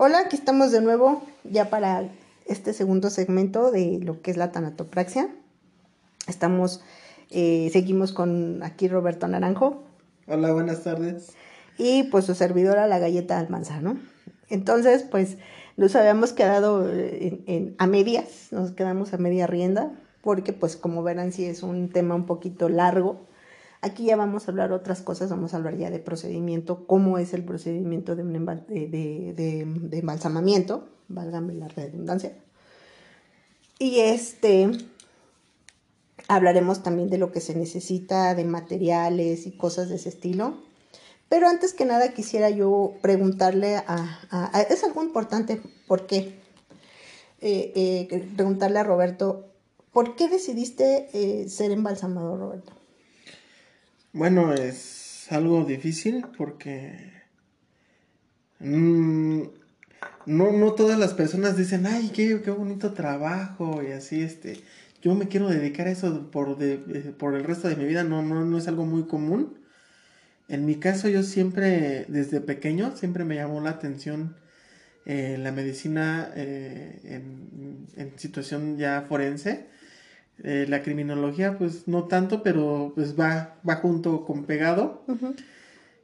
[0.00, 2.08] Hola, aquí estamos de nuevo ya para
[2.46, 5.28] este segundo segmento de lo que es la tanatopraxia.
[6.28, 6.84] Estamos,
[7.30, 9.82] eh, seguimos con aquí Roberto Naranjo.
[10.28, 11.32] Hola, buenas tardes.
[11.78, 13.98] Y pues su servidora, la galleta Almanza, ¿no?
[14.48, 15.36] Entonces, pues
[15.76, 19.90] nos habíamos quedado en, a medias, nos quedamos a media rienda,
[20.22, 23.26] porque pues como verán, sí es un tema un poquito largo
[23.80, 27.32] Aquí ya vamos a hablar otras cosas, vamos a hablar ya de procedimiento, cómo es
[27.32, 32.32] el procedimiento de, de, embalsamamiento, válgame la redundancia.
[33.78, 34.68] Y este,
[36.26, 40.56] hablaremos también de lo que se necesita, de materiales y cosas de ese estilo.
[41.28, 46.40] Pero antes que nada quisiera yo preguntarle a, es algo importante, ¿por qué?
[47.40, 49.44] Eh, eh, preguntarle a Roberto,
[49.92, 52.77] ¿por qué decidiste eh, ser embalsamador, Roberto?
[54.12, 57.12] Bueno, es algo difícil porque
[58.60, 59.42] mm,
[60.26, 64.60] no, no todas las personas dicen, ay, qué, qué bonito trabajo y así, este,
[65.02, 68.22] yo me quiero dedicar a eso por, eh, por el resto de mi vida, no,
[68.22, 69.58] no, no es algo muy común.
[70.48, 74.36] En mi caso yo siempre, desde pequeño, siempre me llamó la atención
[75.04, 79.66] eh, la medicina eh, en, en, situación ya forense
[80.44, 85.04] eh, la criminología, pues no tanto, pero pues va, va junto con pegado.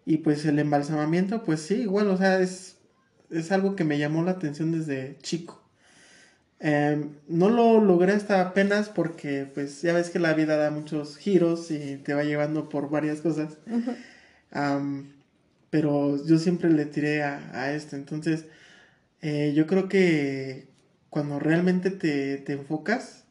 [0.07, 2.77] Y pues el embalsamamiento, pues sí, igual, o sea, es,
[3.31, 5.63] es algo que me llamó la atención desde chico.
[6.61, 11.17] Em, no lo logré hasta apenas porque pues ya ves que la vida da muchos
[11.19, 13.59] giros y te va llevando por varias cosas.
[15.71, 17.97] pero yo siempre le tiré a, a esto.
[17.97, 18.47] Entonces,
[19.23, 20.69] eh, yo creo que
[21.11, 23.24] cuando realmente te, te enfocas,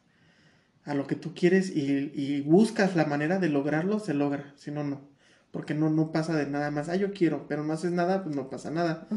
[0.84, 4.84] a lo que tú quieres y, buscas la manera de lograrlo, se logra, si no,
[4.84, 5.00] no.
[5.50, 6.88] Porque no, no pasa de nada más.
[6.88, 9.08] Ah, yo quiero, pero no haces nada, pues no pasa nada.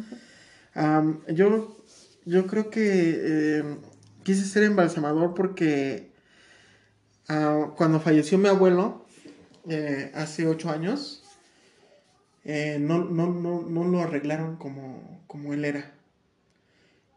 [1.29, 1.77] yo,
[2.25, 3.77] yo creo que eh,
[4.23, 6.11] quise ser embalsamador porque
[7.27, 9.05] ah, cuando falleció mi abuelo,
[9.67, 11.23] eh, hace ocho años,
[12.45, 15.91] eh, no, no, no, no, lo arreglaron como, como él era.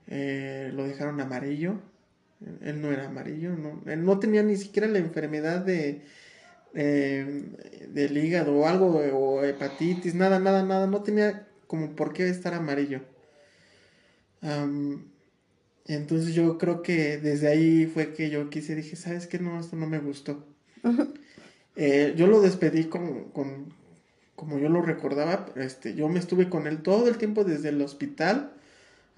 [0.08, 1.89] lo dejaron amarillo
[2.62, 6.02] él no era amarillo, no, él no tenía ni siquiera la enfermedad de
[6.74, 7.42] eh,
[7.88, 12.54] del hígado o algo, o hepatitis, nada, nada, nada, no tenía como por qué estar
[12.54, 13.00] amarillo.
[15.86, 19.38] entonces yo creo que desde ahí fue que yo quise, dije, ¿sabes qué?
[19.38, 20.46] No, esto no me gustó.
[21.76, 23.72] Eh, yo lo despedí con, con,
[24.34, 27.80] como yo lo recordaba, este, yo me estuve con él todo el tiempo desde el
[27.80, 28.52] hospital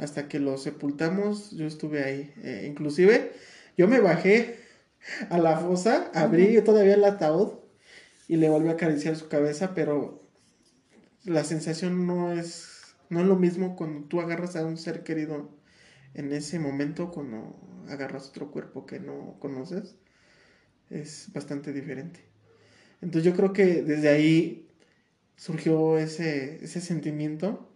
[0.02, 2.34] hasta que lo sepultamos, yo estuve ahí.
[2.42, 3.32] Eh, inclusive,
[3.76, 4.56] yo me bajé
[5.30, 7.52] a la fosa, abrí todavía el ataúd
[8.26, 10.22] y le volví a acariciar su cabeza, pero
[11.24, 15.50] la sensación no es, no es lo mismo cuando tú agarras a un ser querido
[16.14, 17.56] en ese momento, cuando
[17.88, 19.94] agarras otro cuerpo que no conoces,
[20.90, 22.20] es bastante diferente.
[23.00, 24.68] Entonces yo creo que desde ahí
[25.36, 27.68] surgió ese, ese sentimiento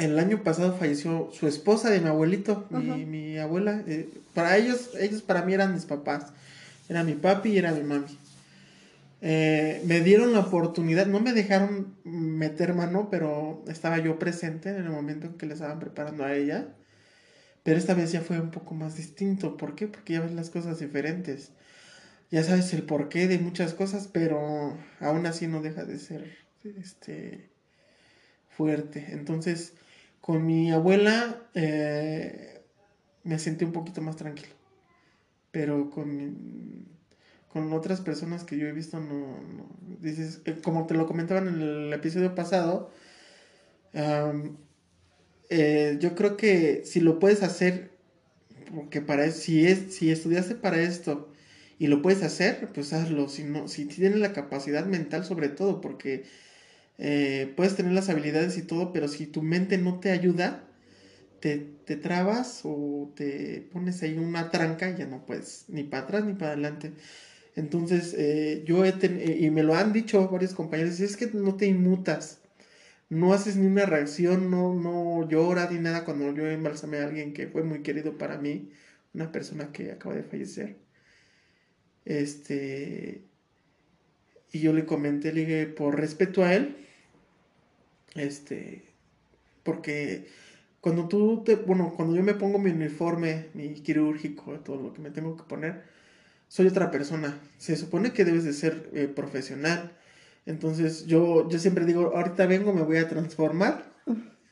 [0.00, 3.82] el año pasado falleció su esposa de mi abuelito, mi, mi, abuela.
[3.86, 6.32] Eh, para ellos, ellos para mí eran mis papás.
[6.88, 8.18] Era mi papi y era mi mami.
[9.22, 14.76] Eh, me dieron la oportunidad, no me dejaron meter mano, pero estaba yo presente en
[14.76, 16.68] el momento en que le estaban preparando a ella.
[17.62, 19.56] Pero esta vez ya fue un poco más distinto.
[19.56, 19.86] ¿Por qué?
[19.86, 21.50] Porque ya ves las cosas diferentes.
[22.30, 27.50] Ya sabes el porqué de muchas cosas, pero aún así no deja de ser este
[28.48, 29.08] fuerte.
[29.10, 29.74] Entonces,
[30.30, 32.62] con mi abuela eh,
[33.24, 34.52] me sentí un poquito más tranquilo.
[35.50, 36.86] Pero con,
[37.48, 39.34] con otras personas que yo he visto, no,
[39.98, 42.92] dices, eh, como te lo comentaban en el episodio pasado,
[45.48, 47.90] eh, yo creo que si lo puedes hacer,
[48.72, 51.32] porque para si es, si estudiaste para esto
[51.76, 53.28] y lo puedes hacer, pues hazlo.
[53.28, 56.22] Si no, si tienes la capacidad mental sobre todo, porque
[57.02, 60.68] eh, puedes tener las habilidades y todo, pero si tu mente no te ayuda,
[61.40, 61.56] te,
[61.86, 66.24] te trabas o te pones ahí una tranca y ya no puedes ni para atrás
[66.26, 66.92] ni para adelante.
[67.56, 71.56] Entonces, eh, yo he tenido, y me lo han dicho varios compañeros, es que no
[71.56, 72.42] te inmutas,
[73.08, 77.32] no haces ni una reacción, no, no lloras ni nada cuando yo embalsamé a alguien
[77.32, 78.70] que fue muy querido para mí,
[79.14, 80.76] una persona que acaba de fallecer.
[82.04, 83.24] Este,
[84.52, 86.76] y yo le comenté, le dije, por respeto a él,
[88.14, 88.84] este,
[89.62, 90.28] porque
[90.80, 95.00] cuando tú te, bueno, cuando yo me pongo mi uniforme, mi quirúrgico, todo lo que
[95.00, 95.84] me tengo que poner,
[96.48, 97.38] soy otra persona.
[97.58, 99.92] Se supone que debes de ser eh, profesional.
[100.46, 103.90] Entonces yo, yo siempre digo, ahorita vengo, me voy a transformar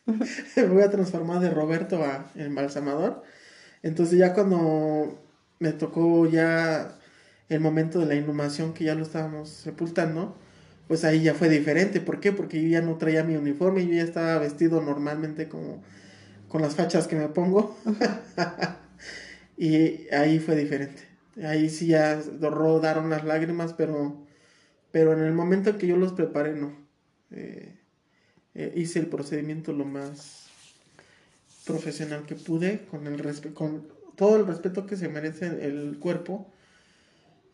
[0.57, 3.23] me voy a transformar de Roberto a embalsamador.
[3.83, 5.23] Entonces ya cuando
[5.59, 6.99] me tocó ya
[7.49, 10.37] el momento de la inhumación que ya lo estábamos sepultando,
[10.89, 12.01] pues ahí ya fue diferente.
[12.01, 12.33] ¿Por qué?
[12.33, 15.83] Porque yo ya no traía mi uniforme, yo ya estaba vestido normalmente como
[16.49, 17.77] con las fachas que me pongo.
[19.59, 21.03] y ahí fue diferente.
[21.45, 24.27] Ahí sí ya rodaron las lágrimas, pero,
[24.91, 26.75] pero en el momento en que yo los preparé, no.
[27.31, 27.79] Eh,
[28.55, 30.49] eh, hice el procedimiento lo más
[31.67, 33.87] profesional que pude, con, el con
[34.17, 36.51] todo el respeto que se merece el cuerpo.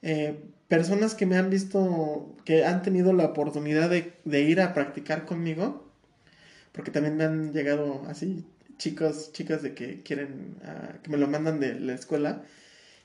[0.02, 5.24] Eh, personas que me han visto, que han tenido la oportunidad de, ir a practicar
[5.26, 5.90] conmigo,
[6.72, 8.44] porque también me han llegado así
[8.78, 12.42] chicos, chicas de que quieren, uh, que me lo mandan de la escuela,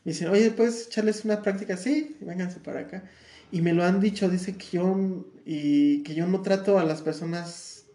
[0.03, 1.77] me dicen, oye, ¿puedes echarles una práctica?
[1.77, 3.03] Sí, vénganse para acá.
[3.51, 7.01] Y me lo han dicho, dice que yo, y que yo no trato a las
[7.01, 7.85] personas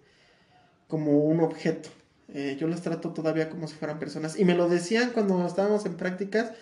[0.89, 1.89] como un objeto.
[2.33, 4.39] Eh, yo las trato todavía como si fueran personas.
[4.39, 6.53] Y me lo decían cuando estábamos en prácticas.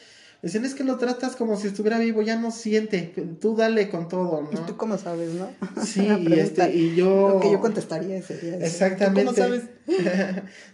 [0.43, 4.09] Decían, es que lo tratas como si estuviera vivo, ya no siente, tú dale con
[4.09, 4.53] todo, ¿no?
[4.53, 5.49] ¿Y tú cómo sabes, no?
[5.85, 7.35] Sí, y, este, y yo...
[7.35, 9.21] Lo que yo contestaría sería Exactamente.
[9.21, 9.63] ¿Tú cómo sabes?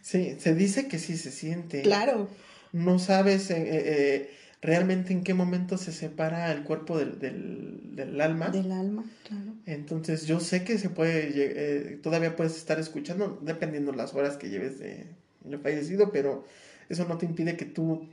[0.00, 1.82] sí, se dice que sí se siente.
[1.82, 2.28] Claro.
[2.72, 4.30] No sabes eh, eh,
[4.62, 8.48] realmente en qué momento se separa el cuerpo del, del, del, alma.
[8.48, 9.52] Del alma, claro.
[9.66, 14.48] Entonces yo sé que se puede, eh, todavía puedes estar escuchando, dependiendo las horas que
[14.48, 15.08] lleves de,
[15.44, 16.46] de fallecido, pero
[16.88, 18.08] eso no te impide que tú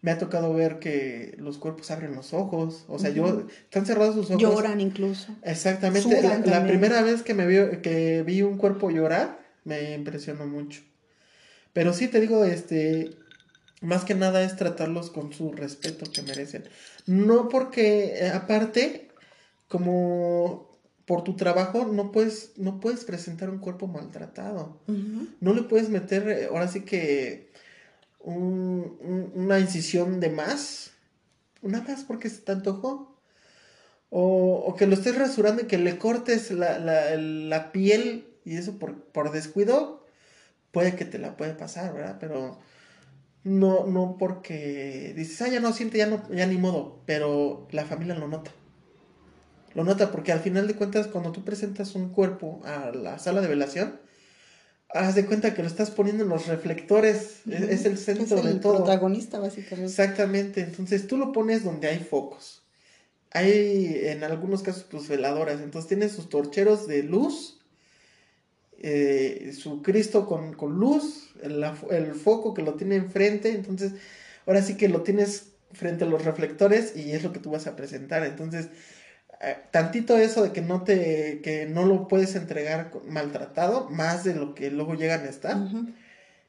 [0.00, 4.14] me ha tocado ver que los cuerpos abren los ojos, o sea, yo están cerrados
[4.14, 4.40] sus ojos.
[4.40, 5.34] Lloran incluso.
[5.42, 6.22] Exactamente.
[6.22, 10.82] La, la, primera vez que me vi, que vi un cuerpo llorar me impresionó mucho.
[11.72, 13.10] Pero sí te digo, este,
[13.80, 16.64] más que nada es tratarlos con su respeto que merecen.
[17.06, 19.08] No porque eh, aparte
[19.68, 24.80] como por tu trabajo no puedes no puedes presentar un cuerpo maltratado.
[24.86, 25.28] Uh -huh.
[25.40, 27.50] No le puedes meter eh, ahora sí que
[28.20, 30.92] un, un, una incisión de más,
[31.62, 33.16] una más porque se te antojó.
[34.10, 38.56] O, o, que lo estés rasurando y que le cortes la, la, la piel y
[38.56, 40.06] eso por, por, descuido,
[40.72, 42.16] puede que te la puede pasar, ¿verdad?
[42.18, 42.58] Pero
[43.44, 47.84] no, no porque dices, ah, ya no siente, ya, no, ya ni modo, pero la
[47.84, 48.50] familia lo nota.
[49.74, 53.42] Lo nota porque al final de cuentas, cuando tú presentas un cuerpo a la sala
[53.42, 54.00] de velación,
[54.90, 57.54] haz de cuenta que lo estás poniendo en los reflectores, uh -huh.
[57.54, 58.76] es, es, el centro es el de todo.
[58.76, 59.90] protagonista, básicamente.
[59.90, 62.62] Exactamente, entonces tú lo pones donde hay focos.
[63.30, 67.58] Hay en algunos casos, pues veladoras, entonces tiene sus torcheros de luz,
[68.80, 73.92] eh, su Cristo con, con luz, el, el, foco que lo tiene enfrente, entonces
[74.46, 77.66] ahora sí que lo tienes frente a los reflectores y es lo que tú vas
[77.66, 78.68] a presentar, entonces
[79.70, 84.54] tantito eso de que no te que no lo puedes entregar maltratado más de lo
[84.54, 85.94] que luego llegan a estar uh -huh.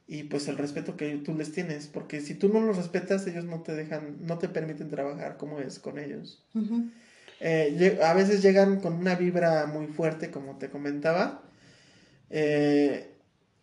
[0.08, 3.46] y pues el respeto que tú les tienes porque si tú no los respetas ellos
[3.46, 6.92] no te dejan no te permiten trabajar como es con ellos uh -huh.
[7.42, 11.44] eh, a veces llegan con una vibra muy fuerte como te comentaba
[12.32, 13.12] eh,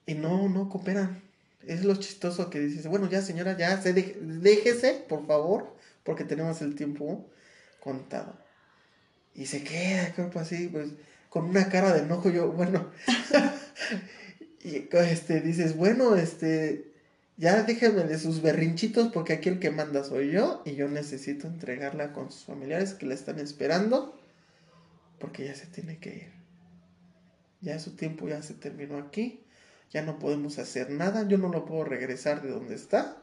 [0.07, 1.21] y no no cooperan
[1.67, 5.75] es lo chistoso que dices bueno ya señora ya se de déjese por favor
[6.05, 7.29] porque tenemos el tiempo
[7.81, 8.46] contado
[9.37, 10.89] y se queda el cuerpo así, pues,
[11.29, 12.91] con una cara de enojo, yo, bueno,
[14.65, 16.91] y este, dices, bueno, este,
[17.37, 21.47] ya déjenme de sus berrinchitos porque aquí el que manda soy yo y yo necesito
[21.47, 24.19] entregarla con sus familiares que la están esperando
[25.19, 26.33] porque ya se tiene que ir.
[27.61, 29.41] Ya su tiempo ya se terminó aquí,
[29.91, 33.19] ya no podemos hacer nada, yo no lo puedo regresar de donde está.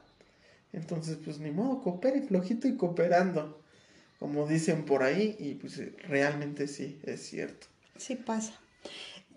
[0.74, 3.63] Entonces, pues ni modo, coopere flojito y cooperando
[4.24, 7.68] como dicen por ahí, y pues realmente sí, es cierto.
[7.98, 8.54] Sí pasa.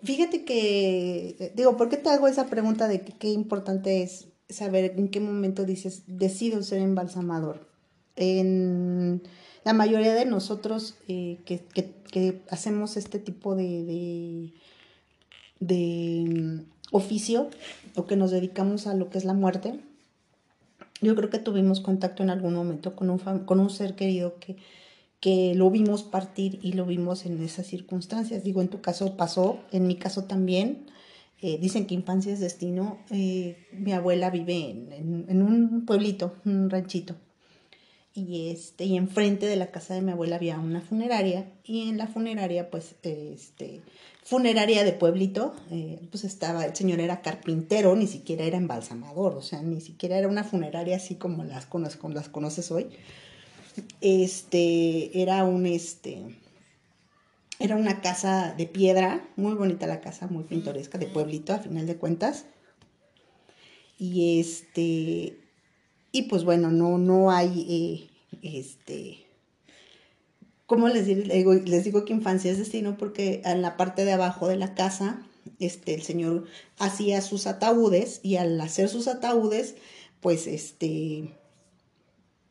[0.01, 5.09] Fíjate que, digo, ¿por qué te hago esa pregunta de qué importante es saber en
[5.09, 7.67] qué momento dices, decido ser embalsamador?
[8.15, 9.23] En
[9.65, 11.59] la mayoría de nosotros eh, que,
[12.09, 14.53] que, hacemos este tipo de,
[15.59, 17.49] de, um, oficio
[17.97, 19.81] o que nos dedicamos a lo que es la muerte,
[21.01, 24.57] yo creo que tuvimos contacto en algún momento con un, con un ser querido que,
[25.19, 28.43] que lo vimos partir y lo vimos en esas circunstancias.
[28.43, 30.87] Digo, en tu caso pasó, en mi caso también.
[31.39, 32.99] Eh, dicen que infancia es destino.
[33.11, 37.15] Eh, mi abuela vive en, en, en, un pueblito, un ranchito.
[38.17, 41.51] Y, este, y enfrente de la casa de mi abuela había una funeraria.
[41.63, 43.81] Y en la funeraria, pues, este,
[44.23, 49.43] funeraria de pueblito, eh, pues estaba, el señor era carpintero, ni siquiera era embalsamador, o
[49.43, 52.87] sea, ni siquiera era una funeraria así como las, como las conoces hoy.
[54.01, 56.23] Este, era un, este,
[57.59, 61.85] era una casa de piedra, muy bonita la casa, muy pintoresca, de pueblito, a final
[61.85, 62.45] de cuentas,
[63.99, 65.37] Y este,
[66.17, 68.09] y pues bueno, no, no hay,
[68.41, 69.23] eh, este,
[70.65, 71.53] ¿cómo les digo?
[71.53, 75.21] Les digo que infancia es destino porque en la parte de abajo de la casa,
[75.59, 76.45] este, el señor
[76.79, 79.75] hacía sus ataúdes y al hacer sus ataúdes,
[80.19, 81.35] pues este,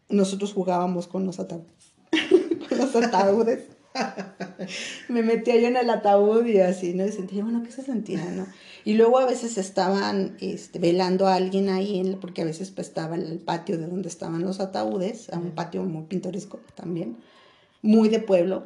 [0.08, 1.94] nosotros jugábamos con los ataúdes.
[2.68, 3.64] con los ataúdes.
[5.08, 7.06] me metía yo en el ataúd y así, ¿no?
[7.06, 8.46] Y sentía, bueno, ¿qué se sentía, no?
[8.84, 12.88] Y luego a veces estaban este, velando a alguien ahí, en, porque a veces pues,
[12.88, 17.16] estaba en el patio de donde estaban los ataúdes, a un patio muy pintoresco también,
[17.82, 18.64] muy de pueblo.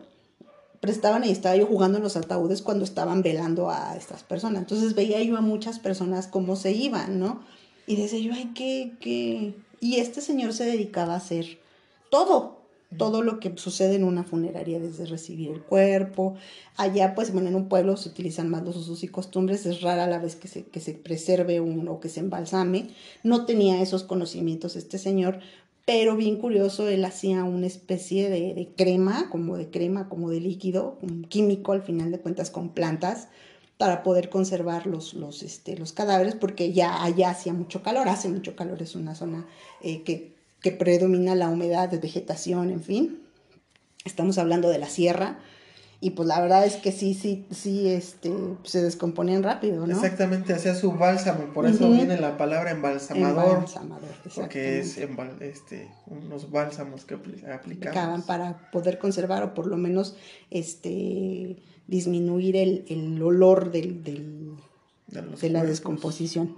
[0.80, 4.62] Pero estaban ahí, estaba yo jugando en los ataúdes cuando estaban velando a estas personas.
[4.62, 7.42] Entonces veía yo a muchas personas cómo se iban, ¿no?
[7.86, 9.54] Y decía yo, ay, qué, qué.
[9.80, 11.58] Y este señor se dedicaba a hacer
[12.10, 12.59] todo,
[12.96, 16.34] todo lo que sucede en una funeraria, desde recibir el cuerpo.
[16.76, 20.06] Allá, pues, bueno, en un pueblo se utilizan más los usos y costumbres, es rara
[20.06, 22.88] la vez que se, que se preserve uno o que se embalsame.
[23.22, 25.40] No tenía esos conocimientos este señor,
[25.86, 30.40] pero bien curioso, él hacía una especie de, de crema, como de crema, como de
[30.40, 33.28] líquido, un químico al final de cuentas con plantas,
[33.80, 38.28] para poder conservar los, los, este, los cadáveres, porque ya allá hacía mucho calor, hace
[38.28, 39.46] mucho calor, es una zona
[39.80, 43.22] eh, que que predomina la humedad de vegetación, en fin.
[44.04, 45.38] Estamos hablando de la sierra.
[46.02, 48.32] Y pues la verdad es que sí, sí, sí, este,
[48.64, 49.94] se descomponían rápido, ¿no?
[49.94, 53.56] Exactamente, hacía su bálsamo, por eso viene la palabra embalsamador.
[53.56, 58.24] Embalsamador, Porque es este, unos bálsamos que aplicamos.
[58.24, 60.16] para poder conservar o por lo menos
[60.50, 64.52] este, disminuir el, olor del, del
[65.08, 66.56] de, la descomposición.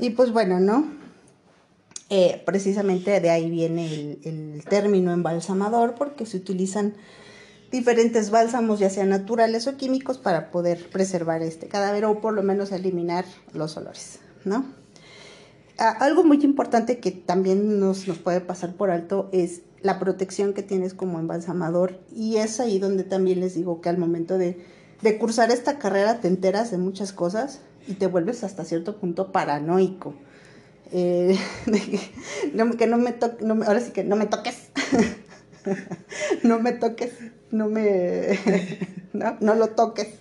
[0.00, 0.86] Y pues bueno, ¿no?
[2.08, 6.94] Eh, precisamente de ahí viene el, término embalsamador porque se utilizan
[7.70, 12.42] diferentes bálsamos, ya sean naturales o químicos, para poder preservar este cadáver o por lo
[12.42, 14.64] menos eliminar los olores, ¿no?
[15.78, 20.52] Ah, algo muy importante que también nos, nos puede pasar por alto es la protección
[20.52, 24.64] que tienes como embalsamador y es ahí donde también les digo que al momento de,
[25.02, 29.32] de cursar esta carrera te enteras de muchas cosas y te vuelves hasta cierto punto
[29.32, 30.14] paranoico.
[30.92, 31.38] Eh,
[32.54, 34.70] no, me toques, ahora sí que no me toques,
[36.42, 37.12] no me toques,
[37.50, 38.38] no me,
[39.12, 40.20] no, no lo toques,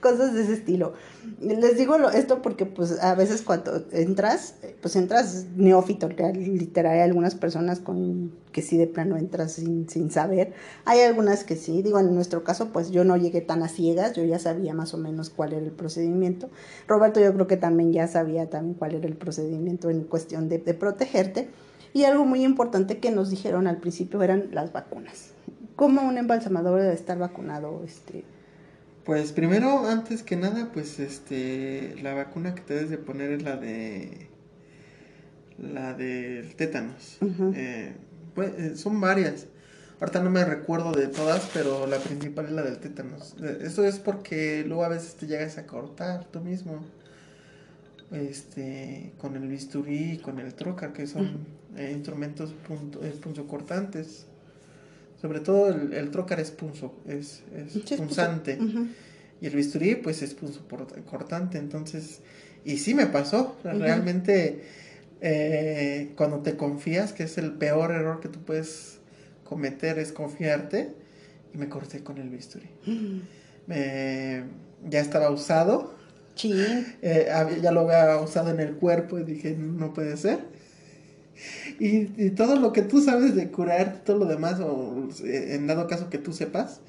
[0.00, 0.92] cosas de ese estilo.
[1.40, 7.34] Les digo esto porque pues a veces cuando entras, pues entras neófito, literal, hay algunas
[7.34, 10.52] personas con que sí de plano entras sin, sin saber,
[10.84, 14.14] hay algunas que sí, digo en nuestro caso pues yo no llegué tan a ciegas,
[14.14, 16.48] yo ya sabía más o menos cuál era el procedimiento,
[16.86, 20.58] Roberto yo creo que también ya sabía también cuál era el procedimiento en cuestión de,
[20.58, 21.50] de protegerte,
[21.92, 25.37] y algo muy importante que nos dijeron al principio eran las vacunas.
[25.78, 27.84] ¿Cómo un embalsamador debe estar vacunado?
[27.84, 28.24] Este,
[29.04, 33.42] pues primero, antes que nada, pues este, la vacuna que te debes de poner es
[33.44, 34.26] la de
[35.56, 37.18] la del tétanos.
[37.54, 37.92] Eh,
[38.34, 39.46] pues, eh, son varias.
[40.00, 43.36] Ahorita no me recuerdo de todas, pero la principal es la del tétanos.
[43.40, 46.84] Eh, eso es porque luego a veces te llegas a cortar tú mismo.
[48.10, 51.46] Este, con el bisturí, con el trocar, que son
[51.78, 54.27] instrumentos punto, punzocortantes.
[55.20, 58.58] Sobre todo el, el trocar es punzo, es, es punzante.
[59.40, 60.62] Y el bisturí, pues es punzo
[61.10, 61.58] cortante.
[61.58, 62.20] Entonces,
[62.64, 63.56] y sí me pasó.
[63.64, 64.64] Realmente,
[65.20, 68.98] eh, cuando te confías, que es el peor error que tú puedes
[69.44, 70.94] cometer, es confiarte.
[71.52, 72.68] Y me corté con el bisturí.
[73.66, 75.94] ya estaba usado.
[76.36, 76.52] Sí.
[77.02, 77.28] Eh,
[77.60, 80.38] ya lo había usado en el cuerpo y dije, no puede ser.
[81.80, 86.10] Y, todo lo que tú sabes de curar, todo lo demás, o en dado caso
[86.10, 86.80] que tú sepas,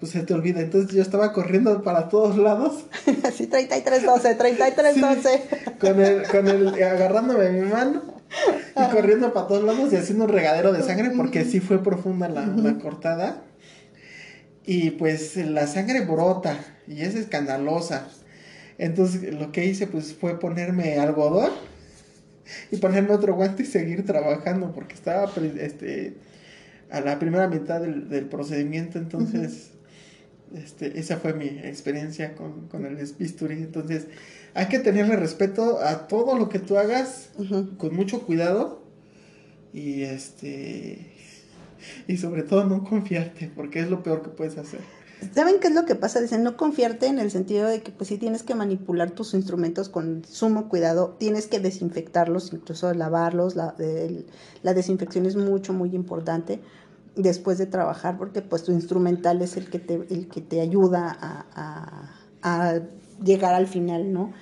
[0.00, 0.60] pues se te olvida.
[0.60, 2.84] Entonces yo estaba corriendo para todos lados.
[3.24, 5.78] Así 33-12, 33-12.
[5.78, 8.02] con, el, con el, agarrándome mi mano
[8.76, 12.28] y corriendo para todos lados y haciendo un regadero de sangre porque sí fue profunda
[12.28, 13.42] la, la cortada.
[14.64, 18.06] Y pues la sangre brota y es escandalosa.
[18.76, 21.50] Entonces lo que hice pues fue ponerme algodón
[22.70, 26.14] y ponerme otro guante y seguir trabajando porque estaba este,
[26.90, 29.72] a la primera mitad del, del procedimiento, entonces
[30.54, 33.54] este, esa fue mi experiencia con, con el bisturí.
[33.54, 34.06] Entonces
[34.54, 37.30] hay que tenerle respeto a todo lo que tú hagas
[37.76, 38.82] con mucho cuidado
[39.72, 41.12] y este
[42.06, 44.80] y sobre todo no confiarte porque es lo peor que puedes hacer.
[45.34, 46.20] ¿Saben qué es lo que pasa?
[46.20, 49.88] Dicen, no confiarte en el sentido de que pues sí tienes que manipular tus instrumentos
[49.88, 53.74] con sumo cuidado, tienes que desinfectarlos, incluso lavarlos, la,
[54.62, 56.60] desinfección es mucho, muy importante
[57.16, 61.16] después de trabajar porque pues tu instrumental es el que te, el que te ayuda
[62.40, 62.78] a,
[63.22, 64.32] llegar al final, ¿no?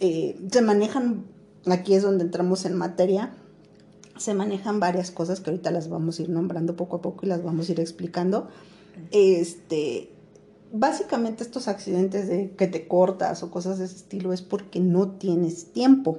[0.00, 1.26] Eh, se manejan,
[1.66, 3.34] aquí es donde entramos en materia,
[4.16, 7.28] se manejan varias cosas que ahorita las vamos a ir nombrando poco a poco y
[7.28, 8.48] las vamos a ir explicando.
[9.10, 10.10] Este,
[10.72, 15.12] básicamente estos accidentes de que te cortas o cosas de ese estilo es porque no
[15.12, 16.18] tienes tiempo.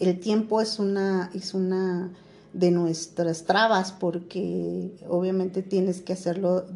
[0.00, 2.12] El tiempo es una, es una
[2.52, 6.66] de nuestras trabas porque obviamente tienes que hacerlo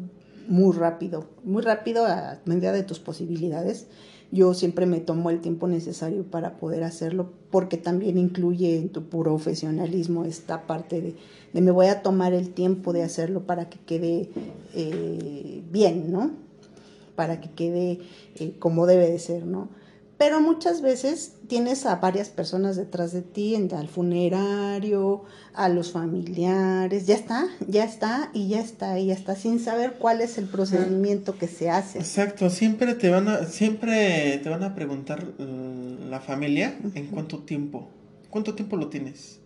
[0.47, 3.87] muy rápido, muy rápido a medida de tus posibilidades.
[4.31, 9.03] Yo siempre me tomo el tiempo necesario para poder hacerlo porque también incluye en tu
[9.09, 11.15] profesionalismo esta parte de,
[11.61, 14.29] me voy a tomar el tiempo de hacerlo para que quede
[14.75, 16.31] eh, bien, ¿no?
[17.15, 17.99] Para que quede
[18.35, 19.67] eh, como debe de ser, ¿no?
[20.19, 25.23] Pero muchas veces tienes a varias personas detrás de ti, al funerario,
[25.53, 29.93] a los familiares, ya está, ya está y ya está y ya está, sin saber
[29.93, 31.99] cuál es el procedimiento que se hace.
[31.99, 37.87] Exacto, siempre te van a, siempre te van a preguntar la familia en cuánto tiempo,
[38.29, 39.39] cuánto tiempo lo tienes.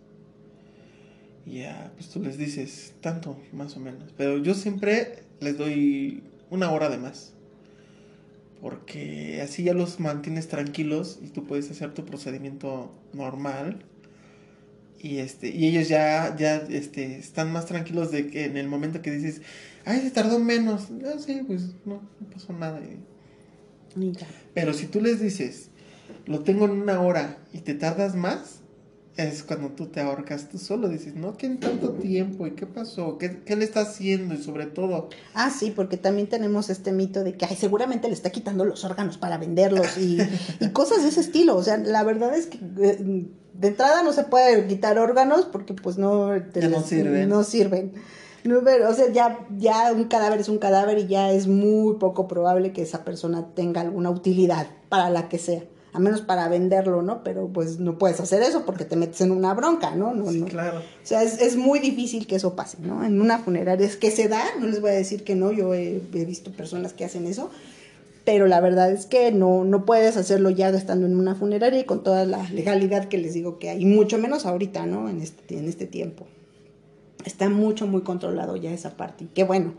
[1.46, 4.12] Y ya, pues tú les dices tanto, más o menos.
[4.16, 7.33] Pero yo siempre les doy una hora de más
[8.64, 13.84] porque así ya los mantienes tranquilos y tú puedes hacer tu procedimiento normal.
[14.98, 19.02] Y este y ellos ya ya este están más tranquilos de que en el momento
[19.02, 19.42] que dices
[19.84, 22.80] ay se tardó menos ah, sí pues no, no pasó nada
[24.54, 25.68] pero si tú les dices
[26.24, 28.60] lo tengo en una hora y te tardas más
[29.16, 32.46] es cuando tú te ahorcas tú solo, dices, no, ¿qué en tanto tiempo?
[32.46, 33.16] ¿Y qué pasó?
[33.16, 34.34] ¿Qué, ¿Qué, le está haciendo?
[34.34, 35.08] Y sobre todo...
[35.34, 38.84] Ah, sí, porque también tenemos este mito de que, ay, seguramente le está quitando los
[38.84, 40.18] órganos para venderlos y,
[40.60, 41.56] y cosas de ese estilo.
[41.56, 45.74] O sea, la verdad es que eh, de entrada no se puede quitar órganos porque
[45.74, 46.36] pues no...
[46.36, 47.28] ya no sirven.
[47.28, 47.92] No sirven.
[48.42, 51.96] No, pero, o sea, ya, ya un cadáver es un cadáver y ya es muy
[51.98, 55.62] poco probable que esa persona tenga alguna utilidad para la que sea
[55.94, 57.22] a menos para venderlo, ¿no?
[57.22, 60.12] Pero pues no puedes hacer eso porque te metes en una bronca, ¿no?
[60.12, 60.46] no, sí, no.
[60.46, 60.78] claro.
[60.80, 63.04] O sea, es, es, muy difícil que eso pase, ¿no?
[63.04, 65.72] En una funeraria es que se da, no les voy a decir que no, yo
[65.72, 67.48] he, he visto personas que hacen eso,
[68.24, 71.84] pero la verdad es que no, no puedes hacerlo ya estando en una funeraria y
[71.84, 75.08] con toda la legalidad que les digo que hay, y mucho menos ahorita, ¿no?
[75.08, 76.26] En este, en este tiempo.
[77.24, 79.24] Está mucho, muy controlado ya esa parte.
[79.24, 79.74] Y qué bueno.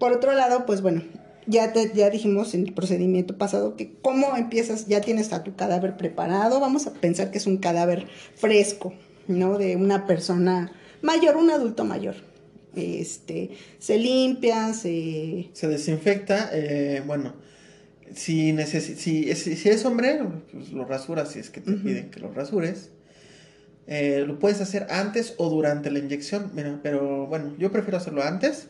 [0.00, 1.02] Por otro lado, pues bueno,
[1.46, 5.54] ya, te, ya dijimos en el procedimiento pasado que cómo empiezas, ya tienes a tu
[5.54, 8.94] cadáver preparado, vamos a pensar que es un cadáver fresco,
[9.28, 9.58] ¿no?
[9.58, 12.14] De una persona mayor, un adulto mayor.
[12.74, 15.50] Este, se limpia, se...
[15.52, 17.34] Se desinfecta, eh, bueno,
[18.14, 20.20] si, necesi si, es, si es hombre,
[20.52, 21.82] pues lo rasuras si es que te uh -huh.
[21.82, 22.90] piden que lo rasures.
[23.86, 28.22] Eh, lo puedes hacer antes o durante la inyección, mira, pero bueno, yo prefiero hacerlo
[28.22, 28.68] antes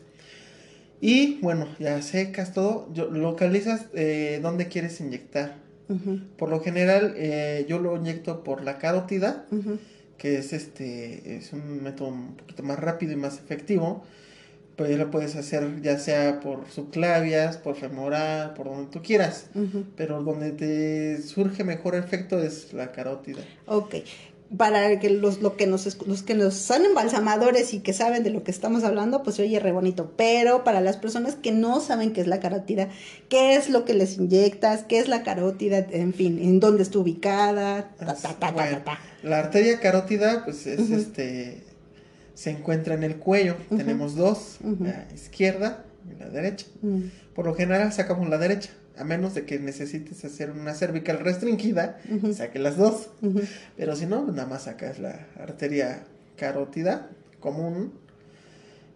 [1.01, 5.57] y bueno, ya secas todo, yo, localizas eh, dónde quieres inyectar.
[5.87, 6.27] Uh -huh.
[6.37, 9.77] Por lo general, eh, yo lo inyecto por la carótida, uh -huh.
[10.17, 14.03] que es este es un método un poquito más rápido y más efectivo.
[14.75, 19.49] Pues ya lo puedes hacer ya sea por subclavias, por femoral, por donde tú quieras.
[19.53, 19.83] Uh -huh.
[19.95, 23.41] Pero donde te surge mejor efecto es la carótida.
[23.67, 23.95] Ok
[24.57, 28.29] para que los, lo que nos, los que nos son embalsamadores y que saben de
[28.29, 30.13] lo que estamos hablando, pues oye re bonito.
[30.15, 32.89] Pero para las personas que no saben qué es la carótida,
[33.27, 36.99] qué es lo que les inyectas, qué es la carótida, en fin, en dónde está
[36.99, 38.81] ubicada, ta, ta, ta, bueno,
[39.23, 40.97] La arteria carótida, pues es uh -huh.
[40.97, 41.63] este,
[42.35, 43.55] se encuentra en el cuello.
[43.69, 43.77] Uh -huh.
[43.77, 44.85] Tenemos dos, uh -huh.
[44.85, 46.67] la izquierda y la derecha.
[47.33, 51.99] Por lo general sacamos la derecha a menos de que necesites hacer una cervical restringida,
[52.09, 52.33] uh -huh.
[52.33, 53.09] saque las dos.
[53.21, 53.47] Uh -huh.
[53.77, 56.05] Pero si no, nada más sacas la arteria
[56.37, 57.93] carótida común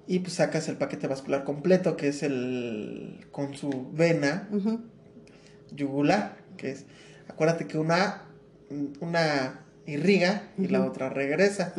[0.08, 4.80] y pues sacas el paquete vascular completo, que es el con su vena uh -huh.
[5.76, 6.86] yugular, que es,
[7.28, 8.24] acuérdate que una,
[9.00, 11.74] una irriga y la otra regresa.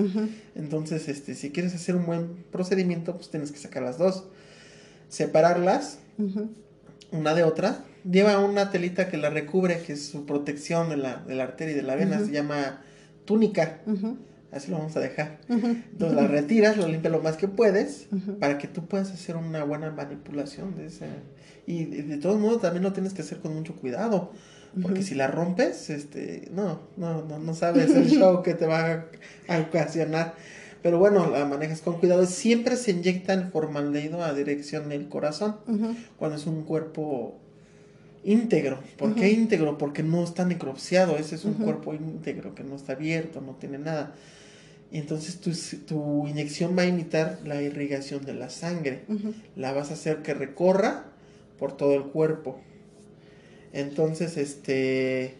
[0.55, 4.25] Entonces, este, si quieres hacer un buen procedimiento, pues tienes que sacar las dos,
[5.09, 5.99] separarlas
[7.13, 11.17] una de otra, lleva una telita que la recubre, que es su protección de la,
[11.17, 12.27] de la arteria y de la vena, uh -huh.
[12.27, 12.83] se llama
[13.25, 13.81] túnica.
[13.87, 14.17] Uh -huh.
[14.53, 15.39] Así lo vamos a dejar.
[15.49, 15.83] Uh -huh.
[15.93, 18.09] Entonces la retiras, lo limpias lo más que puedes,
[18.41, 21.07] para que tú puedas hacer una buena manipulación de ese.
[21.67, 24.33] Y de, de todos modos también lo tienes que hacer con mucho cuidado.
[24.83, 28.93] Porque si la rompes, este, no, no, no, no sabes el show que te va
[28.93, 29.05] a,
[29.49, 30.35] a ocasionar.
[30.83, 32.25] Pero bueno, la manejas con cuidado.
[32.25, 35.57] Siempre se inyecta el formaldehído a dirección del corazón.
[35.67, 35.97] Uh -huh.
[36.17, 37.40] Cuando es un cuerpo
[38.25, 38.81] íntegro.
[38.97, 39.21] ¿Por uh -huh.
[39.21, 39.79] qué íntegro?
[39.79, 41.17] Porque no está necropsiado.
[41.17, 41.65] Ese es un uh -huh.
[41.65, 44.15] cuerpo íntegro que no está abierto, no tiene nada.
[44.93, 45.53] Y entonces tu,
[45.87, 49.05] tu inyección va a imitar la irrigación de la sangre.
[49.57, 51.05] La vas a hacer que recorra
[51.59, 52.61] por todo el cuerpo.
[53.73, 55.37] Entonces, este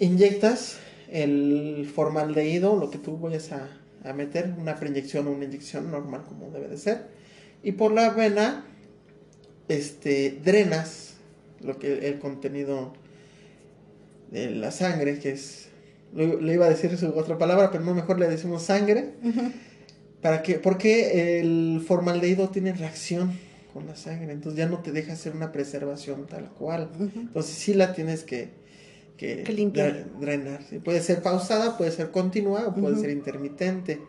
[0.00, 0.78] inyectas
[1.10, 3.68] el formaldehído, lo que tú vayas a,
[4.04, 7.06] a meter, una preinyección o una inyección normal como debe de ser.
[7.62, 8.66] Y por la vena,
[9.68, 11.14] este, drenas
[11.60, 12.92] lo que el contenido
[14.30, 15.68] de la sangre, que es,
[16.14, 19.10] le iba a decir su otra palabra, pero no mejor le decimos sangre.
[20.22, 23.32] ¿Para que Porque el formaldehído tiene reacción
[23.72, 26.90] con la sangre, entonces ya no te deja hacer una preservación tal cual.
[26.98, 28.48] Entonces sí la tienes que,
[29.16, 29.44] que,
[30.20, 30.60] drenar.
[30.84, 34.00] Puede ser pausada, puede ser continua o puede ser intermitente.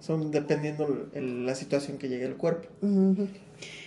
[0.00, 2.68] Son dependiendo la situación que llegue el cuerpo.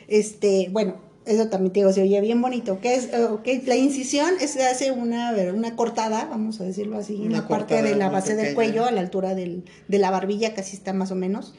[0.07, 2.79] Este, bueno, eso también te digo, se oye bien bonito.
[2.81, 3.09] ¿Qué es?
[3.13, 3.61] Okay.
[3.65, 7.81] La incisión es, se hace una, una cortada, vamos a decirlo así, en la parte
[7.81, 11.11] de la base del cuello, a la altura del, de la barbilla, casi está más
[11.11, 11.53] o menos.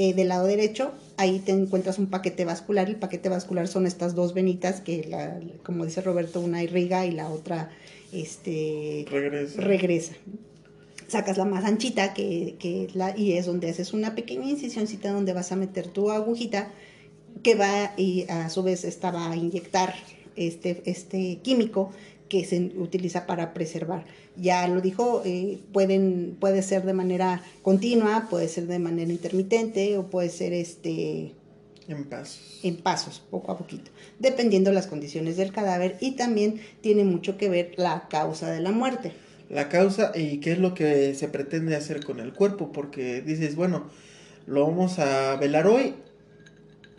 [0.00, 2.88] Eh, del lado derecho, ahí te encuentras un paquete vascular.
[2.88, 7.10] El paquete vascular son estas dos venitas que, la, como dice Roberto, una irriga y
[7.10, 7.70] la otra
[8.12, 9.60] este, regresa.
[9.60, 10.12] regresa.
[11.08, 15.32] Sacas la más anchita que, que la, y es donde haces una pequeña incisioncita donde
[15.32, 16.70] vas a meter tu agujita
[17.42, 19.94] que va y a su vez esta va a inyectar
[20.36, 21.90] este, este químico
[22.28, 24.04] que se utiliza para preservar.
[24.36, 29.98] Ya lo dijo, eh, pueden, puede ser de manera continua, puede ser de manera intermitente
[29.98, 31.34] o puede ser este
[31.88, 32.60] en pasos.
[32.62, 37.38] En pasos, poco a poquito, dependiendo de las condiciones del cadáver y también tiene mucho
[37.38, 39.12] que ver la causa de la muerte.
[39.48, 43.56] La causa y qué es lo que se pretende hacer con el cuerpo, porque dices,
[43.56, 43.86] bueno,
[44.46, 45.94] lo vamos a velar hoy,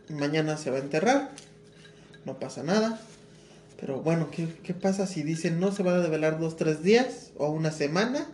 [0.09, 1.31] mañana se va a enterrar,
[2.25, 2.99] no pasa nada.
[3.79, 7.31] Pero bueno, ¿qué, qué pasa si dicen no se va a velar dos, tres días
[7.37, 8.27] o una semana?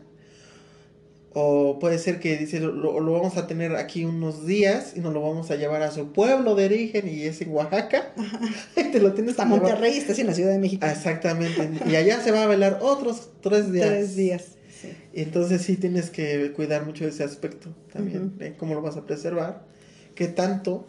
[1.38, 5.14] O puede ser que dice, lo, lo, vamos a tener aquí unos días y nos
[5.14, 8.14] lo vamos a llevar a su pueblo de origen y es en Oaxaca.
[8.74, 10.86] te lo tienes Está Monterrey, estás en la Ciudad de México.
[10.86, 11.70] Exactamente.
[11.88, 13.88] y allá se va a velar otros tres días.
[13.88, 14.44] Tres días.
[15.14, 19.66] Entonces sí tienes que cuidar mucho ese aspecto también, cómo lo vas a preservar,
[20.16, 20.88] qué tanto,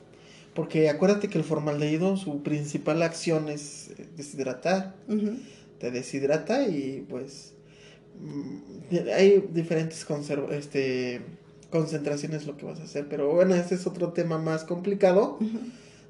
[0.57, 4.97] porque acuérdate que el formaldehído, su principal acción es deshidratar.
[5.79, 7.53] Te deshidrata y pues
[8.21, 10.07] Mm, hay diferentes
[10.51, 11.21] este,
[11.71, 15.39] concentraciones lo que vas a hacer, pero bueno, ese es otro tema más complicado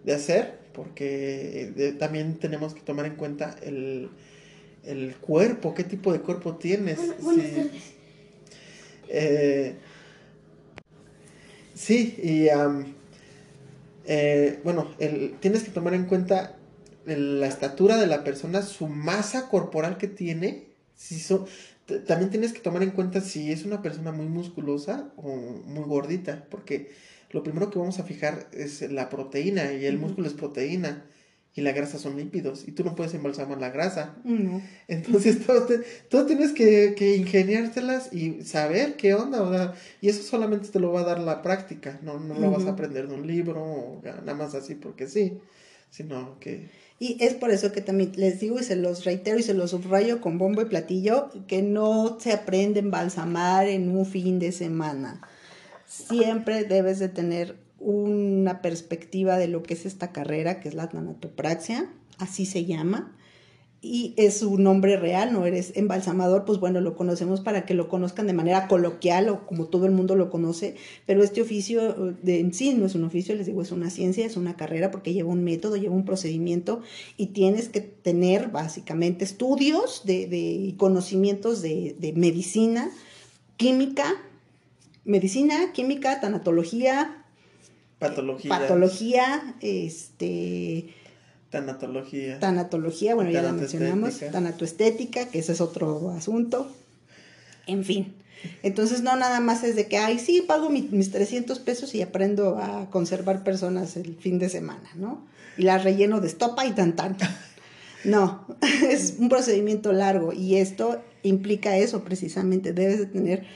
[0.05, 4.11] de hacer, porque eh, también tenemos que tomar en cuenta el,
[5.21, 6.99] cuerpo, qué tipo de cuerpo tienes.
[6.99, 7.71] sí.
[9.09, 9.77] Eh,
[11.89, 12.49] y
[14.07, 16.57] eh, bueno, el, tienes que tomar en cuenta
[17.07, 20.65] la estatura de la persona, su masa corporal que tiene,
[20.95, 21.47] si son,
[22.07, 26.47] también tienes que tomar en cuenta si es una persona muy musculosa o muy gordita,
[26.51, 26.91] porque
[27.31, 31.05] lo primero que vamos a fijar es la proteína y el músculo es proteína
[31.57, 34.15] y la grasa son lípidos y tú no puedes embalsamar la grasa.
[34.87, 35.39] Entonces
[36.11, 41.01] todo, tienes que, que, ingeniártelas y saber qué onda, y eso solamente te lo va
[41.01, 44.35] a dar la práctica, no, no lo vas a aprender de un libro o nada
[44.35, 45.39] más así porque sí,
[45.91, 49.43] sino que y es por eso que también les digo y se los reitero y
[49.43, 54.07] se los subrayo con bombo y platillo, que no se aprende a embalsamar en un
[54.07, 55.21] fin de semana.
[55.87, 60.89] Siempre debes de tener una perspectiva de lo que es esta carrera, que es la
[60.89, 63.17] tanatopraxia, así se llama,
[63.83, 67.89] y es su nombre real, no eres embalsamador, pues bueno, lo conocemos para que lo
[67.89, 72.41] conozcan de manera coloquial o como todo el mundo lo conoce, pero este oficio de,
[72.41, 75.13] en sí no es un oficio, les digo, es una ciencia, es una carrera porque
[75.13, 76.81] lleva un método, lleva un procedimiento
[77.17, 82.91] y tienes que tener básicamente estudios de, conocimientos de medicina,
[83.57, 84.15] química,
[85.05, 87.26] medicina, química, tanatología,
[87.99, 90.95] patología, patología, este
[91.51, 92.39] Tanatología.
[92.39, 94.19] Tanatología, bueno, ya la mencionamos.
[94.33, 96.71] Tanatoestética, que ese es otro asunto.
[97.67, 98.15] En fin.
[98.63, 102.59] Entonces, no nada más es de que, ay, sí, pago mis 300 pesos y aprendo
[102.59, 105.25] a conservar personas el fin de semana, ¿no?
[105.57, 107.17] Y las relleno de estopa y tan tan.
[108.05, 108.47] No,
[108.89, 112.73] es un procedimiento largo y esto implica eso precisamente.
[112.73, 113.47] Debes de tener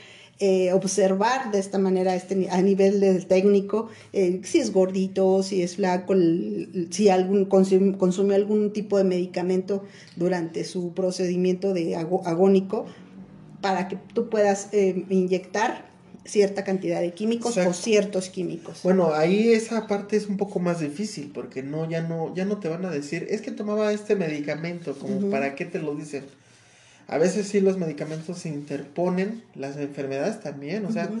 [0.43, 5.61] eh, observar de esta manera este, a nivel del técnico eh, si es gordito, si
[5.61, 6.15] es flaco,
[6.89, 9.83] si algún consume, algún tipo de medicamento
[10.15, 12.87] durante su procedimiento de agónico
[13.61, 15.91] para que tú puedas eh, inyectar
[16.25, 18.79] cierta cantidad de químicos o ciertos químicos.
[18.81, 22.57] Bueno, ahí esa parte es un poco más difícil porque no ya no ya no
[22.57, 26.23] te van a decir, es que tomaba este medicamento, como para qué te lo dicen
[27.11, 31.11] a veces sí los medicamentos se interponen, las enfermedades también, o sea,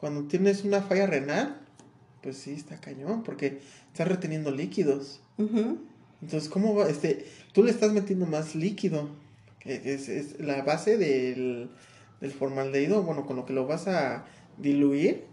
[0.00, 1.60] cuando tienes una falla renal,
[2.22, 3.60] pues sí está cañón, porque
[3.92, 5.20] estás reteniendo líquidos.
[6.22, 6.88] Entonces, ¿cómo va?
[6.88, 9.10] Este, tú le estás metiendo más líquido.
[9.66, 11.68] Es, es la base del,
[12.22, 14.24] del formaldehído, bueno, con lo que lo vas a
[14.56, 15.24] diluir,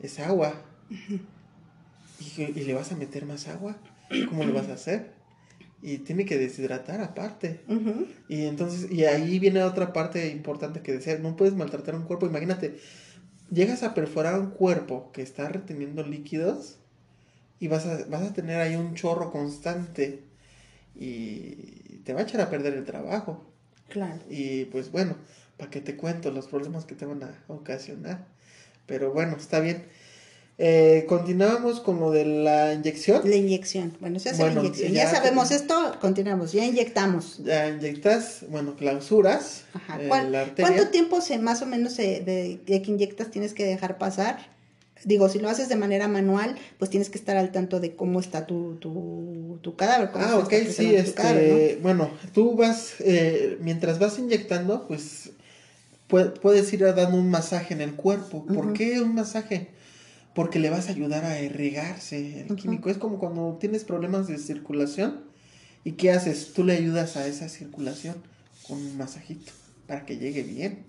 [0.00, 0.60] es agua.
[0.90, 3.76] y, y le vas a meter más agua.
[4.28, 5.15] ¿Cómo lo vas a hacer?
[5.82, 7.60] Y tiene que deshidratar aparte.
[8.28, 12.26] Y entonces, y ahí viene otra parte importante que decía, no puedes maltratar un cuerpo,
[12.26, 12.78] imagínate,
[13.50, 16.78] llegas a perforar un cuerpo que está reteniendo líquidos
[17.60, 20.22] y vas a, vas a tener ahí un chorro constante
[20.94, 23.44] y te va a echar a perder el trabajo.
[23.88, 24.20] Claro.
[24.28, 25.16] Y pues bueno,
[25.56, 28.26] para que te cuento los problemas que te van a ocasionar.
[28.86, 29.84] Pero bueno, está bien.
[30.58, 33.28] Eh, continuamos con lo de la inyección.
[33.28, 33.94] La inyección.
[34.00, 34.92] Bueno, se hace la inyección.
[34.92, 36.52] Ya, sabemos esto, continuamos.
[36.52, 37.38] Ya inyectamos.
[37.44, 39.64] Ya inyectas, bueno, clausuras.
[39.74, 39.98] Ajá.
[40.00, 40.08] Eh,
[40.58, 42.20] ¿Cuánto tiempo se, más o menos de,
[42.64, 44.38] de, que inyectas tienes que dejar pasar?
[45.04, 48.18] Digo, si lo haces de manera manual, pues tienes que estar al tanto de cómo
[48.18, 50.08] está tu, tu, tu cadáver.
[50.14, 55.32] ah, ok, sí, este, bueno, tú vas, eh, mientras vas inyectando, pues
[56.06, 58.46] puedes ir dando un masaje en el cuerpo.
[58.46, 59.75] ¿Por qué un masaje?
[60.36, 62.90] Porque le vas a ayudar a irrigarse el químico.
[62.90, 65.22] Es como cuando tienes problemas de circulación
[65.82, 66.52] y ¿qué haces?
[66.52, 68.16] Tú le ayudas a esa circulación
[68.68, 69.50] con un masajito
[69.86, 70.84] para que llegue bien.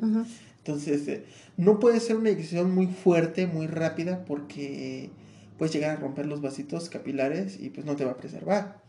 [0.57, 1.23] Entonces, eh,
[1.55, 5.11] no puede ser una inyección muy fuerte, muy rápida, porque
[5.57, 8.81] puedes llegar a romper los vasitos capilares y pues no te va a preservar.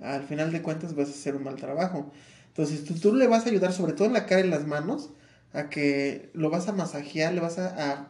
[0.00, 2.10] Al final de cuentas vas a hacer un mal trabajo.
[2.48, 5.10] Entonces, tú, tú le vas a ayudar, sobre todo en la cara y las manos,
[5.52, 8.08] a que lo vas a masajear, le vas a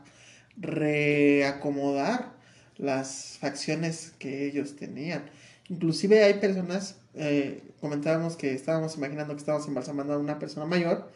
[0.60, 2.32] reacomodar
[2.76, 5.24] las facciones que ellos tenían.
[5.68, 11.10] Inclusive hay personas, eh, comentábamos que estábamos imaginando que estábamos embalsamando a una persona mayor,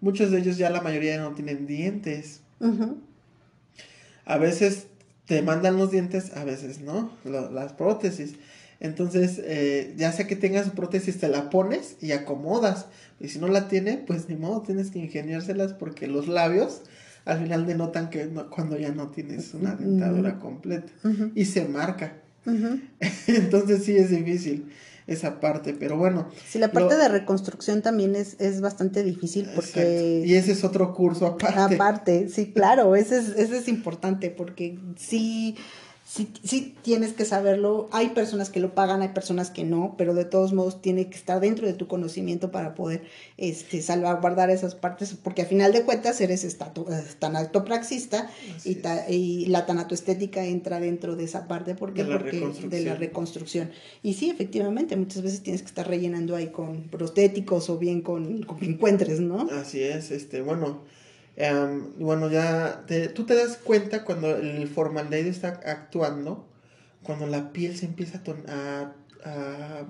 [0.00, 2.40] muchos de ellos ya la mayoría no tienen dientes.
[4.24, 4.86] A veces
[5.26, 8.34] te mandan los dientes, a veces no, las prótesis.
[8.80, 12.86] Entonces, eh, ya sea que tengas prótesis, te la pones y acomodas.
[13.20, 16.82] Y si no la tiene, pues ni modo, tienes que ingeniárselas porque los labios
[17.24, 20.92] al final denotan que cuando ya no tienes una dentadura completa
[21.34, 22.20] y se marca.
[23.26, 24.70] Entonces sí es difícil
[25.06, 26.28] esa parte, pero bueno.
[26.46, 30.22] Sí, la parte de reconstrucción también es, es bastante difícil porque...
[30.24, 31.74] Y ese es otro curso aparte.
[31.74, 35.56] Aparte, sí, claro, ese es, ese es importante porque sí
[36.04, 37.88] sí, sí tienes que saberlo.
[37.92, 41.16] Hay personas que lo pagan, hay personas que no, pero de todos modos tiene que
[41.16, 43.02] estar dentro de tu conocimiento para poder
[43.36, 46.86] este, salvaguardar esas partes, porque a final de cuentas eres estato,
[47.18, 48.30] tanatopraxista
[48.64, 53.70] y, y, la tanatoestética entra dentro de esa parte porque, de, porque de la reconstrucción.
[54.02, 58.42] Y sí, efectivamente, muchas veces tienes que estar rellenando ahí con prostéticos o bien con,
[58.42, 59.48] con que encuentres, ¿no?
[59.50, 60.82] Así es, este, bueno
[61.98, 66.48] bueno, ya tú te das cuenta cuando el formaldehído está actuando,
[67.02, 68.92] cuando la piel se empieza a,
[69.24, 69.86] a,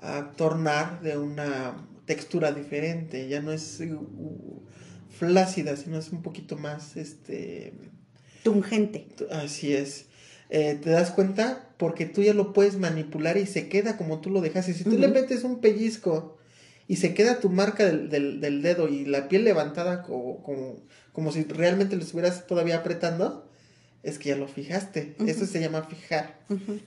[0.00, 4.62] a, tornar de una textura diferente, ya no es uh,
[5.10, 7.72] flácida, sino es un poquito más, este...
[8.42, 9.06] Tungente.
[9.30, 10.06] Así es.
[10.50, 14.30] Eh, te das cuenta porque tú ya lo puedes manipular y se queda como tú
[14.30, 14.74] lo dejaste.
[14.74, 16.36] Si tú le metes un pellizco
[16.86, 20.76] y se queda tu marca del, del, dedo y la piel levantada como, como,
[21.12, 23.48] como, si realmente lo estuvieras todavía apretando,
[24.02, 25.14] es que ya lo fijaste.
[25.26, 26.40] Eso se llama fijar,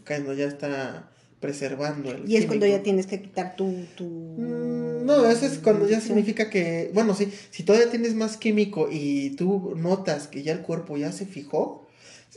[0.06, 3.86] cuando ya está preservando el Y es cuando ya tienes que quitar tu...
[3.96, 4.06] tu...
[4.06, 8.90] Mm, no, eso es cuando ya significa que, bueno, sí, si todavía tienes más químico
[8.92, 11.87] y tú notas que ya el cuerpo ya se fijó,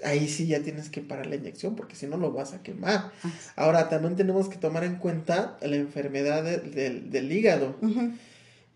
[0.04, 3.12] ahí sí ya tienes que parar la inyección porque si no lo vas a quemar.
[3.22, 7.76] Ah, Ahora también tenemos que tomar en cuenta la enfermedad del hígado.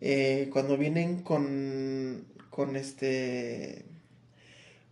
[0.00, 3.84] Eh, cuando vienen con, con este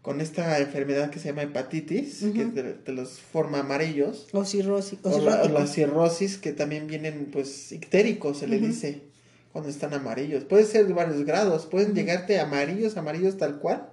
[0.03, 4.27] con esta enfermedad que se llama hepatitis, que te, los forma amarillos.
[4.33, 4.99] O cirrosis.
[5.05, 9.03] O, la, cirrosis, que también vienen, pues, ictéricos, se le dice,
[9.53, 10.43] cuando están amarillos.
[10.43, 13.92] Puede ser de varios grados, pueden llegarte amarillos, amarillos tal cual,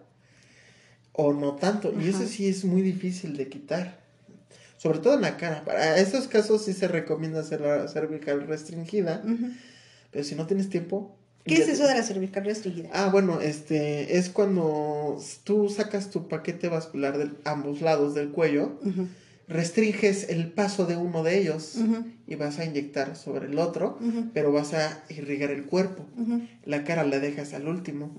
[1.21, 1.93] o no tanto.
[1.99, 3.99] Y eso sí es muy difícil de quitar.
[4.77, 5.65] Sobre todo en la cara.
[5.65, 9.21] Para esos casos sí se recomienda hacer la cervical restringida.
[10.12, 11.17] Pero si no tienes tiempo.
[11.43, 12.89] ¿Qué es eso de la cervical restringida?
[12.93, 18.79] Ah, bueno, este es cuando tú sacas tu paquete vascular de ambos lados del cuello
[19.49, 21.75] restringes el paso de uno de ellos
[22.27, 23.97] y vas a inyectar sobre el otro,
[24.33, 26.05] pero vas a irrigar el cuerpo.
[26.63, 28.15] La cara la dejas al último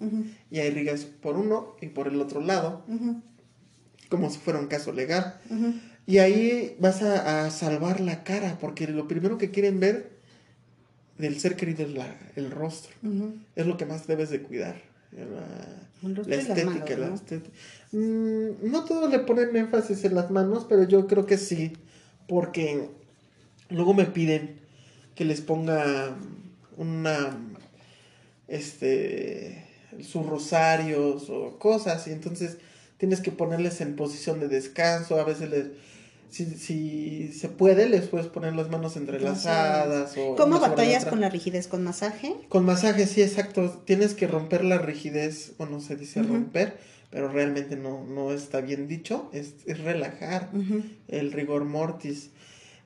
[0.50, 2.84] y irrigas por uno y por el otro lado,
[4.08, 5.40] como si fuera un caso legal.
[6.06, 10.18] Y ahí vas a, salvar la cara, porque lo primero que quieren ver
[11.16, 12.92] del ser querido es la, el rostro.
[13.54, 14.89] Es lo que más debes de cuidar.
[15.12, 17.54] La, estética, la estética.
[17.92, 21.72] Mm, no todos le ponen énfasis en las manos, pero yo creo que sí,
[22.28, 22.88] porque
[23.68, 24.60] luego me piden
[25.14, 26.16] que les ponga
[26.76, 27.36] una,
[28.48, 29.66] este,
[30.00, 32.58] sus rosarios o cosas, y entonces
[32.96, 35.66] tienes que ponerles en posición de descanso, a veces les,
[36.30, 40.14] si, si se puede, les puedes poner las manos entrelazadas.
[40.16, 41.66] O ¿Cómo batallas con la rigidez?
[41.66, 42.34] ¿Con masaje?
[42.48, 43.82] Con masaje, sí, exacto.
[43.84, 46.78] Tienes que romper la rigidez, bueno, se dice romper,
[47.10, 50.50] pero realmente no, no está bien dicho, es, es relajar
[51.08, 52.30] el rigor mortis.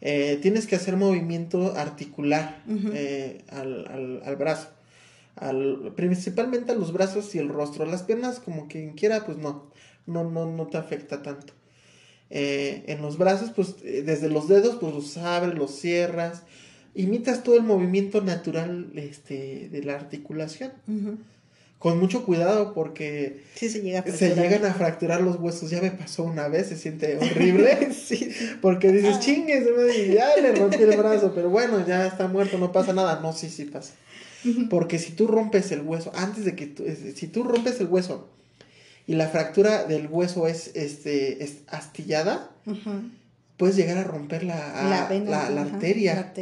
[0.00, 4.68] Eh, tienes que hacer movimiento articular eh, al, al, al brazo.
[5.36, 7.84] Al, principalmente a los brazos y el rostro.
[7.84, 9.70] Las piernas, como quien quiera, pues no,
[10.06, 11.52] no, no, no te afecta tanto.
[12.36, 16.42] Eh, en los brazos, pues eh, desde los dedos, pues los abres, los cierras.
[16.96, 20.72] Imitas todo el movimiento natural este, de la articulación.
[21.78, 24.44] Con mucho cuidado porque Sí, se llega a se fracturar.
[24.44, 25.70] llegan a fracturar los huesos.
[25.70, 27.92] Ya me pasó una vez, se siente horrible.
[28.06, 28.30] sí.
[28.62, 29.20] Porque dices, Ah.
[29.20, 32.92] chingue, se me- ya le rompí el brazo, pero bueno, ya está muerto, no pasa
[32.94, 33.20] nada.
[33.20, 33.92] No, sí, sí pasa.
[34.70, 37.86] Porque si tú rompes el hueso, antes de que tú, es- si tú rompes el
[37.88, 38.28] hueso
[39.06, 42.50] y la fractura del hueso es, este, es astillada,
[43.56, 45.30] puedes llegar a romper la, a- la vena.
[45.30, 46.32] la, la ajá, arteria.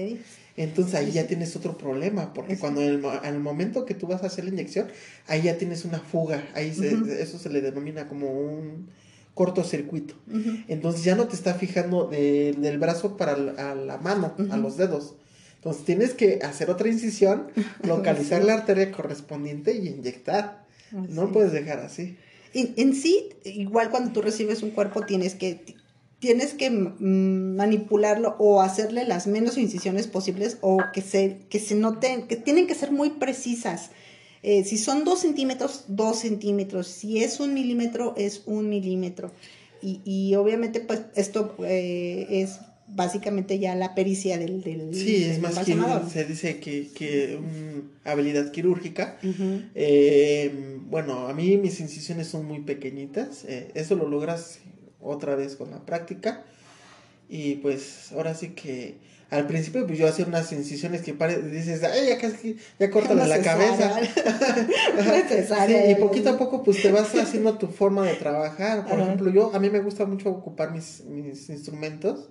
[0.56, 4.22] Entonces ahí ya tienes otro problema, porque cuando el, mo- al momento que tú vas
[4.22, 4.88] a hacer la inyección,
[5.26, 8.88] ahí ya tienes una fuga, ahí se- eso se le denomina como un
[9.34, 10.14] cortocircuito.
[10.30, 10.58] Ujú.
[10.68, 14.56] Entonces ya no te está fijando de- del brazo para la, a la mano, a
[14.58, 15.14] los dedos.
[15.56, 17.46] Entonces tienes que hacer otra incisión,
[17.82, 18.46] localizar Sí.
[18.46, 20.64] la arteria correspondiente y inyectar.
[20.90, 22.18] No Así puedes dejar así.
[22.54, 25.64] En, sí, igual cuando tú recibes un cuerpo tienes que
[26.18, 32.28] tienes que manipularlo o hacerle las menos incisiones posibles o que se, que se noten,
[32.28, 33.90] que tienen que ser muy precisas.
[34.44, 36.86] Eh, si son dos centímetros, dos centímetros.
[36.86, 39.32] Si es un milímetro, es un milímetro.
[39.82, 42.60] Y, y obviamente, pues, esto eh, es
[42.94, 45.74] básicamente ya la pericia del, del, Sí, es del más que
[46.10, 47.38] se dice que, que
[48.04, 49.18] habilidad quirúrgica.
[49.74, 53.44] Eh, bueno, a mí mis incisiones son muy pequeñitas.
[53.46, 54.58] eh, eso lo logras
[55.00, 56.44] otra vez con la práctica.
[57.28, 58.96] Y pues ahora sí que
[59.30, 63.26] al principio pues yo hacía unas incisiones que pare- dices, ay, ya casi, ya córtale
[63.26, 63.98] la cabeza.
[64.96, 65.82] Necesaria.
[65.86, 68.84] Sí, y poquito a poco pues te vas haciendo tu forma de trabajar.
[68.84, 69.04] Por Ajá.
[69.04, 72.28] ejemplo, yo a mí me gusta mucho ocupar mis, mis instrumentos.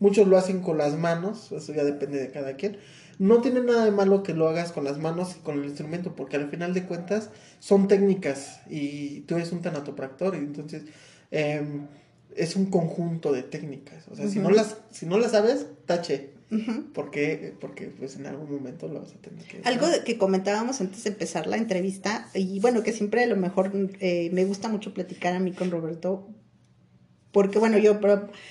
[0.00, 2.78] Muchos lo hacen con las manos, eso ya depende de cada quien.
[3.18, 6.14] No tiene nada de malo que lo hagas con las manos y con el instrumento,
[6.16, 7.30] porque al final de cuentas
[7.60, 10.82] son técnicas y tú eres un tanatopractor y entonces
[11.30, 11.86] em,
[12.34, 14.08] es un conjunto de técnicas.
[14.08, 16.30] O sea, si, no las, si no las sabes, tache,
[16.92, 19.60] porque, porque pues en algún momento lo vas a tener que...
[19.64, 23.72] Algo que comentábamos antes de empezar la entrevista, y bueno, que siempre a lo mejor
[24.00, 26.28] eh, me gusta mucho platicar a mí con Roberto,
[27.34, 27.98] porque bueno, yo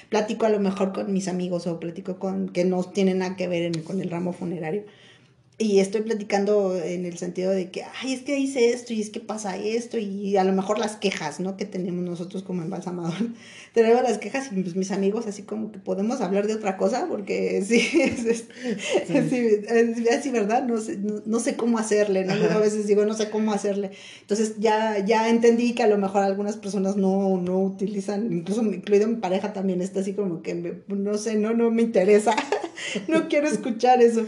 [0.10, 3.48] platico a lo mejor con mis amigos o platico con que no tienen nada que
[3.48, 4.84] ver en- con el ramo funerario.
[5.60, 9.12] Y estoy platicando en el sentido de que, ay, es que hice esto y es
[9.12, 11.58] que pasa esto y a lo mejor las quejas, ¿no?
[11.58, 13.14] Que tenemos nosotros como embalsamador.
[13.74, 17.06] tenemos las quejas y pues mis amigos así como que podemos hablar de otra cosa
[17.08, 18.46] porque sí, es, es-
[19.30, 19.38] sí,
[19.70, 20.64] es así, ¿verdad?
[20.66, 22.34] No sé, no, no sé cómo hacerle, ¿no?
[22.34, 23.92] A veces digo, no sé cómo hacerle.
[24.22, 29.08] Entonces ya, ya entendí que a lo mejor algunas personas no, no utilizan, incluso incluido
[29.08, 32.36] mi pareja también está así como que, me- no sé, no, no me interesa,
[33.08, 34.26] no quiero escuchar eso.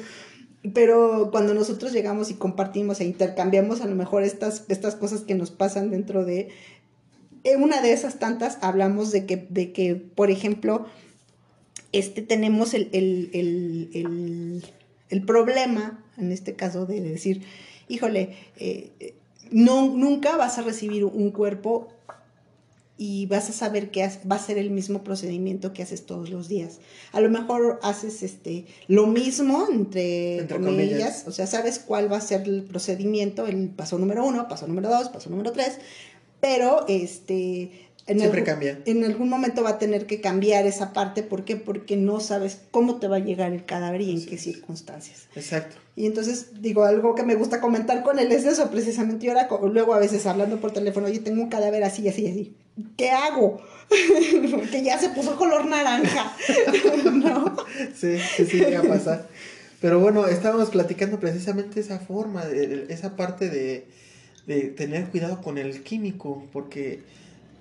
[0.74, 5.36] Pero cuando nosotros llegamos y compartimos e intercambiamos a lo mejor estas, estas cosas que
[5.36, 6.50] nos pasan dentro de
[7.46, 10.88] en una de esas tantas hablamos de que, de que por ejemplo,
[11.92, 13.30] este, tenemos el, el,
[13.94, 14.64] el,
[15.10, 17.44] el, problema, en este caso, de decir,
[17.88, 19.14] híjole, eh,
[19.52, 21.88] no, nunca vas a recibir un cuerpo
[22.98, 26.30] y vas a saber que has- va a ser el mismo procedimiento que haces todos
[26.30, 26.80] los días.
[27.12, 31.24] A lo mejor haces este lo mismo entre, Entre comillas, comillas.
[31.28, 34.90] o sea, sabes cuál va a ser el procedimiento, el paso número uno, paso número
[34.90, 35.78] dos, paso número tres,
[36.40, 38.80] pero este en Siempre algún- cambia.
[38.86, 41.56] En algún momento va a tener que cambiar esa parte, ¿por qué?
[41.56, 45.28] Porque no sabes cómo te va a llegar el cadáver y en qué circunstancias.
[45.36, 45.78] Exacto.
[45.96, 49.26] Y entonces, digo, algo que me gusta comentar con él es eso, precisamente.
[49.26, 52.56] Y ahora, luego a veces hablando por teléfono, oye, tengo un cadáver así, así, así.
[52.98, 53.62] ¿Qué hago?
[54.72, 56.36] que ya se puso color naranja.
[57.14, 57.56] ¿No?
[57.96, 59.30] Sí, sí, sí, llega a pasar.
[59.82, 63.88] Pero bueno, estábamos platicando precisamente esa forma, de- esa parte de,
[64.48, 67.02] de tener cuidado con el químico, porque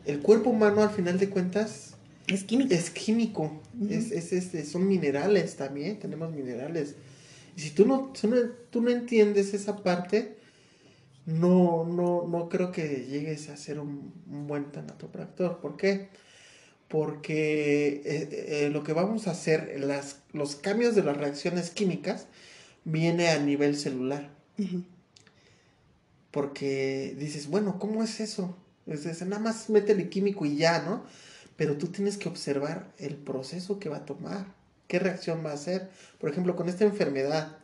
[0.07, 1.95] el cuerpo humano al final de cuentas
[2.27, 2.75] Es química.
[2.75, 3.93] es químico, Ujú.
[3.93, 6.95] es, es, este, son minerales también, tenemos minerales.
[7.57, 8.37] Y si tú no, tú no,
[8.71, 10.37] tú no entiendes esa parte,
[11.27, 15.61] no, no, no creo que llegues a ser un, un buen tanatopractor.
[15.61, 16.09] ¿Por qué?
[16.95, 22.27] porque eh, eh, lo que vamos a hacer, las, los cambios de las reacciones químicas,
[22.85, 24.31] viene a nivel celular.
[26.31, 28.57] Porque dices, bueno, ¿cómo es eso?
[28.87, 31.05] Es, nada más métele químico y ya, ¿no?
[31.57, 34.47] Pero tú tienes que observar el proceso que va a tomar,
[34.87, 35.91] qué reacción va a hacer.
[36.21, 37.59] Por ejemplo, con esta enfermedad,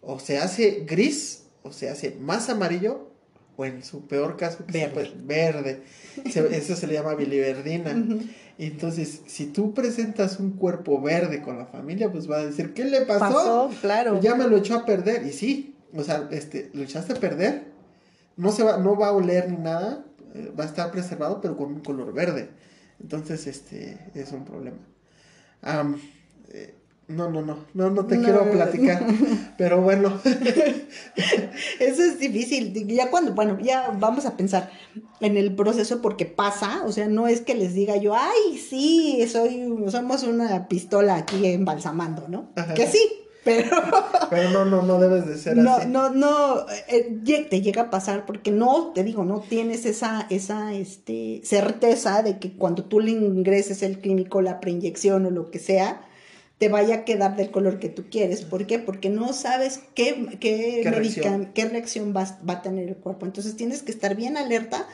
[0.00, 3.08] o se hace gris, o se hace más amarillo,
[3.56, 5.12] o en su peor caso, verde.
[5.24, 5.82] verde.
[6.24, 7.90] eso se le llama biliverdina.
[8.56, 12.84] Entonces, si tú presentas un cuerpo verde con la familia, pues va a decir, ¿qué
[12.84, 13.18] le pasó?
[13.18, 14.20] Pasó, claro.
[14.20, 15.26] Ya me lo echó a perder.
[15.26, 17.64] Y sí, o sea, este, lo echaste a perder.
[18.36, 20.04] No, se va, no va a oler ni nada,
[20.34, 22.50] eh, va a estar preservado, pero con un color verde.
[23.00, 24.78] Entonces, este, es un problema.
[26.50, 26.77] Eh,
[27.08, 29.02] no, no, no, no, no te quiero platicar,
[29.56, 30.20] pero bueno.
[31.80, 32.86] Eso es difícil.
[32.86, 34.70] Ya cuando, bueno, ya vamos a pensar
[35.20, 39.26] en el proceso porque pasa, o sea, no es que les diga yo, ay, sí,
[39.26, 42.50] soy, somos una pistola aquí embalsamando, ¿no?
[42.74, 43.00] Que sí,
[43.42, 43.70] pero...
[44.30, 45.88] pero no, no, no debes de ser no, así.
[45.88, 50.74] No, no, eh, te llega a pasar porque no, te digo, no tienes esa, esa,
[50.74, 55.58] este, certeza de que cuando tú le ingreses el químico, la preinyección o lo que
[55.58, 56.02] sea,
[56.58, 58.42] te vaya a quedar del color que tú quieres.
[58.42, 58.78] ¿Por qué?
[58.78, 63.26] Porque no sabes qué, qué, reacción, qué reacción va, va, a tener el cuerpo.
[63.26, 64.86] Entonces tienes que estar bien alerta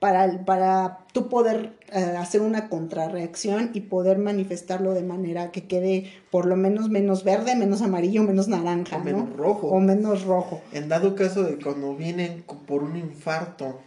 [0.00, 6.10] para, para tú poder eh, hacer una contrarreacción y poder manifestarlo de manera que quede
[6.28, 8.96] por lo menos menos verde, menos amarillo, menos naranja.
[8.96, 9.68] O menos rojo.
[9.68, 10.60] O menos rojo.
[10.72, 13.78] En dado caso de cuando vienen por un infarto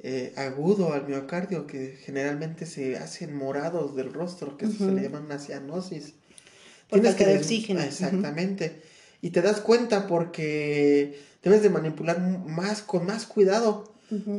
[0.00, 5.20] eh, agudo al miocardio que generalmente se hacen morados del rostro, que se le llama
[5.20, 6.14] una cianosis.
[6.90, 7.80] Tienes que oxígeno.
[7.80, 8.82] Exactamente.
[9.22, 13.92] Y te das cuenta porque debes de manipular más con más cuidado.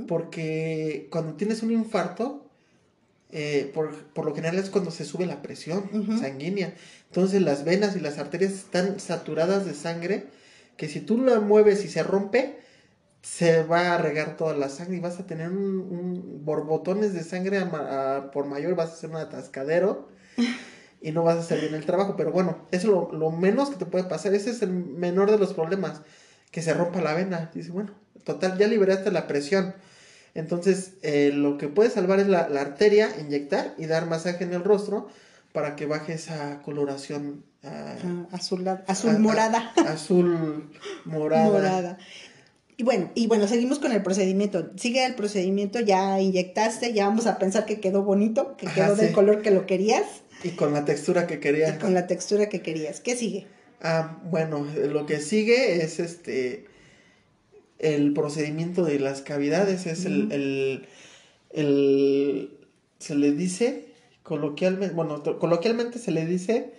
[0.07, 2.45] Porque cuando tienes un infarto,
[3.33, 5.89] eh, por, por, lo general es cuando se sube la presión
[6.21, 6.73] sanguínea.
[7.09, 10.27] Entonces las venas y las arterias están saturadas de sangre
[10.77, 12.55] que si tú la mueves y se rompe,
[13.29, 17.61] se va a regar toda la sangre y vas a tener un, borbotones de sangre
[18.31, 20.07] por mayor, vas a ser un atascadero
[21.01, 22.15] y no vas a hacer bien el trabajo.
[22.17, 24.33] Pero bueno, eso es lo, menos que te puede pasar.
[24.33, 26.01] Ese es el menor de los problemas,
[26.51, 27.51] que se rompa la vena.
[27.53, 27.91] Dice, bueno,
[28.23, 29.75] total, ya liberaste la presión.
[30.33, 34.63] Entonces, eh, lo que puede salvar es la, arteria, inyectar y dar masaje en el
[34.63, 35.09] rostro
[35.51, 39.73] para que baje esa coloración ah, ah, azul, azul morada.
[39.75, 40.71] azul
[41.05, 41.97] morada.
[42.79, 44.69] Y bueno, y bueno, seguimos con el procedimiento.
[44.75, 49.13] Sigue el procedimiento, ya inyectaste, ya vamos a pensar que quedó bonito, que quedó del
[49.13, 50.03] color que lo querías.
[50.43, 51.75] Y con la textura que querías.
[51.75, 52.99] Y con la textura que querías.
[52.99, 53.47] ¿Qué sigue?
[53.81, 56.65] Ah, bueno, lo que sigue es este
[57.79, 59.87] el procedimiento de las cavidades.
[59.87, 60.87] Es el, el,
[61.51, 62.59] el,
[62.99, 63.87] se le dice
[64.21, 66.73] coloquialmente, bueno, coloquialmente se le dice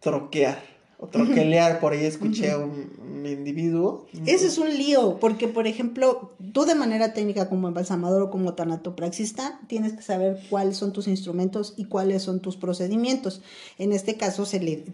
[0.00, 0.71] troquear
[1.02, 4.06] o troquelear, por ahí escuché a un, individuo.
[4.26, 8.54] Ese es un lío, porque por ejemplo, tú de manera técnica como embalsamador o como
[8.54, 13.42] tanatopraxista, tienes que saber cuáles son tus instrumentos y cuáles son tus procedimientos.
[13.78, 14.84] En este caso, se le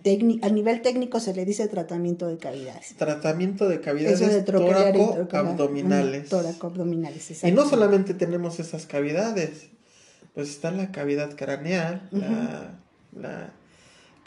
[0.43, 2.95] a nivel técnico se le dice tratamiento de cavidades.
[2.97, 6.29] Tratamiento de cavidades de tóraco abdominales.
[6.29, 9.69] Tóraco abdominales, Y no solamente tenemos esas cavidades,
[10.35, 12.09] pues está la cavidad craneal,
[13.13, 13.53] la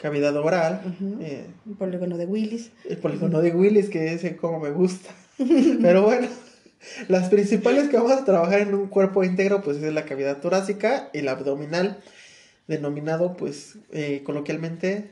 [0.02, 0.82] cavidad oral.
[1.20, 2.72] Eh, el polígono de Willis.
[2.88, 5.10] El polígono de Willis, que ese como me gusta.
[5.80, 6.26] Pero bueno,
[7.06, 11.08] las principales que vamos a trabajar en un cuerpo íntegro, pues es la cavidad torácica
[11.12, 12.02] y la abdominal,
[12.66, 15.10] denominado, pues, eh, coloquialmente,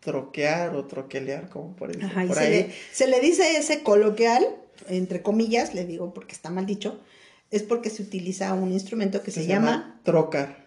[0.00, 2.50] troquear o troquelear, como por, por ahí.
[2.50, 4.46] Se le, se le dice ese coloquial,
[4.88, 7.00] entre comillas, le digo porque está mal dicho,
[7.50, 9.98] es porque se utiliza un instrumento que se, llama...
[10.04, 10.62] trocar.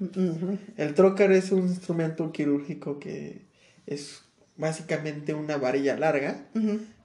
[0.77, 3.50] El trocar es un instrumento quirúrgico que
[3.85, 4.21] es
[4.57, 6.45] básicamente una varilla larga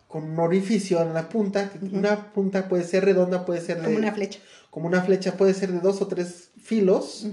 [0.08, 1.70] con un orificio en la punta.
[1.92, 4.40] Una punta puede ser redonda, puede ser Como una flecha.
[4.70, 7.26] Como una flecha, puede ser de dos o tres filos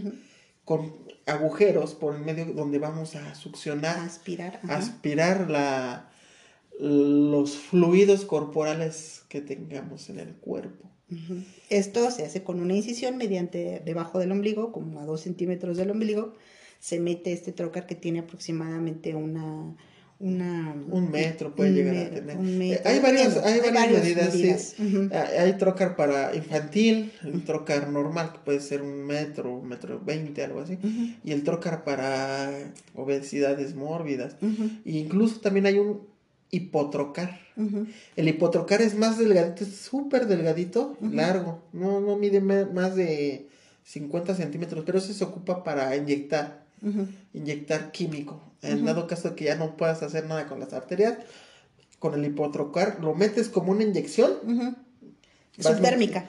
[0.66, 0.94] con
[1.26, 4.00] agujeros por el medio donde vamos a succionar.
[4.00, 4.60] Aspirar.
[4.68, 6.10] Aspirar la,
[6.80, 10.90] los fluidos corporales que tengamos en el cuerpo.
[11.70, 15.92] Esto se hace con una incisión mediante debajo del ombligo, como a dos centímetros del
[15.92, 16.34] ombligo,
[16.84, 19.74] se mete este trocar que tiene aproximadamente una...
[20.20, 22.38] Una, un metro puede llegar a tener.
[22.40, 24.76] Eh, hay varias, hay, varias, medidas.
[25.12, 30.00] Ah, hay trocar para infantil, el trocar normal, que puede ser un metro, un metro
[30.00, 30.78] veinte, algo así.
[31.26, 32.52] Y el trocar para
[32.96, 34.38] obesidades mórbidas.
[34.42, 36.08] E incluso también hay un
[36.52, 37.40] hipotrocar.
[38.16, 41.64] El hipotrocar es más delgadito, es súper delgadito, largo.
[41.74, 43.50] No, no mide más de
[43.84, 46.63] 50 centímetros, pero ese se ocupa para inyectar,
[47.34, 48.42] inyectar químico.
[48.62, 51.18] En dado caso que ya no puedas hacer nada con las arterias,
[52.00, 54.78] con el hipotrocar, lo metes como una inyección.
[55.60, 56.26] Subdérmica.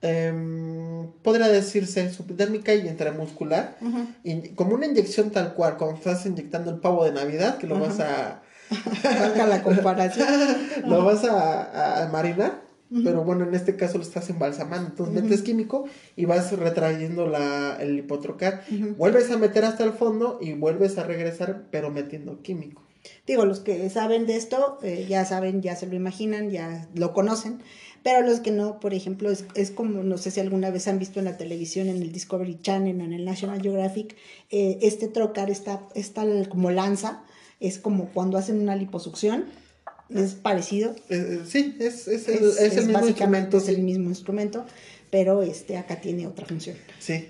[0.00, 3.78] Em, podría decirse subdérmica y intramuscular.
[4.22, 7.78] y, como una inyección tal cual, cuando estás inyectando el pavo de Navidad, que lo
[7.78, 8.42] vas a...
[9.48, 10.28] la comparación.
[10.86, 14.88] lo vas a marinar pero bueno, en este caso lo estás embalsamando.
[14.88, 15.84] Entonces metes químico
[16.16, 18.64] y vas retrayendo la, el hipotrocar.
[18.96, 22.82] Vuelves a meter hasta el fondo y vuelves a regresar, pero metiendo químico.
[23.26, 27.12] Digo, los que saben de esto, eh, ya saben, ya se lo imaginan, ya lo
[27.12, 27.60] conocen.
[28.02, 30.98] Pero los que no, por ejemplo, es, es, como, no sé si alguna vez han
[30.98, 34.16] visto en la televisión, en el Discovery Channel, en el National Geographic,
[34.50, 37.22] eh, este trocar está, está como lanza,
[37.60, 39.46] es como cuando hacen una liposucción
[40.14, 40.94] es parecido.
[41.08, 43.58] Eh, eh, sí, es, es, el, es, el mismo instrumento.
[43.58, 44.64] Es el mismo instrumento,
[45.10, 46.76] pero este acá tiene otra función.
[46.98, 47.28] Sí.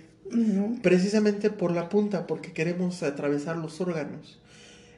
[0.82, 4.38] Precisamente por la punta, porque queremos atravesar los órganos.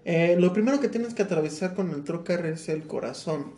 [0.05, 3.53] Eh, lo primero que tienes que atravesar con el trocar es el corazón.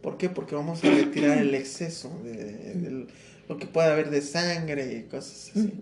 [0.00, 0.28] ¿Por qué?
[0.28, 3.06] Porque vamos a retirar el exceso de,
[3.48, 5.72] lo que puede haber de sangre y cosas así.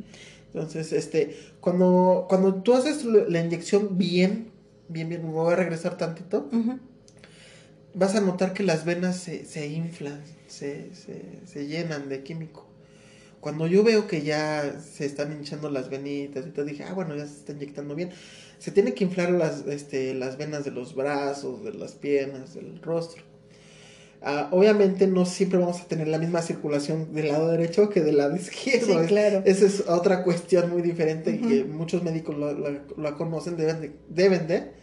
[0.52, 4.48] Entonces, este, cuando, cuando tú haces la inyección bien,
[4.88, 6.50] bien, bien, me voy a regresar tantito
[7.94, 12.66] vas a notar que las venas se, se inflan, se, se, se, llenan de químico.
[13.40, 17.16] Cuando yo veo que ya se están hinchando las venitas y todo, dije, ah, bueno,
[17.16, 18.10] ya se está inyectando bien.
[18.58, 22.82] Se tiene que inflar las, este, las venas de los brazos, de las piernas, del
[22.82, 23.22] rostro.
[24.22, 28.18] Ah, obviamente no siempre vamos a tener la misma circulación del lado derecho que del
[28.18, 29.00] lado izquierdo.
[29.00, 29.42] Sí, claro.
[29.46, 32.36] Esa es otra cuestión muy diferente que muchos médicos
[32.98, 34.79] la, conocen, deben de, deben de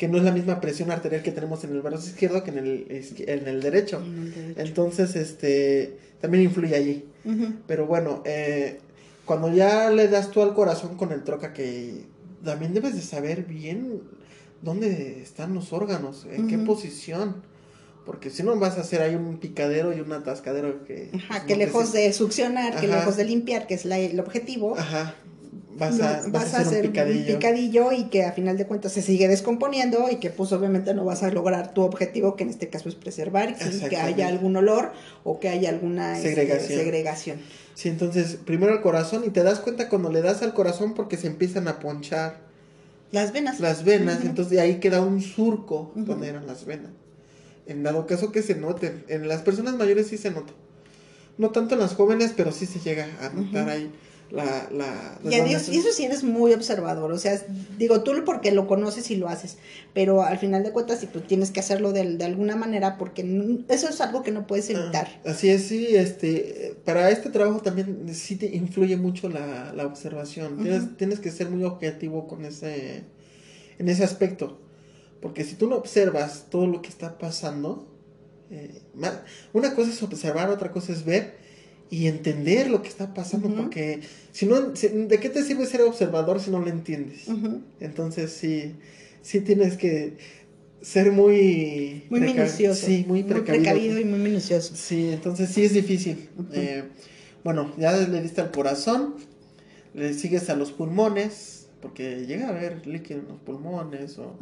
[0.00, 2.56] que no es la misma presión arterial que tenemos en el brazo izquierdo que en
[2.56, 4.02] el, en el, derecho.
[4.56, 7.04] Entonces, este, también influye allí.
[7.66, 8.78] Pero bueno, eh,
[9.26, 12.06] cuando ya le das tú al corazón con el troca, que
[12.42, 14.00] también debes de saber bien
[14.62, 17.42] dónde están los órganos, en qué posición.
[18.06, 21.10] Porque si no vas a hacer ahí un picadero y un atascadero que...
[21.14, 24.78] Ajá, que lejos de succionar, que lejos de limpiar, que es el objetivo.
[24.78, 25.14] Ajá
[25.80, 27.92] vas a, hacer, un, picadillo.
[27.92, 31.22] y que a final de cuentas se sigue descomponiendo y que pues obviamente no vas
[31.22, 34.92] a lograr tu objetivo que en este caso es preservar sin que haya algún olor
[35.24, 37.38] o que haya alguna este, segregación.
[37.74, 41.16] Sí, entonces primero el corazón y te das cuenta cuando le das al corazón porque
[41.16, 42.36] se empiezan a ponchar
[43.10, 43.58] las venas.
[43.58, 46.90] Las venas, entonces de ahí queda un surco donde eran las venas.
[47.66, 50.52] En dado caso que se noten, en las personas mayores sí se nota.
[51.38, 53.90] No tanto en las jóvenes, pero sí se llega a notar ahí
[54.30, 54.68] la...
[54.70, 57.40] la y, eso sí eres muy observador, o sea,
[57.78, 59.58] digo tú porque lo conoces y lo haces,
[59.92, 63.22] pero al final de cuentas, si tú tienes que hacerlo de, de alguna manera, porque
[63.68, 65.20] eso es algo que no puedes ah, evitar.
[65.24, 70.62] así es, sí, este, para este trabajo también sí te influye mucho la, la observación,
[70.62, 73.04] tienes, tienes que ser muy objetivo con ese,
[73.78, 74.60] en ese aspecto,
[75.20, 77.88] porque si tú no observas todo lo que está pasando,
[78.50, 78.82] eh,
[79.52, 81.39] una cosa es observar, otra cosa es ver,
[81.90, 86.40] y entender lo que está pasando, porque si no, ¿de qué te sirve ser observador
[86.40, 87.26] si no lo entiendes?
[87.80, 88.76] Entonces sí,
[89.22, 90.16] sí tienes que
[90.80, 92.04] ser muy...
[92.08, 92.86] Muy minucioso.
[92.86, 93.98] Sí, muy precavido.
[93.98, 94.74] y muy minucioso.
[94.76, 96.28] Sí, entonces sí es difícil.
[96.52, 96.84] Eh,
[97.42, 99.16] bueno, ya le diste al corazón,
[99.92, 104.36] le sigues a los pulmones, porque llega a haber líquido en los pulmones, o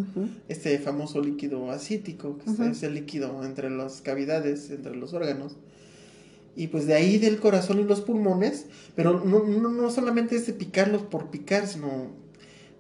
[0.48, 5.56] este famoso líquido acítico, que es el líquido entre las cavidades, entre los órganos
[6.58, 10.48] y pues de ahí del corazón y los pulmones, pero no, no, no solamente es
[10.48, 12.08] de picarlos por picar, sino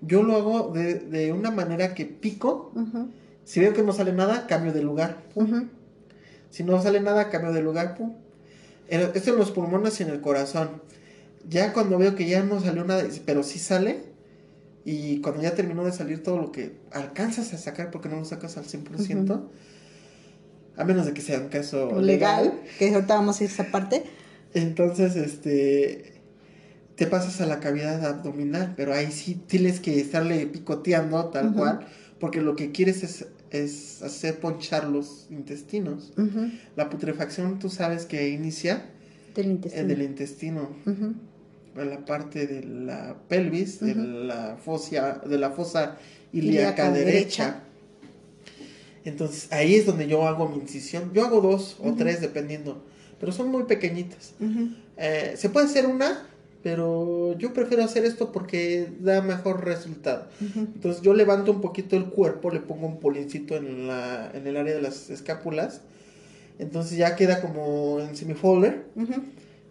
[0.00, 2.72] yo lo hago de, de una manera que pico,
[3.44, 5.22] si veo que no sale nada, cambio de lugar,
[6.50, 8.14] si no sale nada, cambio de lugar, pum.
[8.88, 10.82] Esto en los pulmones y en el corazón.
[11.48, 14.02] Ya cuando veo que ya no salió nada, pero sí sale,
[14.84, 18.24] y cuando ya terminó de salir todo lo que alcanzas a sacar, porque no lo
[18.24, 19.42] sacas al 100%,
[20.78, 23.64] a menos de que sea un caso legal, que ahorita vamos a ir a esa
[23.64, 24.04] parte.
[24.54, 26.12] Entonces, este,
[26.94, 31.80] te pasas a la cavidad abdominal, pero ahí sí tienes que estarle picoteando tal cual,
[32.20, 36.12] porque lo que quieres es, es hacer ponchar los intestinos.
[36.76, 38.86] La putrefacción, tú sabes que inicia
[39.34, 40.68] del intestino, del intestino.
[41.74, 45.96] La parte de la pelvis, de la fosa, de la fosa
[46.32, 47.64] ilíaca, derecha
[49.04, 51.12] entonces ahí es donde yo hago mi incisión.
[51.12, 52.82] Yo hago dos o tres dependiendo,
[53.20, 54.34] pero son muy pequeñitas.
[54.96, 56.26] Eh, se puede hacer una,
[56.62, 60.28] pero yo prefiero hacer esto porque da mejor resultado.
[60.56, 64.56] Entonces yo levanto un poquito el cuerpo, le pongo un polincito en, la, en el
[64.56, 65.82] área de las escápulas.
[66.58, 68.84] Entonces ya queda como en semifolder.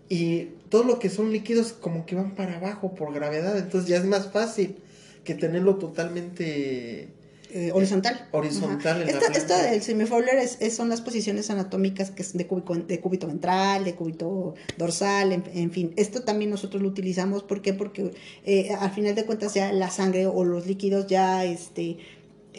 [0.10, 3.98] Y todo lo que son líquidos como que van para abajo por gravedad, entonces ya
[3.98, 4.78] es más fácil
[5.26, 7.10] que tenerlo totalmente
[7.50, 8.28] eh, horizontal.
[8.32, 9.04] Horizontal.
[9.04, 13.28] En esto, esto del semifowler es, son las posiciones anatómicas que es de, de cúbito
[13.28, 15.94] ventral, de cúbito dorsal, en, fin.
[15.96, 17.74] Esto también nosotros lo utilizamos, ¿por qué?
[17.74, 18.12] Porque
[18.46, 21.98] eh, al final de cuentas ya la sangre o los líquidos ya este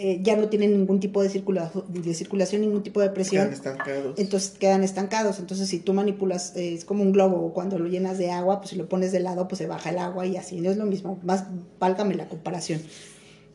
[0.00, 3.46] eh, ya no tienen ningún tipo de, de circulación, ningún tipo de presión.
[3.46, 4.18] Quedan estancados.
[4.18, 5.40] Entonces quedan estancados.
[5.40, 8.70] Entonces si tú manipulas, eh, es como un globo, cuando lo llenas de agua, pues
[8.70, 10.60] si lo pones de lado, pues se baja el agua y así.
[10.60, 11.46] No es lo mismo, más
[11.80, 12.80] válgame la comparación.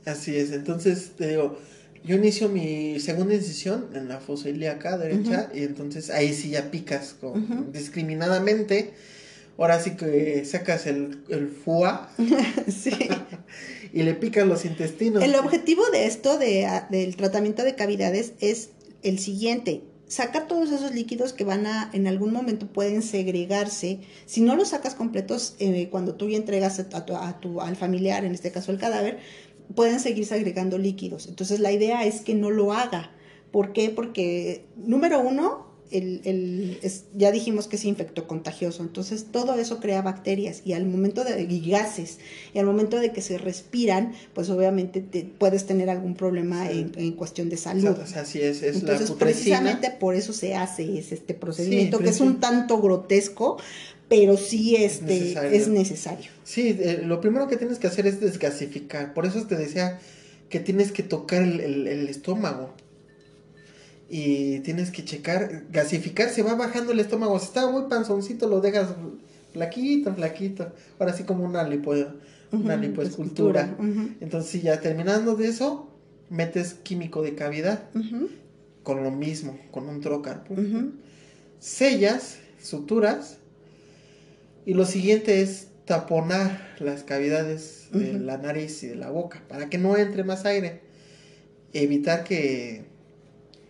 [0.05, 1.57] Así es, entonces te digo,
[2.03, 6.69] yo inicio mi segunda incisión en la fosa ilíaca derecha y entonces ahí sí ya
[6.69, 8.93] picas con, discriminadamente.
[9.57, 12.09] Ahora sí que sacas el, el FUA
[12.67, 12.91] sí.
[13.93, 15.23] y le picas los intestinos.
[15.23, 18.71] El objetivo de esto, de, del tratamiento de cavidades, es
[19.03, 19.83] el siguiente.
[20.07, 23.99] Sacar todos esos líquidos que van a, en algún momento pueden segregarse.
[24.25, 28.33] Si no los sacas completos, eh, cuando tú ya entregas a tu, al familiar, en
[28.33, 29.19] este caso el cadáver,
[29.76, 31.28] pueden seguirse agregando líquidos.
[31.28, 33.11] Entonces la idea es que no lo haga.
[33.51, 33.89] ¿Por qué?
[33.89, 39.80] Porque, número uno, el, el es, ya dijimos que es infecto contagioso, entonces todo eso
[39.80, 42.18] crea bacterias y al momento de y gases
[42.53, 46.93] y al momento de que se respiran, pues obviamente te, puedes tener algún problema en,
[46.95, 47.95] en, cuestión de salud.
[48.16, 52.82] Así es, es entonces precisamente por eso se hace este procedimiento que es un tanto
[52.82, 53.57] grotesco,
[54.14, 56.30] pero sí este, es necesario.
[56.43, 59.16] Sí, eh, lo primero que tienes que hacer es desgasificar.
[59.16, 59.99] Por eso te decía
[60.49, 62.76] que tienes que tocar el, estómago.
[64.11, 67.39] Y tienes que checar, gasificar, se va bajando el estómago.
[67.39, 68.89] Si está muy panzoncito, lo dejas
[69.51, 70.72] flaquito, flaquito.
[70.99, 71.95] Ahora sí como una lipo,
[72.51, 73.76] una lipoescultura.
[74.22, 75.89] Entonces, ya terminando de eso,
[76.30, 77.89] metes químico de cavidad.
[78.84, 80.43] Con lo mismo, con un trocar.
[81.59, 83.39] Sellas, suturas
[84.66, 89.70] y lo siguiente es taponar las cavidades de la nariz y de la boca para
[89.70, 90.80] que no entre más aire.
[91.74, 92.84] Evitar que,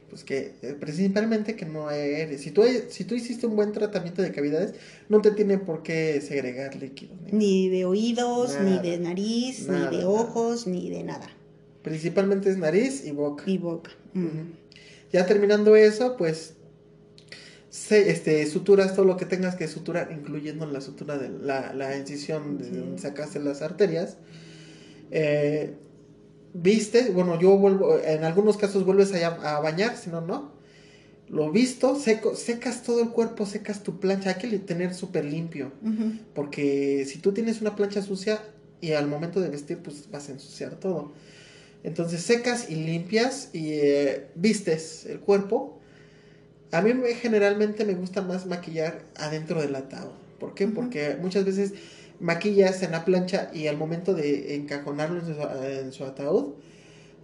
[0.09, 2.37] pues que, eh, principalmente que no aire.
[2.37, 4.75] Si tú, si tú hiciste un buen tratamiento de cavidades,
[5.09, 7.17] no te tiene por qué segregar líquidos.
[7.31, 11.29] Ni, de oídos, ni de nariz, ni de ojos, ni de nada.
[11.81, 13.43] Principalmente es nariz y boca.
[13.47, 13.91] Y boca.
[15.11, 16.55] Ya terminando eso, pues
[17.73, 22.59] este, suturas todo lo que tengas que suturar, incluyendo la sutura de la, la incisión
[22.59, 24.17] de donde sacaste las arterias.
[25.09, 25.73] Eh,
[26.53, 30.53] viste, bueno, yo vuelvo, en algunos casos vuelves a, a bañar, si no, no.
[31.29, 35.71] Lo visto, seco, secas todo el cuerpo, secas tu plancha, hay que tener súper limpio,
[36.35, 38.39] porque si tú tienes una plancha sucia
[38.81, 41.11] y al momento de vestir, pues vas a ensuciar todo.
[41.83, 45.79] Entonces secas y limpias y eh, vistes el cuerpo
[46.73, 50.11] a mí generalmente me gusta más maquillar adentro del ataúd.
[50.39, 50.67] ¿Por qué?
[50.67, 51.73] Porque muchas veces
[52.19, 56.53] maquillas en la plancha y al momento de encajonarlo en su, ataúd,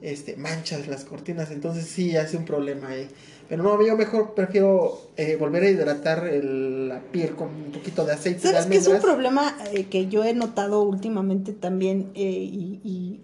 [0.02, 1.50] este, manchas las cortinas.
[1.50, 3.08] Entonces sí hace un problema ahí.
[3.50, 8.14] Pero no, yo mejor prefiero eh, volver a hidratar la piel con un poquito de
[8.14, 8.42] aceite.
[8.42, 12.12] ¿Sabes que es un problema eh, que yo he notado últimamente también?
[12.14, 13.22] Eh, y, y,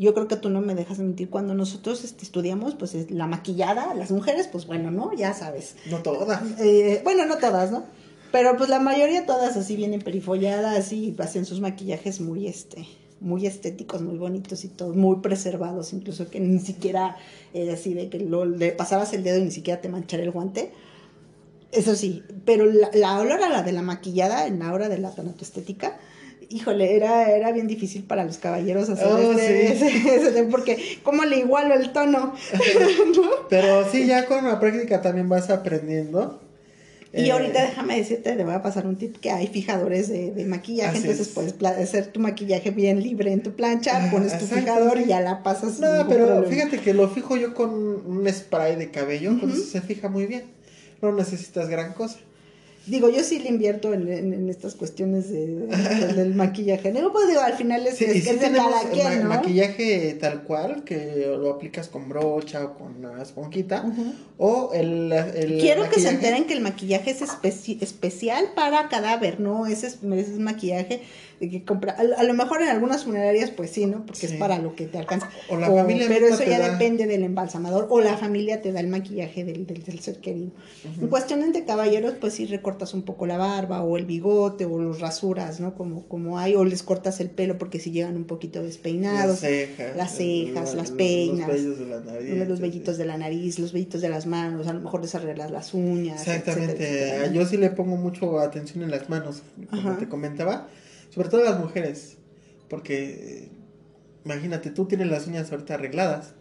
[0.00, 1.28] yo creo que tú no me dejas mentir.
[1.28, 5.12] Cuando nosotros este, estudiamos, pues la maquillada, las mujeres, pues bueno, ¿no?
[5.12, 5.76] Ya sabes.
[5.90, 6.42] No todas.
[7.04, 7.84] bueno, no todas, ¿no?
[8.32, 12.86] Pero pues la mayoría todas así vienen perifolladas y hacen sus maquillajes muy este
[13.20, 17.18] muy estéticos, muy bonitos y todos muy preservados, incluso que ni siquiera
[17.52, 20.30] eh, así de que lo, le pasabas el dedo y ni siquiera te manchara el
[20.30, 20.72] guante.
[21.70, 25.12] Eso sí, pero la, la hora la de la maquillada en la hora de la
[25.38, 25.98] estética
[26.50, 31.74] híjole, era, era bien difícil para los caballeros hacer oh, ese, porque ¿cómo le igualo
[31.74, 32.34] el tono?
[33.48, 36.40] Pero sí, ya con la práctica también vas aprendiendo
[37.12, 40.30] y eh, ahorita déjame decirte, te voy a pasar un tip que hay fijadores de,
[40.30, 44.98] de maquillaje, entonces puedes hacer tu maquillaje bien libre en tu plancha, pones tu fijador
[45.00, 45.80] y ya la pasas.
[45.80, 50.08] No, pero fíjate que lo fijo yo con un spray de cabello, entonces se fija
[50.08, 50.44] muy bien.
[51.02, 52.18] No necesitas gran cosa.
[52.86, 55.46] Digo, yo sí le invierto en, en, estas cuestiones de,
[56.16, 59.28] del maquillaje No, pues digo, al final es, es, de cada quien, ¿no?
[59.28, 63.84] maquillaje tal cual, que lo aplicas con brocha o con una esponjita,
[64.38, 67.22] o el, el Quiero que se enteren que el maquillaje es
[67.82, 69.66] especial para cadáver, ¿no?
[69.66, 71.02] Ese es, ese es maquillaje
[71.48, 71.92] que compra.
[71.92, 74.04] A, lo mejor en algunas funerarias, pues sí, ¿no?
[74.06, 75.28] Porque es para lo que te alcanza.
[75.48, 78.88] O la familia Pero eso ya depende del embalsamador, o la familia te da el
[78.88, 80.50] maquillaje del, del, ser querido.
[81.00, 84.64] En cuestiones de caballeros, pues sí, recortar cortas un poco la barba o el bigote
[84.64, 85.74] o los rasuras, ¿no?
[85.74, 89.30] Como, como hay, o les cortas el pelo porque si llegan un poquito despeinados.
[89.30, 89.96] Las cejas.
[89.96, 91.48] Las cejas, las peinas.
[91.48, 92.48] Los vellos de la nariz.
[92.48, 92.62] los sí.
[92.62, 95.74] vellitos de la nariz, los vellitos de las manos, a lo mejor les arreglas las
[95.74, 96.20] uñas.
[96.20, 96.74] Exactamente.
[96.74, 97.34] etcétera, etcétera, ¿no?
[97.34, 99.98] Yo sí le pongo mucho atención en las manos, como Ajá.
[99.98, 100.68] te comentaba.
[101.10, 102.16] Sobre todo las mujeres.
[102.68, 103.48] Porque, eh,
[104.24, 106.34] imagínate, tú tienes las uñas ahorita arregladas.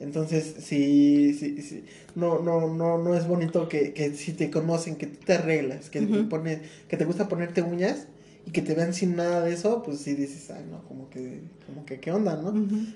[0.00, 1.84] Entonces, si, si, si-
[2.14, 5.90] no, no, no, no es bonito que, que si te conocen, que tú te arreglas,
[5.90, 8.06] que, te pone, que te gusta ponerte uñas
[8.46, 11.40] y que te vean sin nada de eso, pues sí dices, ay, no, como que,
[11.66, 12.52] como que, ¿qué onda, no?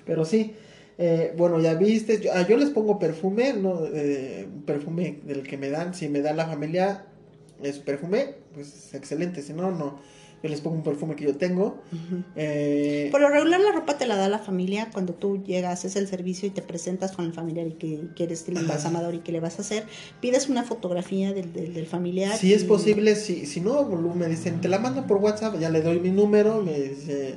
[0.07, 0.53] Pero sí,
[0.97, 3.81] eh, bueno, ya viste, yo, ah, yo les pongo perfume, ¿no?
[3.93, 7.07] Eh, perfume del que me dan, si me da la familia
[7.65, 9.99] es perfume, pues excelente, si no, no.
[10.43, 11.83] Yo les pongo un perfume que yo tengo.
[12.35, 15.95] Eh, Por lo regular la ropa te la da la familia cuando tú llegas, haces
[15.97, 19.31] el servicio y te presentas con el familiar y que quieres el embalsamador y que
[19.31, 19.85] le vas a hacer,
[20.21, 22.37] pides una fotografía del, del, del familiar.
[22.37, 25.81] si es posible, si, si no, me dicen, te la mando por WhatsApp, ya le
[25.81, 27.37] doy mi número, me dice,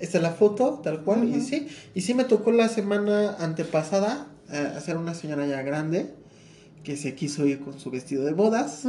[0.00, 4.28] esta es la foto, tal cual, y sí, y sí me tocó la semana antepasada
[4.50, 6.14] eh, hacer una señora ya grande
[6.82, 8.84] que se quiso ir con su vestido de bodas.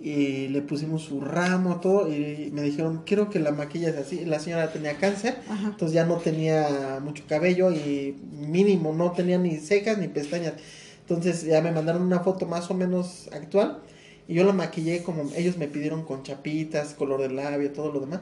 [0.00, 4.24] Y le pusimos su ramo, todo, y me dijeron, quiero que la maquilles así.
[4.24, 5.68] La señora tenía cáncer, Ajá.
[5.68, 10.54] entonces ya no tenía mucho cabello y mínimo, no tenía ni cejas ni pestañas.
[11.02, 13.80] Entonces ya me mandaron una foto más o menos actual
[14.28, 17.98] y yo la maquillé como ellos me pidieron con chapitas, color de labio, todo lo
[17.98, 18.20] demás.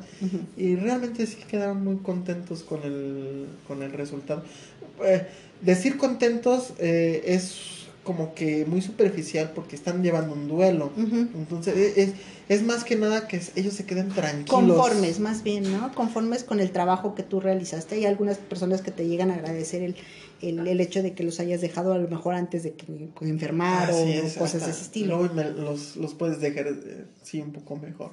[0.56, 4.42] Y realmente sí quedaron muy contentos con el, con el resultado.
[5.04, 5.26] Eh,
[5.60, 7.77] decir contentos eh, es
[8.08, 10.90] como que muy superficial porque están llevando un duelo.
[10.96, 12.12] Entonces e- es,
[12.48, 14.48] es más que nada que ellos se queden tranquilos.
[14.78, 15.94] Conformes, más bien, ¿no?
[15.94, 17.96] Conformes con el trabajo que tú realizaste.
[17.96, 19.94] Hay algunas personas que te llegan a agradecer el,
[20.40, 23.90] el, el hecho de que los hayas dejado a lo mejor antes de que, enfermar
[23.90, 25.18] Así o es, cosas de ese estilo.
[25.18, 28.12] Luego me- los, los puedes dejar eh, sí un poco mejor.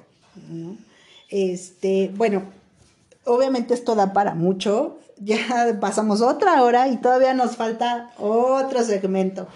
[0.50, 0.76] ¿no?
[1.30, 2.42] Este, bueno,
[3.24, 4.98] obviamente esto da para mucho.
[5.18, 9.48] Ya pasamos otra hora y todavía nos falta otro segmento.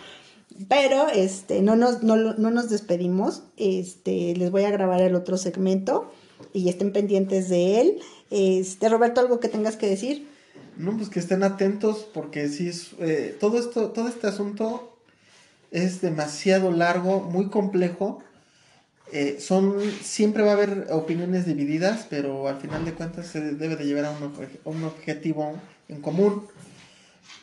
[0.69, 3.43] Pero este, no, nos, no, no nos despedimos.
[3.57, 6.13] Este, les voy a grabar el otro segmento
[6.53, 7.99] y estén pendientes de él.
[8.31, 10.29] Este, Roberto, algo que tengas que decir.
[10.77, 14.97] No, pues que estén atentos porque sí eh, todo esto, todo este asunto
[15.71, 18.23] es demasiado largo, muy complejo.
[19.13, 23.77] Eh, son siempre va a haber opiniones divididas, pero al final de cuentas se debe
[23.77, 25.55] de llevar a un, a un objetivo
[25.89, 26.47] en común.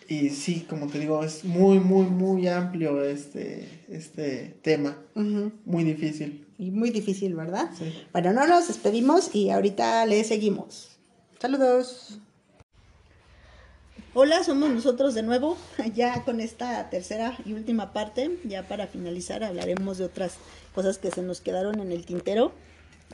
[0.08, 6.46] Y sí, como te digo, es muy, muy, muy amplio este, este tema, muy difícil.
[6.58, 7.70] Y muy difícil, ¿verdad?
[7.78, 7.94] Sí.
[8.14, 10.98] Bueno, no nos despedimos y ahorita le seguimos.
[11.40, 12.20] Saludos.
[14.20, 15.58] Hola, somos nosotros de nuevo,
[15.94, 20.38] ya con esta tercera y última parte, ya para finalizar hablaremos de otras
[20.74, 22.52] cosas que se nos quedaron en el tintero.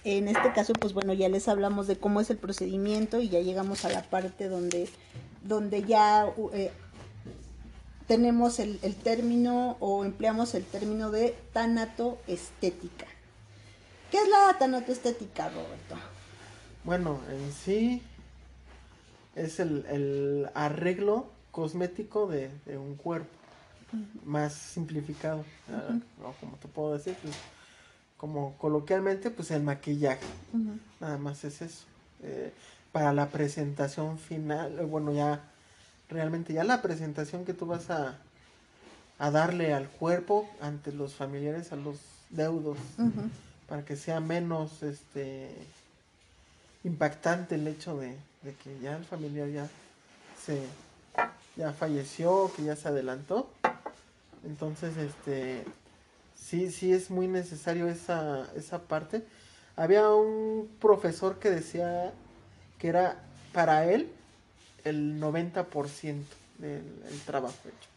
[0.05, 3.41] En este caso, pues bueno, ya les hablamos de cómo es el procedimiento y ya
[3.41, 4.87] llegamos a la parte donde,
[5.43, 6.71] donde ya uh, eh,
[8.07, 13.05] tenemos el, el término o empleamos el término de tanatoestética.
[14.11, 15.95] ¿Qué es la tanatoestética, Roberto?
[16.83, 18.01] Bueno, en sí
[19.35, 23.29] es el, el arreglo cosmético de, de un cuerpo,
[24.25, 25.45] más simplificado,
[26.23, 27.35] o como te puedo decir, pues,
[28.17, 30.25] como coloquialmente, pues el maquillaje,
[30.99, 31.85] nada más es eso.
[32.21, 32.53] Eh,
[32.93, 35.41] para la presentación final, eh, bueno, ya
[36.09, 38.19] realmente ya la presentación que tú vas a,
[39.19, 41.97] a darle al cuerpo ante los familiares, a los
[42.29, 42.77] deudos,
[43.67, 45.51] para que sea menos este
[46.85, 49.67] impactante el hecho de, de que ya el familiar ya
[50.41, 50.61] se
[51.55, 53.49] ya falleció, que ya se adelantó.
[54.45, 55.65] Entonces, este
[56.35, 59.23] sí, sí es muy necesario esa, esa parte.
[59.75, 62.13] Había un profesor que decía
[62.83, 63.15] que era
[63.53, 64.09] para él
[64.83, 67.89] el 90% del el trabajo hecho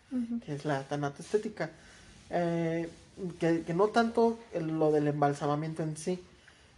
[0.46, 1.70] que es la tanatoestética.
[2.30, 2.88] Eh,
[3.40, 6.22] que, que no tanto el- lo del embalsamamiento en sí,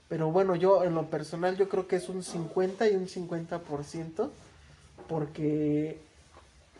[0.09, 4.31] pero bueno, yo en lo personal yo creo que es un 50 y un 50%,
[5.07, 5.99] porque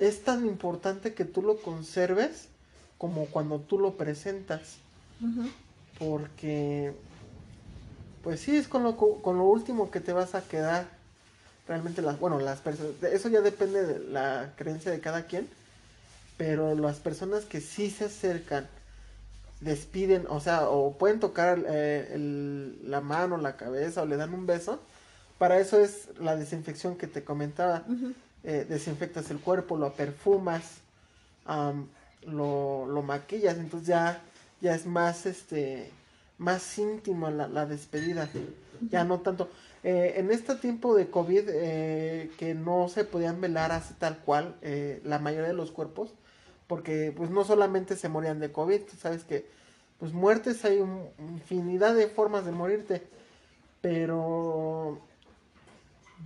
[0.01, 2.49] es tan importante que tú lo conserves
[2.97, 4.77] como cuando tú lo presentas,
[5.99, 6.95] porque
[8.23, 10.89] pues sí es con lo, con lo último que te vas a quedar.
[11.69, 15.47] Realmente las, bueno, las personas, eso ya depende de la creencia de cada quien,
[16.39, 18.67] pero las personas que sí se acercan,
[19.61, 24.33] despiden, o sea, o pueden tocar eh, el- la mano, la cabeza, o le dan
[24.33, 24.81] un beso,
[25.39, 27.85] para eso es la desinfección que te comentaba.
[28.45, 30.63] Eh, desinfectas el cuerpo, lo perfumas,
[31.45, 31.87] am,
[32.27, 34.21] lo, lo maquillas, entonces ya,
[34.61, 35.91] ya es más, este,
[36.39, 38.29] más íntima la, la despedida.
[38.91, 39.51] Ya no tanto.
[39.91, 44.55] Eh, en este tiempo de COVID, eh, que no se podían velar así tal cual
[44.61, 46.13] eh, la mayoría de los cuerpos,
[46.67, 49.47] porque pues no solamente se morían de COVID, tú sabes que
[49.99, 50.85] pues muertes hay
[51.21, 53.03] infinidad de formas de morirte,
[53.81, 54.99] pero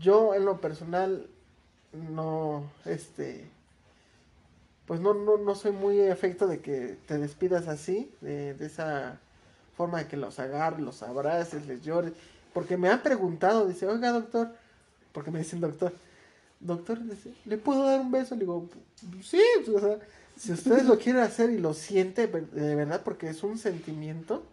[0.00, 1.28] yo en lo personal
[1.92, 3.48] no, este,
[4.86, 9.20] pues no, no, no soy muy efecto de que te despidas así, de esa
[9.76, 12.12] forma de que los agarres, los abraces, les llores,
[12.52, 14.54] porque me han preguntado, dice, oiga doctor,
[15.12, 15.92] porque me dicen doctor,
[16.60, 16.98] doctor,
[17.44, 18.34] ¿le puedo dar un beso?
[18.34, 18.68] Le digo,
[19.22, 19.40] sí,
[19.74, 19.98] o sea,
[20.38, 24.44] si ustedes lo quieren hacer y lo siente de verdad, porque es un sentimiento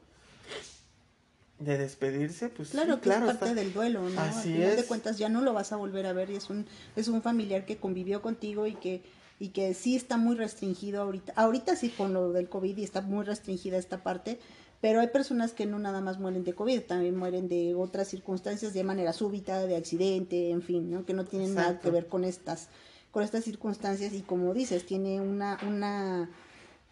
[1.59, 4.21] de despedirse, pues claro sí, que claro, es parte está- del duelo, ¿no?
[4.21, 4.85] Así Al final de es.
[4.87, 7.65] cuentas ya no lo vas a volver a ver y es un es un familiar
[7.65, 9.03] que convivió contigo y que
[9.41, 11.33] y que sí está muy restringido ahorita.
[11.35, 14.39] Ahorita sí con lo del COVID y está muy restringida esta parte,
[14.81, 18.73] pero hay personas que no nada más mueren de COVID, también mueren de otras circunstancias
[18.73, 21.05] de manera súbita, de accidente, en fin, ¿no?
[21.05, 22.69] Que no tienen nada que ver con estas
[23.11, 26.29] con estas circunstancias y como dices, tiene una una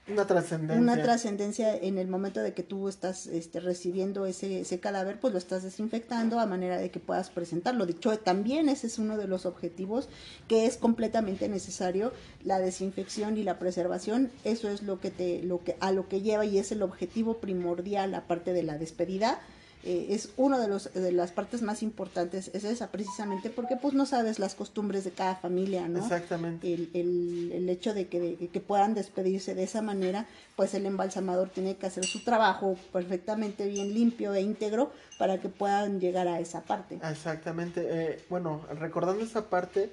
[0.10, 0.82] una trascendencia.
[0.82, 5.34] una trascendencia en el momento de que tú estás este, recibiendo ese, ese cadáver, pues
[5.34, 7.86] lo estás desinfectando a manera de que puedas presentarlo.
[7.86, 10.10] De hecho, también ese es uno de los objetivos
[10.48, 14.32] que es completamente necesario, la desinfección y la preservación.
[14.44, 17.38] Eso es lo que te, lo que, a lo que lleva y es el objetivo
[17.38, 19.42] primordial, aparte de la despedida.
[19.90, 23.94] Eh, es uno de los de las partes más importantes es esa precisamente porque pues
[23.94, 26.74] no sabes las costumbres de cada familia no Exactamente.
[26.74, 30.26] el, el, el hecho de que, de que puedan despedirse de esa manera,
[30.58, 35.48] pues el embalsamador tiene que hacer su trabajo perfectamente bien limpio e íntegro para que
[35.48, 37.00] puedan llegar a esa parte.
[37.10, 37.88] Exactamente.
[37.90, 39.90] Eh, bueno, recordando esa parte,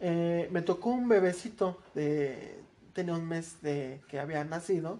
[0.00, 2.58] eh, me tocó un bebecito de
[2.94, 4.98] tenía un mes de que había nacido,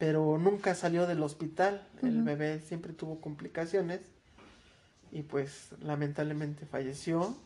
[0.00, 1.86] pero nunca salió del hospital.
[2.02, 4.00] El bebé siempre tuvo complicaciones
[5.12, 7.36] y pues lamentablemente falleció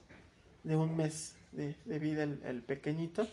[0.63, 3.27] de un mes de, de vida el, el pequeñito.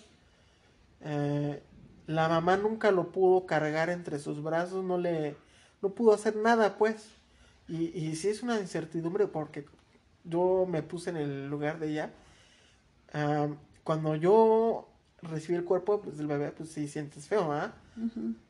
[1.02, 1.62] Eh,
[2.08, 5.36] la mamá nunca lo pudo cargar entre sus brazos, no le
[5.84, 7.08] no pudo hacer nada pues.
[7.68, 9.68] Y, y sí es una incertidumbre porque
[10.24, 12.12] yo me puse en el lugar de ella.
[13.14, 13.50] Ah,
[13.84, 14.90] cuando yo
[15.22, 17.76] recibí el cuerpo pues, del bebé, pues sí sientes feo, ¿ah?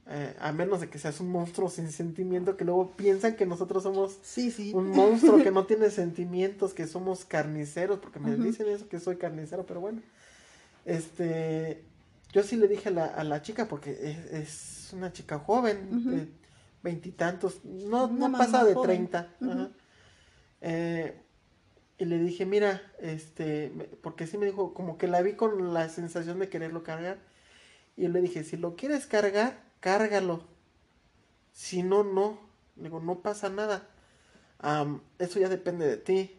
[0.08, 3.84] Eh, a menos de que seas un monstruo sin sentimiento, que luego piensan que nosotros
[3.84, 4.72] somos Sí, sí.
[4.74, 9.18] un monstruo que no tiene sentimientos, que somos carniceros, porque me dicen eso, que soy
[9.18, 10.02] carnicero, pero bueno.
[10.86, 11.82] Este,
[12.34, 16.04] yo sí le dije a la, a la chica, porque es, es una chica joven,
[16.06, 16.28] de
[16.84, 19.28] veintitantos, no, no pasa de treinta.
[20.62, 21.16] Eh,
[21.98, 23.72] y le dije, mira, este,
[24.02, 27.20] porque sí me dijo, como que la vi con la sensación de quererlo cargar.
[27.98, 30.44] Y yo le dije, si lo quieres cargar, cárgalo.
[31.54, 32.40] Si no, no.
[32.78, 33.88] Le digo, no pasa nada.
[34.60, 36.38] Am, eso ya depende de ti.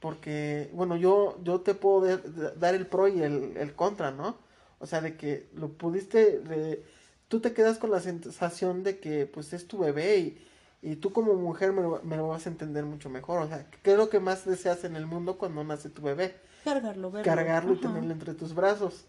[0.00, 4.36] Porque, bueno, yo, yo te puedo de- dar el pro y el, el contra, ¿no?
[4.80, 6.84] O sea, de que lo pudiste, de-
[7.28, 10.48] tú te quedas con la sensación de que pues es tu bebé y,
[10.82, 13.42] y tú como mujer me lo, me lo vas a entender mucho mejor.
[13.42, 16.34] O sea, ¿qué es lo que más deseas en el mundo cuando nace tu bebé?
[16.64, 17.24] Cargarlo, verlo.
[17.24, 19.04] cargarlo y tenerlo entre tus brazos.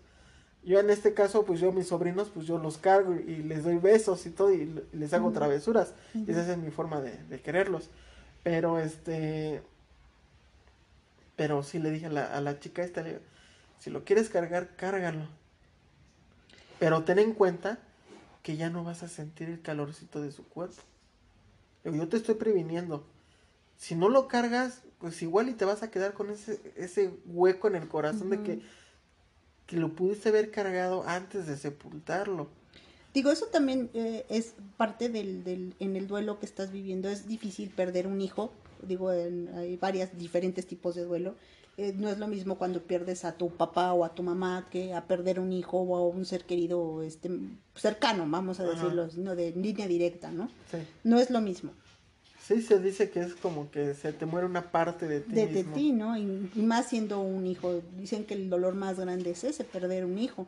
[0.66, 3.64] Yo en este caso, pues yo a mis sobrinos, pues yo los cargo y les
[3.64, 5.93] doy besos y todo y les hago travesuras.
[6.14, 7.89] Y esa es mi forma de, de quererlos.
[8.43, 9.61] Pero este...
[11.36, 13.20] Pero sí le dije a la, a la chica esta, le
[13.84, 15.28] si lo quieres cargar, cárgalo.
[16.80, 17.80] Pero ten en cuenta
[18.41, 20.82] que ya no vas a sentir el calorcito de su cuerpo.
[21.84, 23.05] Yo te estoy previniendo.
[23.78, 27.68] Si no lo cargas, pues igual y te vas a quedar con ese, ese hueco
[27.68, 28.61] en el corazón de que.
[29.68, 32.47] Que lo pudiste haber cargado antes de sepultarlo.
[33.14, 37.09] Digo, eso también eh, es parte del, del, en el duelo que estás viviendo.
[37.09, 38.51] Es difícil perder un hijo.
[38.82, 41.36] Digo, en- hay varios diferentes tipos de duelo.
[41.78, 44.93] Eh, no es lo mismo cuando pierdes a tu papá o a tu mamá que
[44.93, 47.32] a perder un hijo o a un ser querido este,
[47.76, 48.74] cercano, vamos a Ajá.
[48.74, 49.36] decirlo, ¿no?
[49.36, 50.49] de línea directa, ¿no?
[50.70, 50.78] Sí.
[51.03, 51.72] No es lo mismo.
[52.45, 55.47] Sí, se dice que es como que se te muere una parte de ti de,
[55.47, 55.73] de mismo.
[55.73, 56.17] ti, ¿no?
[56.17, 57.81] Y, y más siendo un hijo.
[57.97, 60.47] Dicen que el dolor más grande es ese, perder un hijo.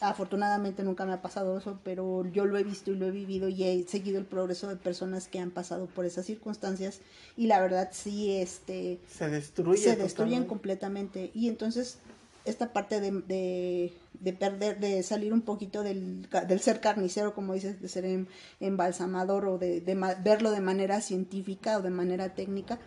[0.00, 3.48] Afortunadamente nunca me ha pasado eso, pero yo lo he visto y lo he vivido
[3.48, 7.00] y he seguido el progreso de personas que han pasado por esas circunstancias
[7.36, 9.78] y la verdad sí, este, Se destruye.
[9.82, 10.48] se destruyen totalmente.
[10.48, 11.98] completamente y entonces
[12.44, 17.54] esta parte de, de, de perder, de salir un poquito del, del ser carnicero, como
[17.54, 18.26] dices, de ser em-
[18.60, 19.80] embalsamador o de,
[20.22, 22.78] verlo de manera científica o de manera técnica,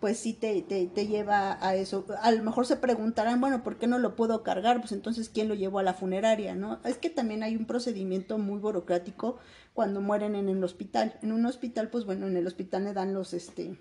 [0.00, 2.06] pues sí te, te, te, lleva a eso.
[2.22, 4.80] A lo mejor se preguntarán, bueno, ¿por qué no lo puedo cargar?
[4.80, 6.54] Pues entonces, ¿quién lo llevó a la funeraria?
[6.54, 6.78] ¿no?
[6.84, 9.38] Es que también hay un procedimiento muy burocrático
[9.74, 11.18] cuando mueren en el hospital.
[11.22, 13.76] En un hospital, pues bueno, en el hospital le dan los, este,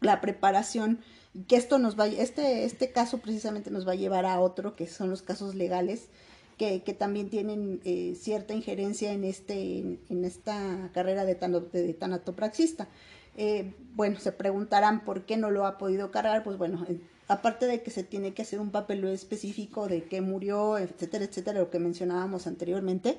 [0.00, 1.00] la preparación,
[1.46, 4.86] que esto nos va, este, este caso precisamente nos va a llevar a otro, que
[4.86, 6.08] son los casos legales,
[6.56, 11.52] que, que también tienen eh, cierta injerencia en, este, en, en esta carrera de, tan,
[11.70, 12.88] de tanatopraxista.
[13.36, 17.66] Eh, bueno, se preguntarán por qué no lo ha podido cargar, pues bueno, eh, aparte
[17.66, 21.70] de que se tiene que hacer un papel específico de qué murió, etcétera, etcétera, lo
[21.70, 23.18] que mencionábamos anteriormente,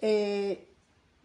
[0.00, 0.66] eh,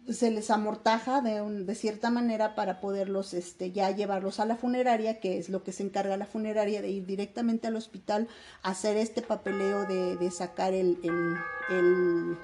[0.10, 4.56] se les amortaja de, un, de cierta manera para poderlos este, ya llevarlos a la
[4.56, 8.28] funeraria, que es lo que se encarga la funeraria de ir directamente al hospital
[8.64, 11.36] a hacer este papeleo de, de sacar el, el,
[11.70, 12.38] el,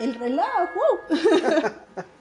[0.00, 0.46] el reloj.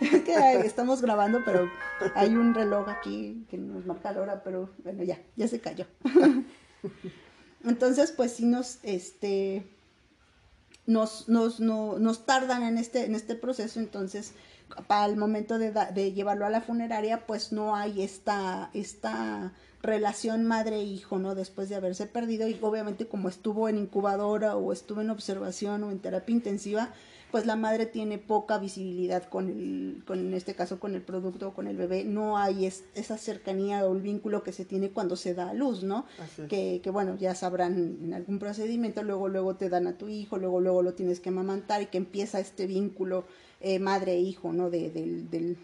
[0.00, 1.70] es que estamos grabando, pero
[2.14, 5.86] hay un reloj aquí que nos marca la hora, pero bueno, ya, ya se cayó.
[7.64, 9.66] Entonces, pues sí nos, este,
[10.86, 14.32] nos, nos, no, nos tardan en este, en este proceso, entonces
[14.86, 21.18] para el momento de, llevarlo a la funeraria, pues no hay esta, esta relación madre-hijo,
[21.18, 21.34] ¿no?
[21.34, 25.90] Después de haberse perdido y obviamente como estuvo en incubadora o estuvo en observación o
[25.90, 26.90] en terapia intensiva,
[27.36, 31.48] pues la madre tiene poca visibilidad con el, con en este caso con el producto
[31.48, 34.88] o con el bebé, no hay es, esa cercanía o el vínculo que se tiene
[34.88, 36.06] cuando se da a luz, ¿no?
[36.48, 40.38] Que, que, bueno, ya sabrán en algún procedimiento, luego luego te dan a tu hijo,
[40.38, 43.26] luego luego lo tienes que amamantar y que empieza este vínculo
[43.60, 44.70] eh, madre-hijo, ¿no?
[44.70, 45.58] De, del, del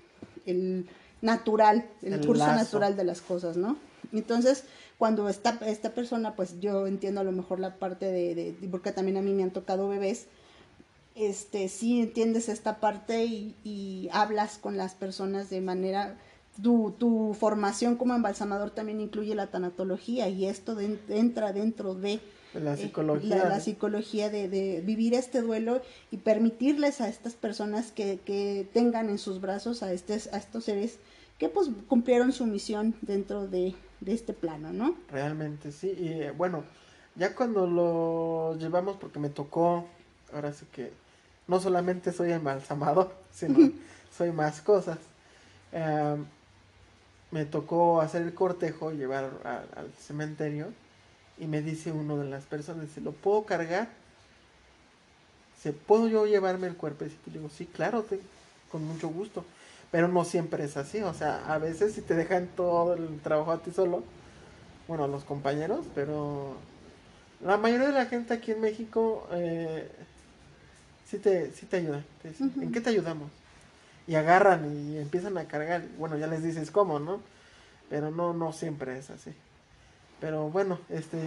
[0.45, 0.87] el
[1.23, 2.65] natural, el, el curso lazo.
[2.65, 3.79] natural de las cosas, ¿no?
[4.13, 4.65] Entonces,
[4.99, 8.93] cuando esta, esta persona, pues yo entiendo a lo mejor la parte de, de, porque
[8.93, 10.27] también a mí me han tocado bebés,
[11.15, 16.19] este, sí entiendes esta parte y, y hablas con las personas de manera,
[16.63, 22.21] tu, tu, formación como embalsamador también incluye la tanatología y esto de, entra dentro de
[22.55, 27.35] la psicología, eh, la, la, psicología de, de, vivir este duelo y permitirles a estas
[27.35, 30.99] personas que, que tengan en sus brazos a, este, a estos seres
[31.39, 34.97] que pues cumplieron su misión dentro de, de este plano, ¿no?
[35.11, 36.63] Realmente, sí, y eh, bueno,
[37.17, 39.87] ya cuando lo llevamos, porque me tocó,
[40.33, 40.93] ahora sí que
[41.47, 43.73] no solamente soy embalsamador, sino
[44.17, 44.99] soy más cosas.
[45.73, 46.17] Eh,
[47.31, 50.69] me tocó hacer el cortejo, llevar a, al cementerio,
[51.39, 53.89] y me dice uno de las personas, ¿se lo puedo cargar?
[55.63, 57.23] ¿Se puedo yo llevarme el cuerpecito?
[57.27, 58.21] Y digo, sí, claro, te,
[58.71, 59.45] con mucho gusto.
[59.91, 63.53] Pero no siempre es así, o sea, a veces si te dejan todo el trabajo
[63.53, 64.03] a ti solo,
[64.89, 66.57] bueno, a los compañeros, pero
[67.45, 69.91] la mayoría de la gente aquí en México eh,
[71.13, 72.03] sí te, sí te ayuda.
[72.23, 72.63] Te uh -huh.
[72.63, 73.31] ¿En qué te ayudamos?
[74.07, 75.83] Y agarran y empiezan a cargar.
[75.99, 77.21] Bueno, ya les dices cómo, ¿no?
[77.91, 79.31] Pero no, no siempre es así.
[80.21, 81.19] Pero bueno, este,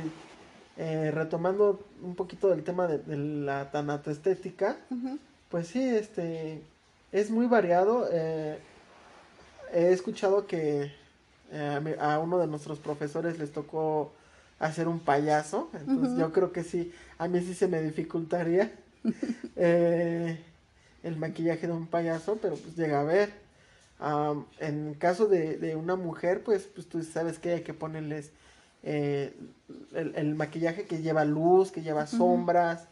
[0.77, 5.19] eh, retomando un poquito del tema de, de la tanatoestética, uh -huh.
[5.51, 6.61] pues sí, este,
[7.11, 8.09] es muy variado.
[8.11, 8.57] Eh,
[9.71, 10.91] he escuchado que
[11.51, 14.11] eh, a uno de nuestros profesores les tocó
[14.57, 16.19] hacer un payaso, entonces uh -huh.
[16.21, 18.71] yo creo que sí, a mí sí se me dificultaría
[19.55, 20.39] eh,
[21.03, 23.45] el maquillaje de un payaso, pero pues llega a ver.
[23.99, 28.31] Um, en caso de, de, una mujer, pues, pues tú sabes que hay que ponerles
[28.83, 29.33] eh,
[29.93, 32.17] el, el, maquillaje que lleva luz, que lleva uh -huh.
[32.17, 32.87] sombras,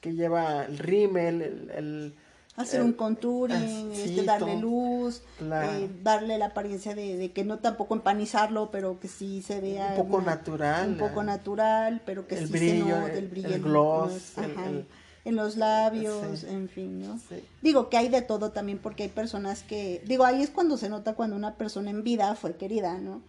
[0.00, 2.14] que lleva el rímel, el, el
[2.56, 7.94] hacer un contouring, este, darle luz, eh, darle la apariencia de, de, que no tampoco
[7.94, 12.36] empanizarlo, pero que sí se vea un poco una, natural, un poco natural, pero que
[12.36, 14.86] el sí brillo, se note el, el brillo, el gloss, el,
[15.24, 16.46] en los labios, sí.
[16.48, 17.18] en fin, ¿no?
[17.18, 17.42] Sí.
[17.62, 20.88] Digo que hay de todo también porque hay personas que, digo, ahí es cuando se
[20.88, 23.22] nota cuando una persona en vida fue querida, ¿no?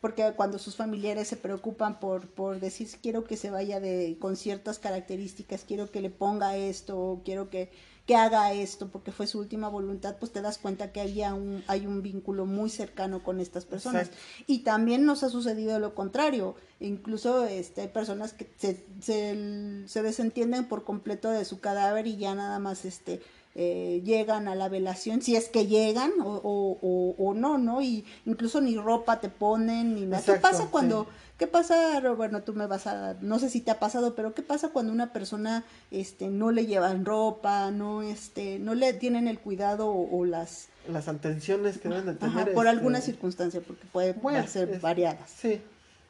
[0.00, 4.36] Porque cuando sus familiares se preocupan por, por decir, quiero que se vaya de, con
[4.36, 7.70] ciertas características, quiero que le ponga esto, quiero que,
[8.06, 11.62] que haga esto porque fue su última voluntad, pues te das cuenta que había un,
[11.68, 14.08] hay un vínculo muy cercano con estas personas.
[14.08, 14.44] Exacto.
[14.46, 16.56] Y también nos ha sucedido lo contrario.
[16.80, 22.16] Incluso este, hay personas que se, se, se desentienden por completo de su cadáver y
[22.16, 23.22] ya nada más este,
[23.54, 27.82] eh, llegan a la velación, si es que llegan o, o, o, o, no, ¿no?
[27.82, 30.22] Y incluso ni ropa te ponen, ni nada.
[30.24, 31.10] ¿Qué pasa cuando, sí.
[31.38, 34.42] qué pasa, bueno, tú me vas a, no sé si te ha pasado, pero qué
[34.42, 39.38] pasa cuando una persona, este, no le llevan ropa, no, este, no le tienen el
[39.38, 40.68] cuidado o, o las...
[40.88, 42.36] Las atenciones que deben de tener.
[42.36, 42.68] Ajá, por este...
[42.70, 45.30] alguna circunstancia, porque puede bueno, ser es, variadas.
[45.30, 45.60] Sí.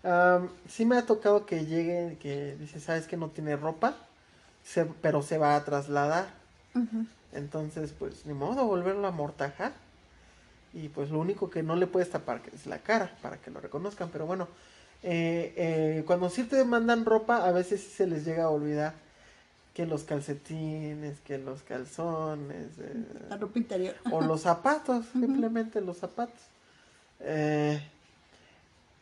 [0.05, 3.97] Um, sí me ha tocado que llegue, que dice, sabes que no tiene ropa,
[4.65, 6.27] se, pero se va a trasladar.
[6.75, 7.07] Uh -huh.
[7.33, 9.73] Entonces, pues, ni modo, volverlo a amortajar.
[10.75, 13.61] y pues lo único que no le puedes tapar es la cara para que lo
[13.61, 14.49] reconozcan, pero bueno,
[15.03, 18.95] eh, eh, cuando sí te mandan ropa, a veces se les llega a olvidar
[19.75, 23.95] que los calcetines, que los calzones, eh, la ropa interior.
[24.11, 26.41] o los zapatos, simplemente los zapatos.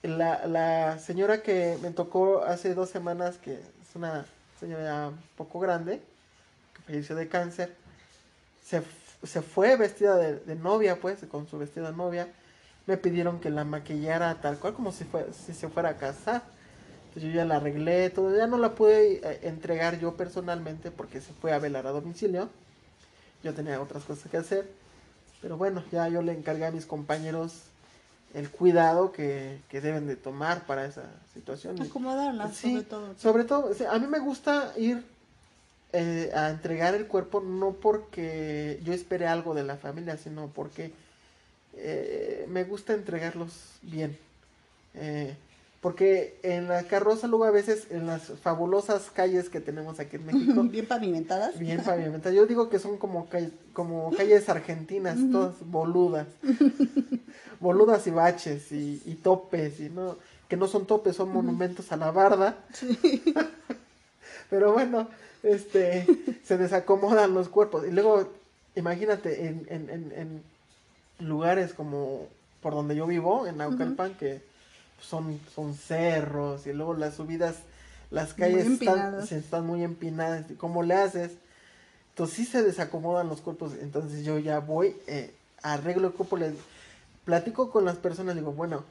[0.03, 4.24] La, la señora que me tocó hace dos semanas, que es una
[4.59, 6.01] señora un poco grande,
[6.74, 7.76] que falleció de cáncer,
[8.71, 8.83] se,
[9.27, 12.29] se fue vestida de, de novia, pues, con su vestido de novia.
[12.87, 16.43] Me pidieron que la maquillara tal cual como si, fue, si se fuera a casar.
[17.09, 18.37] Entonces yo ya la arreglé, todo.
[18.37, 22.49] Ya no la pude eh, entregar yo personalmente porque se fue a velar a domicilio.
[23.43, 24.71] Yo tenía otras cosas que hacer.
[25.43, 27.62] Pero bueno, ya yo le encargué a mis compañeros
[28.35, 31.03] el cuidado que, que deben de tomar para esa
[31.35, 31.81] situación.
[31.83, 33.14] Acomodarla, Sí, sobre todo.
[33.18, 35.05] Sobre todo, o sea, a mí me gusta ir
[35.93, 40.93] eh, a entregar el cuerpo no porque yo espere algo de la familia, sino porque
[41.76, 44.16] eh, me gusta entregarlos bien.
[44.95, 45.34] Eh,
[45.80, 50.26] porque en la carroza luego a veces en las fabulosas calles que tenemos aquí en
[50.26, 51.59] México, Bien pavimentadas.
[51.59, 56.26] bien pavimentadas, yo digo que son como calles, como calles argentinas, todas boludas,
[57.61, 60.18] boludas y baches y, y topes y no,
[60.49, 62.59] que no son topes, son monumentos a la barda.
[64.51, 65.09] Pero bueno,
[65.43, 66.07] este,
[66.45, 67.86] se desacomodan los cuerpos.
[67.86, 68.28] Y luego,
[68.74, 70.43] imagínate, en, en, en, en
[71.26, 72.26] lugares como
[72.62, 74.43] por donde yo vivo, en Naucalpan, que
[75.01, 77.57] son, son cerros y luego las subidas,
[78.11, 79.28] las calles están, empinadas.
[79.28, 80.51] se están muy empinadas.
[80.51, 81.32] ¿y ¿Cómo le haces?
[82.11, 83.72] Entonces sí se desacomodan los cuerpos.
[83.80, 85.32] Entonces yo ya voy, eh,
[85.62, 86.53] arreglo el cuerpo, le
[87.24, 88.84] platico con las personas, digo, bueno,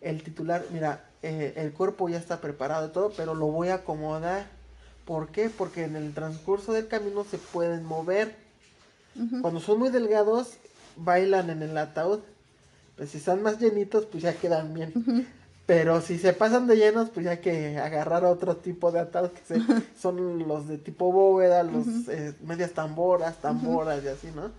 [0.00, 3.76] el titular, mira, eh, el cuerpo ya está preparado y todo, pero lo voy a
[3.76, 4.46] acomodar.
[5.08, 5.48] ¿Por qué?
[5.48, 8.36] Porque en el transcurso del camino se pueden mover.
[9.40, 10.52] Cuando son muy delgados,
[10.96, 12.20] bailan en el ataúd.
[12.98, 15.26] Pues si están más llenitos, pues ya quedan bien.
[15.64, 19.30] Pero si se pasan de llenos, pues ya hay que agarrar otro tipo de ataúd,
[19.30, 19.62] que se-
[19.98, 24.50] son los de tipo bóveda, los eh, medias tamboras, tamboras y así, ¿no?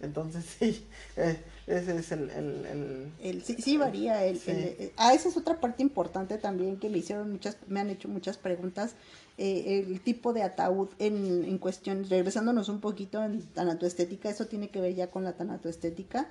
[0.00, 0.86] Entonces sí,
[1.16, 2.28] eh, ese es el...
[2.30, 4.24] el, el- El, sí, sí varía.
[4.26, 4.92] El, Sí.
[4.98, 8.36] ah, esa es otra parte importante también que me hicieron muchas, me han hecho muchas
[8.36, 8.92] preguntas.
[9.38, 14.70] Eh, el tipo de ataúd en, en cuestión, regresándonos un poquito en tanatoestética, eso tiene
[14.70, 16.26] que ver ya con la tanatoestética.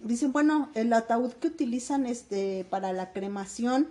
[0.00, 3.88] Dicen, bueno, el ataúd que utilizan este para la cremación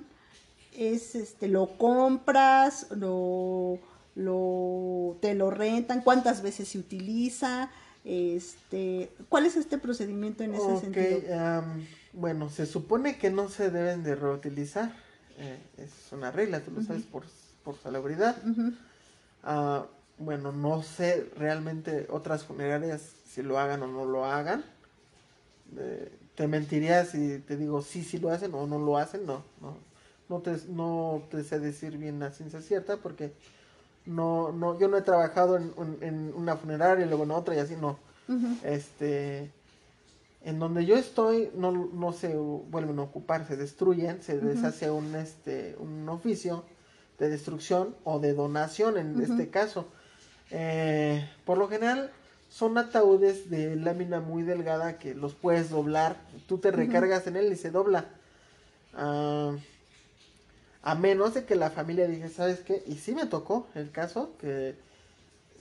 [0.78, 3.80] es este lo compras, lo,
[4.14, 7.72] lo te lo rentan, cuántas veces se utiliza,
[8.04, 11.64] este, ¿cuál es este procedimiento en ese sentido?
[12.14, 14.96] bueno, se supone que no se deben de reutilizar.
[15.38, 17.26] eh, es una regla, tú lo sabes por,
[17.66, 18.38] por salubridad.
[18.48, 18.74] Ujú.
[19.44, 19.86] Ah,
[20.18, 24.64] bueno, no sé realmente otras funerarias si lo hagan o no lo hagan.
[25.78, 29.44] Eh, te mentiría si te digo sí, sí lo hacen o no lo hacen, no,
[29.62, 29.78] no,
[30.30, 33.34] no te, no te sé decir bien la ciencia cierta porque
[34.06, 37.60] no, no, yo no he trabajado en, en- una funeraria y luego en otra y
[37.60, 37.98] así, no.
[38.64, 39.52] Este,
[40.44, 45.16] en donde yo estoy no, no se vuelven a ocupar, se destruyen, se deshace un,
[45.16, 46.64] este, un oficio
[47.20, 49.88] de destrucción o de donación en este caso.
[50.52, 52.12] Eh, por lo general
[52.50, 57.52] son ataúdes de lámina muy delgada que los puedes doblar, tú te recargas en él
[57.52, 58.06] y se dobla.
[58.94, 59.54] Ah,
[60.84, 62.84] a menos de que la familia diga, ¿sabes qué?
[62.86, 64.76] Y sí me tocó el caso que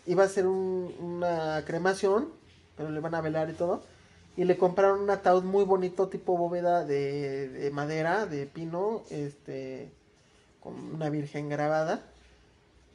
[0.07, 2.29] iba a ser un- una cremación,
[2.77, 3.83] pero le van a velar y todo.
[4.37, 9.91] Y le compraron un ataúd muy bonito, tipo bóveda de, de madera, de pino, este,
[10.65, 12.03] con una virgen grabada.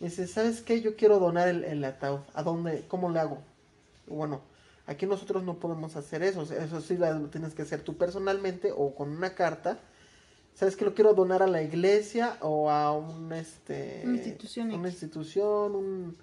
[0.01, 0.81] Y dice, ¿sabes qué?
[0.81, 2.19] Yo quiero donar el, el ataúd.
[2.33, 2.83] ¿A dónde?
[2.87, 3.37] ¿Cómo le hago?
[4.07, 4.41] Bueno,
[4.87, 6.41] aquí nosotros no podemos hacer eso.
[6.41, 9.77] Eso sí lo tienes que hacer tú personalmente o con una carta.
[10.55, 10.83] ¿Sabes qué?
[10.83, 14.01] Lo quiero donar a la iglesia o a un, este...
[14.03, 16.17] Una institución Una institución, un...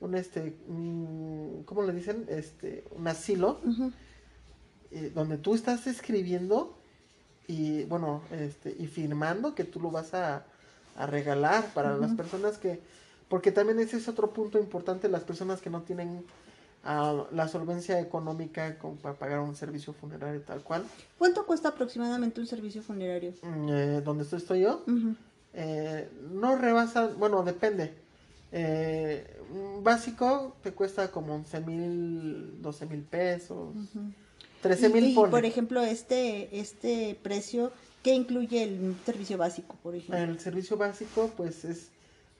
[0.00, 2.24] Un este, un- ¿cómo le dicen?
[2.30, 3.60] Este, un asilo
[4.92, 6.74] eh, donde tú estás escribiendo
[7.46, 10.46] y bueno, este, y firmando que tú lo vas a,
[10.96, 12.80] a regalar para las personas que,
[13.28, 16.24] porque también ese es otro punto importante, las personas que no tienen
[16.84, 20.84] ah, la solvencia económica como para pagar un servicio funerario tal cual,
[21.18, 23.32] ¿Cuánto cuesta aproximadamente un servicio funerario?
[23.42, 24.82] Mm, eh, donde estoy, estoy yo,
[25.54, 27.94] eh, no rebasa, bueno, depende.
[28.52, 33.74] Eh, un básico te cuesta como 11 mil, 12 mil pesos,
[34.60, 35.30] 13 Y- mil y, pone.
[35.30, 37.70] por ejemplo, este, este precio,
[38.02, 40.18] ¿qué incluye el servicio básico, por ejemplo?
[40.18, 41.90] El servicio básico, pues, es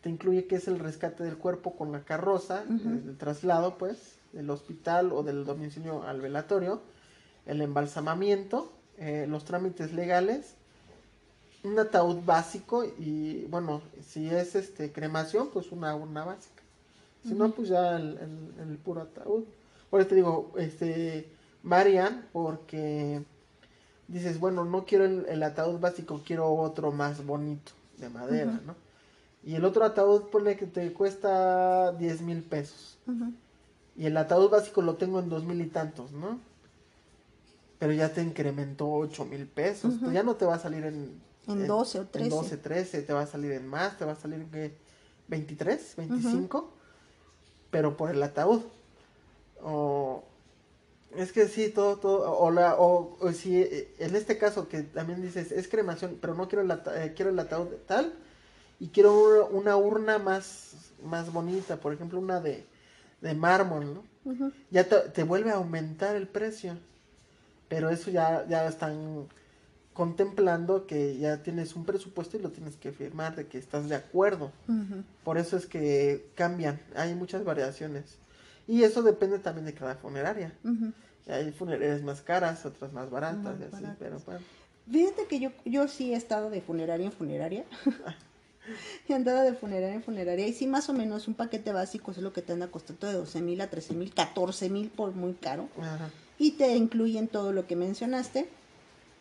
[0.01, 4.17] te incluye que es el rescate del cuerpo con la carroza, eh, el traslado, pues,
[4.33, 6.81] del hospital o del domicilio al velatorio.
[7.47, 10.55] el embalsamamiento, eh, los trámites legales,
[11.65, 16.63] un ataúd básico y bueno, si es este cremación, pues una urna básica.
[17.25, 18.19] Si no, pues ya el,
[18.61, 19.45] el, puro ataúd.
[19.91, 21.29] Por eso te digo, este,
[21.63, 23.23] varían porque
[24.11, 28.75] dices, bueno, no quiero el, ataúd básico, quiero otro más bonito, de madera, ¿no?
[29.43, 32.99] Y el otro ataúd, pone que te cuesta 10 mil pesos.
[33.97, 36.39] Y el ataúd básico lo tengo en dos mil y tantos, ¿no?
[37.79, 39.95] Pero ya te incrementó 8 mil pesos.
[40.01, 41.19] Pues ya no te va a salir en...
[41.47, 42.25] En 12 o 13.
[42.25, 44.75] En 12, 13, te va a salir en más, te va a salir en
[45.29, 46.71] 23, 25.
[47.71, 48.61] Pero por el ataúd.
[49.63, 50.25] O...
[51.17, 53.63] Es que sí, todo, todo, o, la, o, si
[53.99, 57.39] en este caso que también dices, es cremación, pero no quiero el, eh, quiero el
[57.39, 58.15] ataúd tal,
[58.79, 62.65] y quiero una urna más, más bonita, por ejemplo, una de,
[63.21, 64.05] de mármol, ¿no?
[64.71, 66.77] Ya te, vuelve a aumentar el precio,
[67.69, 69.27] pero eso ya, ya están
[69.93, 73.97] contemplando que ya tienes un presupuesto y lo tienes que firmar de que estás de
[73.97, 74.53] acuerdo.
[75.25, 78.19] Por eso es que cambian, hay muchas variaciones.
[78.71, 80.53] Y eso depende también de cada funeraria.
[81.27, 84.41] Hay funerarias más caras, otras más baratas, así, pero bueno.
[84.89, 87.65] Fíjate que yo, yo sí he estado de funeraria en funeraria.
[89.09, 92.19] he andado de funeraria en funeraria y sí más o menos un paquete básico es
[92.19, 95.35] lo que te anda costando de 12 mil a 13 mil, 14 mil por muy
[95.35, 95.69] caro.
[96.39, 98.49] Y te incluyen todo lo que mencionaste.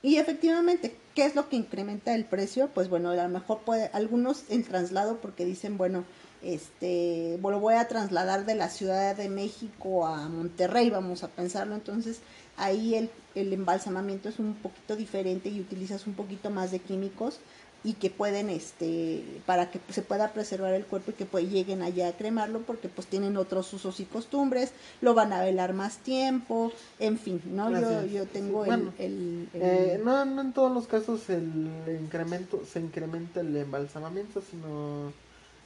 [0.04, 2.70] Y efectivamente, ¿qué es lo que incrementa el precio?
[2.72, 6.06] Pues bueno, a lo mejor puede, algunos el traslado porque dicen, bueno,
[6.42, 11.76] este, bueno, voy a trasladar de la Ciudad de México a Monterrey, vamos a pensarlo,
[11.76, 12.20] entonces
[12.58, 17.40] ahí el, el embalsamamiento es un poquito diferente y utilizas un poquito más de químicos
[17.84, 21.82] y que pueden este para que se pueda preservar el cuerpo y que pues lleguen
[21.82, 25.98] allá a cremarlo porque pues tienen otros usos y costumbres lo van a velar más
[26.00, 31.30] tiempo en fin no yo, yo tengo el, eh, no, no en todos los casos
[31.30, 31.70] el
[32.02, 35.14] incremento se incrementa el embalsamamiento sino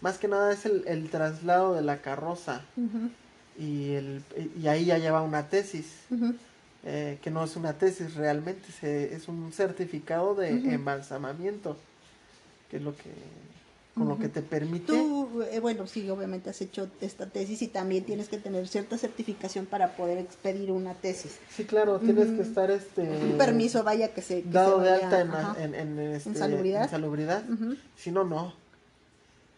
[0.03, 2.61] más que nada es el, el traslado de la carroza.
[3.57, 4.21] Y el
[4.61, 5.85] y ahí ya lleva una tesis.
[6.85, 11.77] Eh, que no es una tesis realmente se, es un certificado de embalsamamiento
[12.69, 13.09] que es lo que
[13.95, 14.87] con lo que te permite.
[14.87, 18.97] Tú, eh, bueno, sí, obviamente has hecho esta tesis y también tienes que tener cierta
[18.97, 21.37] certificación para poder expedir una tesis.
[21.55, 25.75] Sí, claro, tienes que estar este un permiso, vaya que se dado de alta en,
[25.75, 27.43] en, este, salubridad.
[27.95, 28.62] Si no, no.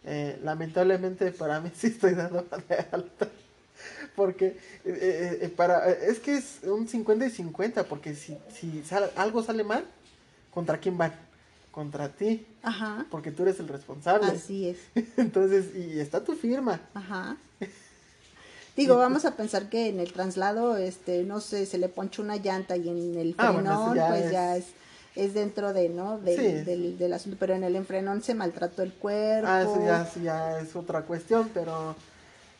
[0.06, 3.28] Eh, lamentablemente para mí sí estoy dando de alta.
[4.14, 8.82] Porque eh, para es que es un 50 y 50, porque si, si
[9.16, 9.84] algo sale mal,
[10.50, 11.12] ¿contra quién van?
[11.76, 12.46] contra ti.
[12.62, 13.04] Ajá.
[13.10, 14.28] Porque tú eres el responsable.
[14.28, 14.78] Así es.
[15.18, 16.80] Entonces, y está tu firma.
[16.94, 17.36] Ajá.
[18.74, 22.36] Digo, vamos a pensar que en el traslado, este, no sé, se le ponchó una
[22.36, 24.64] llanta y en el ah, frenón, pues ya es,
[25.16, 26.18] es dentro de, ¿no?
[26.18, 29.48] del, del, asunto, pero en el enfrenón se maltrató el cuerpo.
[29.48, 31.96] Ah, eso ya, ya es otra cuestión, pero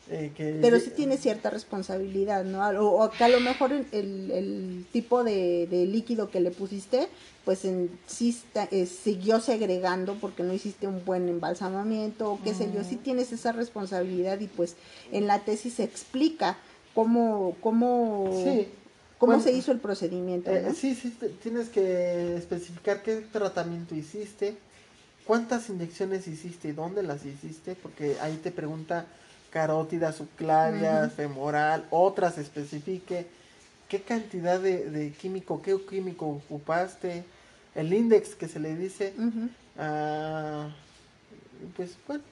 [0.09, 0.31] eh,
[0.61, 2.65] Pero sí tiene cierta responsabilidad, ¿no?
[2.81, 7.09] O, o que a lo mejor el, el, tipo de, líquido que le pusiste,
[7.43, 8.37] pues en, sí
[8.71, 12.99] eh, siguió segregando porque no hiciste un buen embalsamamiento o qué sé yo, sí mm.
[12.99, 14.77] tienes esa responsabilidad y pues
[15.11, 16.57] en la tesis se explica
[16.95, 18.29] cómo, cómo,
[19.17, 20.49] cómo se hizo el procedimiento.
[20.51, 24.57] Eh, sí, sí, tienes que especificar qué tratamiento hiciste,
[25.25, 29.05] cuántas inyecciones hiciste y dónde las hiciste, porque ahí te pregunta
[29.49, 33.27] carótida, subclavia, femoral, otras especifique,
[33.87, 37.23] qué cantidad de, químico, qué químico ocupaste,
[37.75, 40.69] el index que se le dice, uh,
[41.75, 42.23] pues bueno,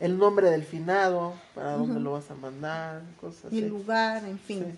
[0.00, 4.38] el nombre del finado, para dónde lo vas a mandar, cosas Y el lugar, en
[4.38, 4.76] fin.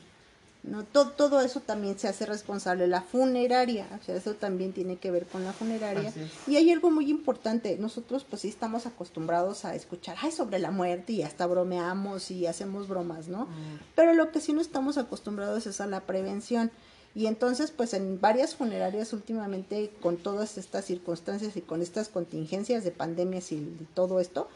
[0.63, 0.85] ¿No?
[0.85, 5.11] Todo, todo eso también se hace responsable la funeraria, o sea, eso también tiene que
[5.11, 6.13] ver con la funeraria.
[6.47, 10.71] Y hay algo muy importante, nosotros pues sí estamos acostumbrados a escuchar, ay, sobre la
[10.71, 13.47] muerte y hasta bromeamos y hacemos bromas, ¿no?
[13.47, 13.79] Mm.
[13.95, 16.71] Pero lo que sí no estamos acostumbrados es a la prevención.
[17.15, 22.85] Y entonces, pues en varias funerarias últimamente, con todas estas circunstancias y con estas contingencias
[22.85, 24.49] de pandemias y todo esto,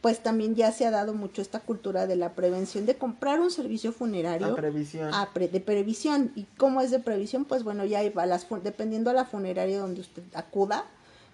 [0.00, 3.50] pues también ya se ha dado mucho esta cultura de la prevención, de comprar un
[3.50, 4.54] servicio funerario.
[4.54, 5.10] previsión.
[5.34, 6.32] de previsión.
[6.34, 7.44] ¿Y cómo es de previsión?
[7.44, 10.84] Pues bueno, ya hay las, dependiendo a la funeraria donde usted acuda,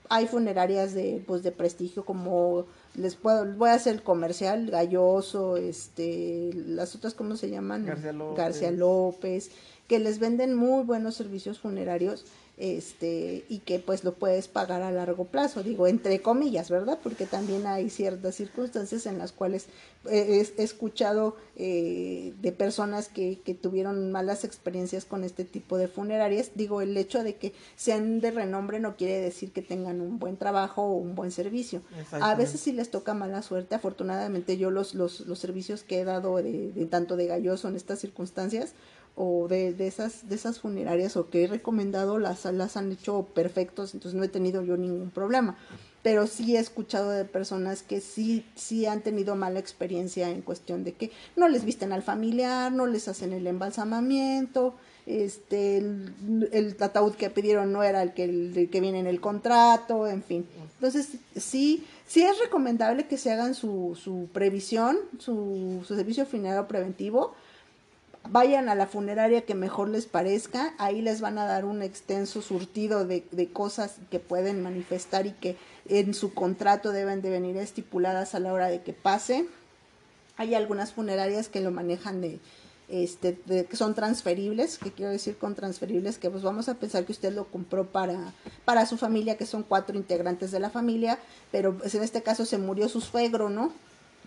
[0.08, 5.56] hay funerarias de, pues de prestigio como les puedo, voy a hacer el comercial, Galloso,
[5.56, 7.86] este, las otras, ¿cómo se llaman?
[7.86, 8.36] García López.
[8.36, 9.50] García López
[9.92, 12.24] que les venden muy buenos servicios funerarios
[12.62, 17.00] este y que pues lo puedes pagar a largo plazo, digo entre comillas, ¿verdad?
[17.02, 19.66] Porque también hay ciertas circunstancias en las cuales
[20.08, 26.52] he, escuchado eh, de personas que, que, tuvieron malas experiencias con este tipo de funerarias,
[26.54, 30.36] digo el hecho de que sean de renombre no quiere decir que tengan un buen
[30.36, 31.82] trabajo o un buen servicio.
[32.12, 36.04] A veces sí les toca mala suerte, afortunadamente yo los, los, los servicios que he
[36.04, 38.74] dado de, de tanto de galloso en estas circunstancias,
[39.14, 43.26] o de, de, esas, de esas funerarias o que he recomendado las, las han hecho
[43.34, 45.56] perfectos, entonces no he tenido yo ningún problema.
[46.02, 50.82] Pero sí he escuchado de personas que sí, sí han tenido mala experiencia en cuestión
[50.82, 54.74] de que no les visten al familiar, no les hacen el embalsamamiento,
[55.06, 59.20] este, el, el ataúd que pidieron no era el que, el, que viene en el
[59.20, 60.46] contrato, en fin.
[60.74, 66.66] Entonces, sí, sí es recomendable que se hagan su, su previsión, su, su servicio funerario
[66.66, 67.34] preventivo,
[68.28, 72.42] vayan a la funeraria que mejor les parezca, ahí les van a dar un extenso
[72.42, 75.56] surtido de, de, cosas que pueden manifestar y que
[75.88, 79.46] en su contrato deben de venir estipuladas a la hora de que pase.
[80.36, 82.40] Hay algunas funerarias que lo manejan de,
[82.92, 87.12] este, que son transferibles, que quiero decir con transferibles, que pues vamos a pensar que
[87.12, 88.34] usted lo compró para,
[88.66, 91.18] para su familia, que son cuatro integrantes de la familia,
[91.50, 93.72] pero pues en este caso se murió su suegro, ¿no?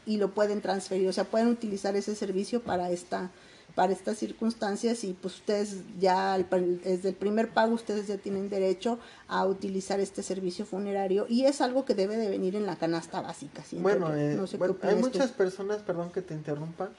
[0.07, 3.29] Y lo pueden transferir, o sea, pueden utilizar ese servicio para esta
[3.75, 8.97] para estas circunstancias y pues ustedes ya desde el primer pago ustedes ya tienen derecho
[9.27, 13.21] a utilizar este servicio funerario y es algo que debe de venir en la canasta
[13.21, 13.63] básica.
[13.73, 14.39] Bueno, eh,
[14.81, 16.89] hay muchas personas, perdón que te interrumpa,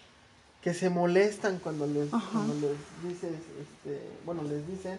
[0.60, 4.98] que se molestan cuando les, cuando les dices, este, bueno, les dicen,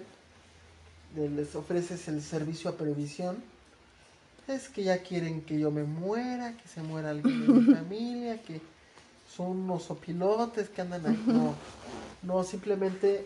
[1.16, 3.38] les ofreces el servicio a previsión.
[4.48, 8.42] Es que ya quieren que yo me muera, que se muera alguien de mi familia,
[8.42, 8.62] que
[9.38, 11.24] son unos opilotes que andan ahí.
[11.28, 11.54] No,
[12.24, 13.26] no, simplemente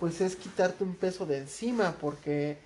[0.00, 2.58] pues es quitarte un peso de encima porque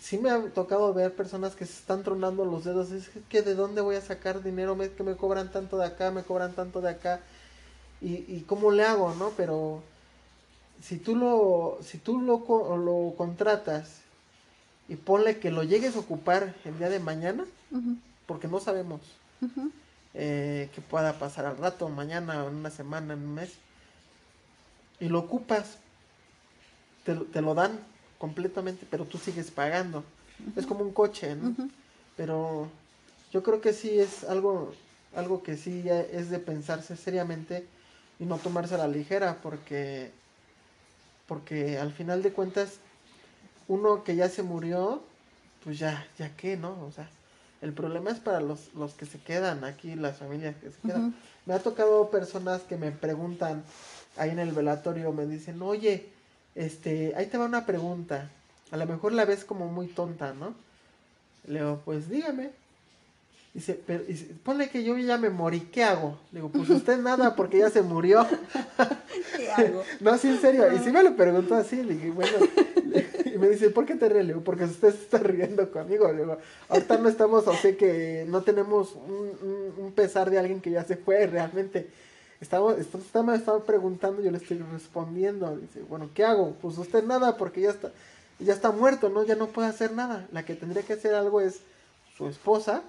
[0.00, 2.92] sí me ha tocado ver personas que se están tronando los dedos.
[2.92, 6.22] Es que de dónde voy a sacar dinero, que me cobran tanto de acá, me
[6.22, 7.20] cobran tanto de acá.
[8.00, 9.30] Y, y cómo le hago, ¿no?
[9.36, 9.82] Pero
[10.82, 12.38] si tú lo, si tú lo,
[12.76, 14.00] lo contratas
[14.88, 17.44] y ponle que lo llegues a ocupar el día de mañana,
[18.26, 19.00] porque no sabemos
[20.14, 23.52] eh, que pueda pasar al rato, mañana, en una semana, en un mes,
[24.98, 25.78] y lo ocupas,
[27.04, 27.78] te, te lo dan
[28.18, 30.04] completamente, pero tú sigues pagando.
[30.56, 31.54] Es como un coche, ¿no?
[32.16, 32.68] Pero
[33.32, 34.74] yo creo que sí es algo,
[35.14, 37.66] algo que sí es de pensarse seriamente
[38.18, 40.10] y no tomarse a la ligera, porque,
[41.26, 42.78] porque al final de cuentas,
[43.68, 45.02] uno que ya se murió,
[45.64, 46.72] pues ya, ya qué, ¿no?
[46.84, 47.08] O sea,
[47.62, 51.14] el problema es para los, los que se quedan aquí, las familias que se quedan.
[51.46, 53.62] Me ha tocado personas que me preguntan
[54.16, 56.08] ahí en el velatorio, me dicen, oye,
[56.54, 58.30] este, ahí te va una pregunta.
[58.70, 60.54] A lo mejor la ves como muy tonta, ¿no?
[61.46, 62.50] Le digo, pues dígame.
[63.52, 66.18] Dice, pero, dice, ponle que yo ya me morí, ¿qué hago?
[66.30, 68.26] Le digo, pues usted nada, porque ya se murió.
[69.36, 69.82] ¿Qué hago?
[70.00, 70.72] no, sí, en serio.
[70.72, 72.38] Y si me lo preguntó así, le dije, bueno,
[73.24, 74.24] y me dice, ¿por qué te ríes?
[74.24, 76.10] Le digo, porque usted se está riendo conmigo.
[76.12, 76.38] Le digo,
[76.68, 80.84] ahorita no estamos, o sea que no tenemos un, un, pesar de alguien que ya
[80.84, 81.88] se fue realmente.
[82.40, 85.56] Estamos, usted me estaba preguntando, yo le estoy respondiendo.
[85.56, 86.54] Dice, bueno, ¿qué hago?
[86.60, 87.92] Pues usted nada, porque ya está,
[88.38, 89.24] ya está muerto, ¿no?
[89.24, 90.26] Ya no puede hacer nada.
[90.32, 91.60] La que tendría que hacer algo es
[92.16, 92.82] su esposa,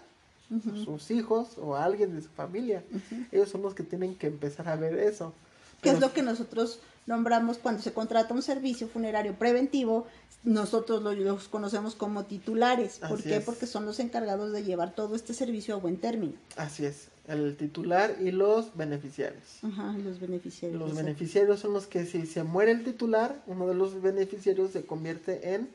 [0.83, 2.83] sus hijos o alguien de su familia.
[3.31, 5.33] Ellos son los que tienen que empezar a ver eso.
[5.81, 10.07] ¿Qué es lo que nosotros nombramos cuando se contrata un servicio funerario preventivo?
[10.43, 12.99] Nosotros los conocemos como titulares.
[13.07, 13.41] ¿Por qué?
[13.41, 16.33] Porque son los encargados de llevar todo este servicio a buen término.
[16.57, 19.63] Así es, el titular y los beneficiarios.
[19.63, 20.79] Ajá, los beneficiarios.
[20.79, 24.83] Los beneficiarios son los que si se muere el titular, uno de los beneficiarios se
[24.83, 25.69] convierte en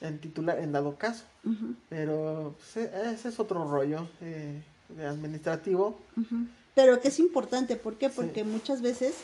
[0.00, 1.24] en titular en dado caso.
[1.88, 4.62] Pero pues, e, ese es otro rollo eh,
[5.06, 5.98] administrativo.
[6.74, 8.10] Pero que es importante, ¿por qué?
[8.10, 9.14] Porque muchas veces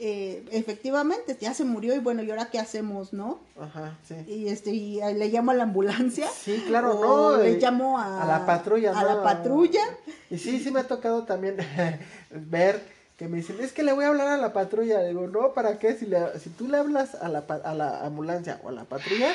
[0.00, 3.38] eh, efectivamente ya se murió y bueno, ¿y ahora qué hacemos, no?
[3.60, 4.14] Ajá, sí.
[4.26, 6.28] Y este y le llamo a la ambulancia.
[6.28, 7.36] Sí, claro, no.
[7.36, 8.98] Le llamo a, a la patrulla.
[8.98, 9.82] A la patrulla.
[10.30, 11.56] Y sí, sí me ha tocado también
[12.30, 12.80] ver
[13.20, 15.02] que me dicen, es que le voy a hablar a la patrulla.
[15.02, 15.94] digo, no, ¿para qué?
[15.94, 19.34] Si, le, si tú le hablas a la, a la ambulancia o a la patrulla,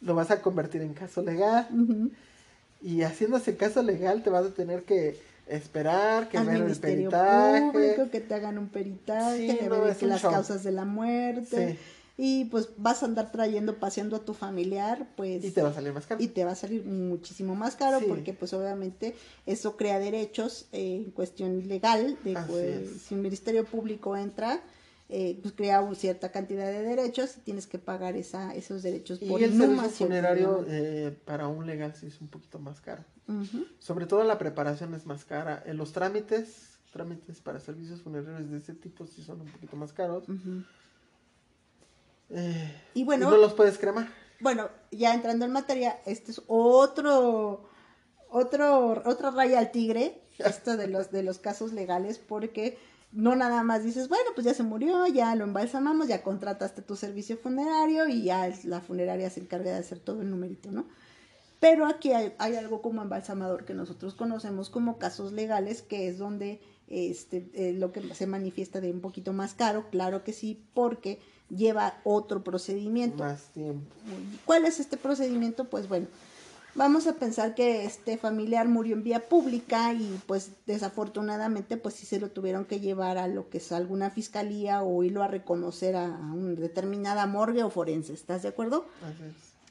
[0.00, 1.66] lo vas a convertir en caso legal.
[2.80, 7.70] Y haciéndose caso legal te vas a tener que esperar que vean el peritaje.
[7.72, 11.78] Público, que te hagan un peritaje, que las causas de la muerte.
[12.18, 15.44] Y pues vas a andar trayendo, paseando a tu familiar, pues...
[15.44, 16.22] Y te va a salir más caro.
[16.22, 19.14] Y te va a salir muchísimo más caro porque pues obviamente
[19.44, 22.16] eso crea derechos eh, en cuestión legal.
[22.24, 24.62] De, pues, si un ministerio público entra,
[25.08, 29.20] eh, pues crea una cierta cantidad de derechos y tienes que pagar esa, esos derechos
[29.22, 33.04] Y por el servicio funerario eh, para un legal sí es un poquito más caro.
[33.78, 35.62] Sobre todo la preparación es más cara.
[35.66, 39.92] En los trámites, trámites para servicios funerarios de ese tipo sí son un poquito más
[39.92, 40.24] caros.
[42.30, 44.08] Eh, Y bueno, y no los puedes cremar.
[44.40, 47.68] bueno, ya entrando en materia, este es otro,
[48.30, 52.78] otro, otra raya al tigre, esto de los, de los casos legales, porque
[53.12, 56.96] no nada más dices, bueno, pues ya se murió, ya lo embalsamamos, ya contrataste tu
[56.96, 60.86] servicio funerario y ya la funeraria se encarga de hacer todo el numerito, ¿no?
[61.60, 66.18] Pero aquí hay, hay algo como embalsamador que nosotros conocemos como casos legales, que es
[66.18, 70.62] donde este, eh, lo que se manifiesta de un poquito más caro, claro que sí,
[70.74, 71.18] porque
[71.48, 73.24] lleva otro procedimiento.
[73.24, 73.86] Más tiempo.
[74.44, 75.64] ¿Cuál es este procedimiento?
[75.70, 76.06] Pues bueno,
[76.76, 82.06] vamos a pensar que este familiar murió en vía pública y pues desafortunadamente pues sí
[82.06, 85.96] se lo tuvieron que llevar a lo que es alguna fiscalía o irlo a reconocer
[85.96, 88.86] a, a una determinada morgue o forense, ¿estás de acuerdo?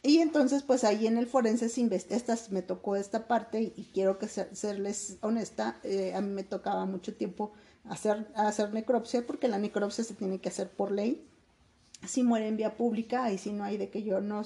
[0.03, 3.90] Y entonces, pues ahí en el forense se estas me tocó esta parte y, y
[3.91, 7.53] quiero que ser- serles honesta, eh, a mí me tocaba mucho tiempo
[7.90, 11.26] hacer, hacer necropsia porque la necropsia se tiene que hacer por ley.
[12.07, 14.43] Si muere en vía pública, ahí sí no hay de que yo no,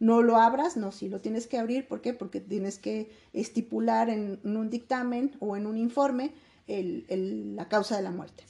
[0.00, 2.14] no lo abras, no, si lo tienes que abrir, ¿por qué?
[2.14, 6.32] Porque tienes que estipular en, un dictamen o en un informe
[6.66, 8.44] el- el- la causa de la muerte.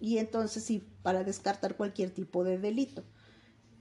[0.00, 3.04] Y entonces sí, para descartar cualquier tipo de delito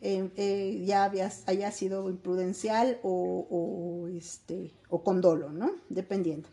[0.02, 5.72] eh, eh, ya habías, haya sido imprudencial o, o, este, o con dolo, ¿no?
[5.90, 6.50] Dependiendo.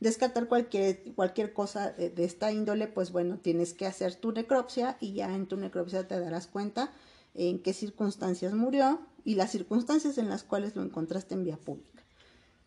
[0.00, 4.96] Descartar cualquier, cualquier cosa de, de esta índole, pues bueno, tienes que hacer tu necropsia
[5.00, 6.92] y ya en tu necropsia te darás cuenta
[7.34, 12.02] en qué circunstancias murió y las circunstancias en las cuales lo encontraste en vía pública.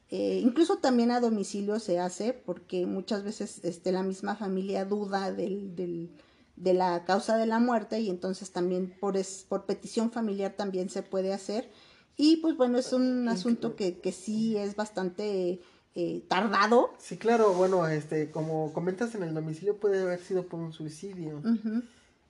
[0.10, 5.32] Eh, incluso también a domicilio se hace porque muchas veces este, la misma familia duda
[5.32, 6.12] del, del-
[6.58, 10.90] de la causa de la muerte y entonces también por, es, por petición familiar también
[10.90, 11.72] se puede hacer.
[12.18, 15.62] Y pues bueno, es un asunto que, que sí es bastante
[15.96, 16.94] eh, tardado.
[16.98, 21.42] Sí, claro, bueno, este, como comentas en el domicilio puede haber sido por un suicidio.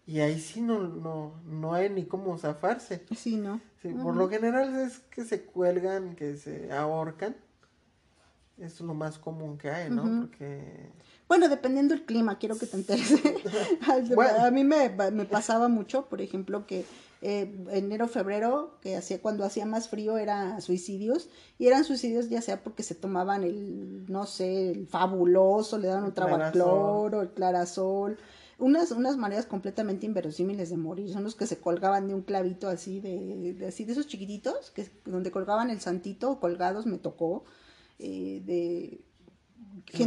[0.08, 3.06] Y ahí sí no, no, no hay ni cómo zafarse.
[3.16, 3.62] Sí, ¿no?
[3.82, 7.36] Sí, Por lo general es que se cuelgan, que se ahorcan.
[8.58, 10.04] Es lo más común que hay, ¿no?
[10.22, 10.90] Porque...
[11.28, 13.14] Bueno, dependiendo del clima, quiero que te enteres.
[14.16, 14.44] Bueno.
[14.44, 16.86] A mí me, me pasaba mucho, por ejemplo, que
[17.22, 21.30] eh, enero, febrero, que hacía cuando hacía más frío, era suicidios.
[21.60, 26.04] Y eran suicidios ya sea porque se tomaban el, no sé, el fabuloso, le daban
[26.06, 28.18] un trago al cloro, el clarasol.
[28.58, 31.12] Unas, unas maneras completamente inverosímiles de morir.
[31.12, 34.70] Son los que se colgaban de un clavito así, de, de- así de esos chiquititos,
[34.72, 37.44] que, donde colgaban el santito, colgados, me tocó.
[38.00, 39.02] eh, de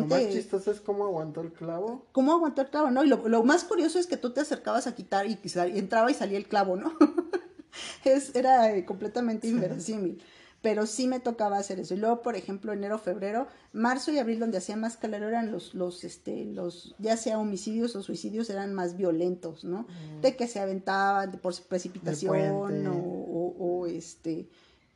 [0.01, 2.07] Lo más chistoso es cómo aguantó el clavo.
[2.13, 3.05] cómo aguantó el clavo, ¿no?
[3.05, 6.11] Y lo, lo más curioso es que tú te acercabas a quitar y, y entraba
[6.11, 6.93] y salía el clavo, ¿no?
[8.05, 10.23] es, era eh, completamente inverosímil.
[10.63, 11.93] Pero sí me tocaba hacer eso.
[11.93, 15.75] Y luego, por ejemplo, enero, febrero, marzo y abril, donde hacía más calor, eran los,
[15.75, 19.87] los, este, los, ya sea homicidios o suicidios, eran más violentos, ¿no?
[20.23, 22.89] De que se aventaban de por precipitación puente.
[22.89, 24.49] o, o, o, este,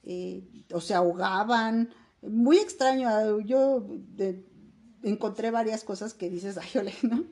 [0.04, 0.42] eh,
[0.72, 1.90] o se ahogaban.
[2.22, 3.06] Muy extraño.
[3.10, 3.84] ah, Yo
[4.16, 4.47] de-
[5.02, 7.24] encontré varias cosas que dices, ay, ole, ¿no?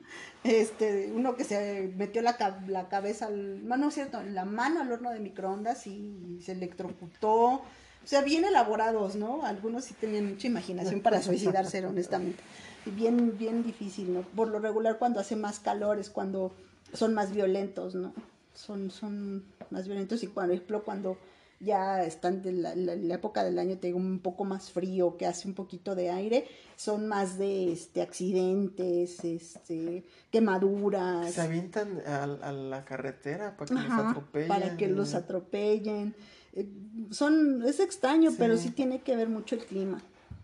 [0.43, 2.37] Este, uno que se metió la,
[2.67, 7.61] la cabeza, al, no, es cierto, la mano al horno de microondas y se electrocutó.
[8.07, 9.45] O sea, bien elaborados, ¿no?
[9.45, 12.41] Algunos sí tenían mucha imaginación para suicidarse, honestamente.
[12.85, 14.21] Bien, bien difícil, ¿no?
[14.21, 16.53] Por lo regular, cuando hace más calor es cuando
[16.93, 18.13] son más violentos, ¿no?
[18.53, 21.17] Son, son más violentos y, por ejemplo, cuando
[21.59, 25.17] ya están de la, la- la época del año, te digo, un poco más frío,
[25.17, 31.33] que hace un poquito de aire, son más de este accidentes, este quemaduras.
[31.33, 34.47] Se avientan a, a la carretera para que los atropellen.
[34.47, 36.15] para que los atropellen.
[36.53, 36.67] Eh,
[37.11, 38.35] Son, es extraño, Sí.
[38.39, 40.01] pero sí tiene que ver mucho el clima.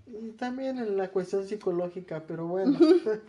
[0.07, 2.77] Y también en la cuestión psicológica, pero bueno.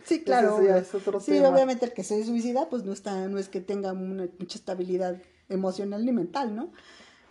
[0.03, 0.57] Sí, claro.
[0.59, 0.81] Ese ya obvio.
[0.81, 1.49] es otro sí, tema.
[1.49, 5.17] obviamente el que se suicida, pues no está, no es que tenga una- mucha estabilidad
[5.49, 6.71] emocional ni mental, ¿no?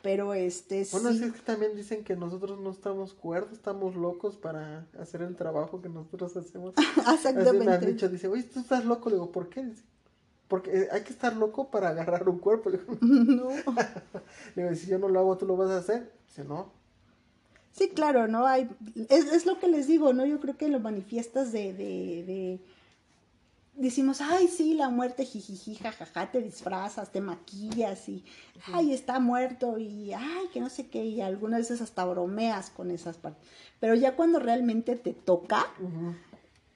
[0.04, 1.18] Pero este Bueno, sí.
[1.18, 5.34] sí es que también dicen que nosotros no estamos cuerdos, estamos locos para hacer el
[5.34, 6.74] trabajo que nosotros hacemos.
[6.76, 7.86] Así me han Exactamente.
[7.86, 9.64] dicho, dice, oye, tú estás loco, le digo, ¿por qué?
[9.64, 9.82] Dice,
[10.46, 12.68] porque eh, hay que estar loco para agarrar un cuerpo.
[12.68, 13.48] Le digo, no.
[14.54, 16.12] le digo, si yo no lo hago, ¿tú lo vas a hacer?
[16.28, 16.70] Dice, no.
[17.72, 18.46] Sí, claro, ¿no?
[18.46, 18.68] Hay,
[19.08, 20.24] es, es lo que les digo, ¿no?
[20.26, 22.60] Yo creo que lo manifiestas de, de, de-
[23.76, 28.24] decimos, ay, sí, la muerte, jijiji, jajaja, te disfrazas, te maquillas y,
[28.72, 32.90] ay, está muerto y, ay, que no sé qué, y algunas veces hasta bromeas con
[32.90, 33.46] esas partes.
[33.80, 35.66] Pero ya cuando realmente te toca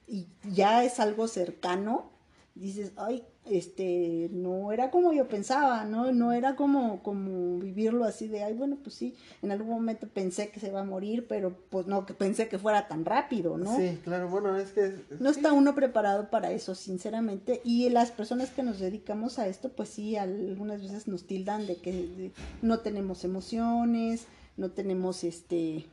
[0.07, 2.11] y ya es algo cercano,
[2.55, 6.13] dices, ay, este, no era como yo pensaba, ¿no?
[6.13, 10.51] No era como, como vivirlo así de, ay, bueno, pues sí, en algún momento pensé
[10.51, 13.77] que se va a morir, pero pues no, que pensé que fuera tan rápido, ¿no?
[13.77, 14.95] Sí, claro, bueno, es que...
[15.21, 15.41] No sí.
[15.41, 19.89] está uno preparado para eso, sinceramente, y las personas que nos dedicamos a esto, pues
[19.89, 24.27] sí, algunas veces nos tildan de que de- no tenemos emociones,
[24.57, 25.87] no tenemos este...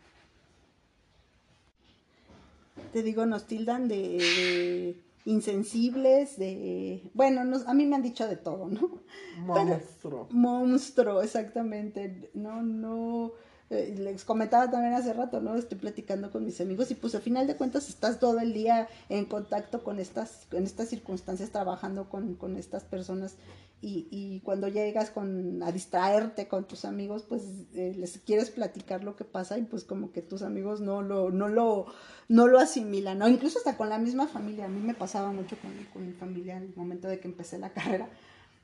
[2.91, 4.95] Te digo, nos tildan de, de
[5.25, 7.09] insensibles, de...
[7.13, 9.01] Bueno, nos- a mí me han dicho de todo, ¿no?
[9.45, 10.27] Monstruo.
[10.31, 12.29] Monstruo, exactamente.
[12.33, 13.33] No, no.
[13.69, 15.55] Eh, les comentaba también hace rato, ¿no?
[15.55, 18.87] Estoy platicando con mis amigos y pues al final de cuentas estás todo el día
[19.09, 23.37] en contacto con estas, en estas circunstancias, trabajando con, con estas personas
[23.81, 27.43] y, y cuando llegas con, a distraerte con tus amigos, pues
[27.75, 31.29] eh, les quieres platicar lo que pasa y pues como que tus amigos no lo,
[31.29, 31.85] no lo,
[32.27, 33.27] no lo asimilan, ¿no?
[33.27, 34.65] Incluso hasta con la misma familia.
[34.65, 37.59] A mí me pasaba mucho con, con mi familia en el momento de que empecé
[37.59, 38.09] la carrera.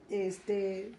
[0.09, 0.93] Este,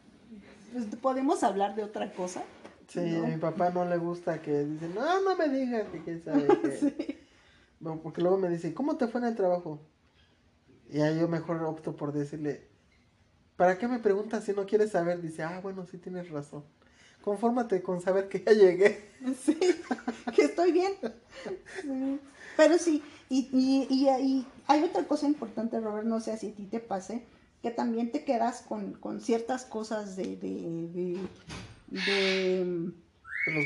[0.73, 2.45] pues podemos hablar de otra cosa.
[2.93, 3.25] Sí, ¿no?
[3.25, 6.47] a mi papá no le gusta que dice, no, no me digas que quién sabe
[6.63, 6.77] qué".
[6.79, 7.19] Sí.
[7.81, 9.81] No, porque luego me dice, ¿cómo te fue en el trabajo?
[10.91, 12.69] Y ahí yo mejor opto por decirle,
[13.57, 15.21] ¿para qué me preguntas si no quieres saber?
[15.23, 16.65] Dice, ah, bueno, sí tienes razón.
[17.23, 19.11] Confórmate con saber que ya llegué.
[19.45, 19.59] Sí,
[20.35, 20.93] que estoy bien.
[21.81, 22.21] Sí.
[22.57, 26.55] Pero sí, y, y, y, y hay otra cosa importante, Robert, no sé si a
[26.55, 27.25] ti te pase,
[27.63, 31.42] que también te quedas con, con ciertas cosas de, de, de, de- ¿En los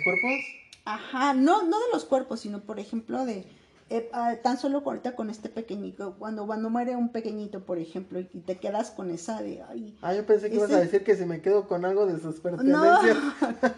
[0.07, 0.41] cuerpos?
[0.85, 3.45] ajá, no, no de los cuerpos, sino por ejemplo de,
[3.91, 8.19] eh, ah, tan solo ahorita con este pequeñito, cuando, cuando muere un pequeñito, por ejemplo,
[8.21, 11.17] y te quedas con esa de, ay, Ah, yo pensé que ibas a decir que
[11.17, 13.17] si me quedo con algo de sus pertenencias.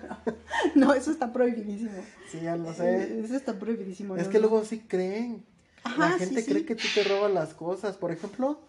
[0.75, 1.91] no, eso está prohibidísimo.
[2.31, 3.03] Sí, ya lo sé.
[3.03, 4.17] Eh, Eso está prohibidísimo.
[4.17, 4.49] Es no, que no.
[4.49, 5.45] luego sí creen.
[5.85, 6.51] Ajá, La gente sí.
[6.51, 7.97] cree que tú te robas las cosas.
[7.97, 8.61] Por ejemplo,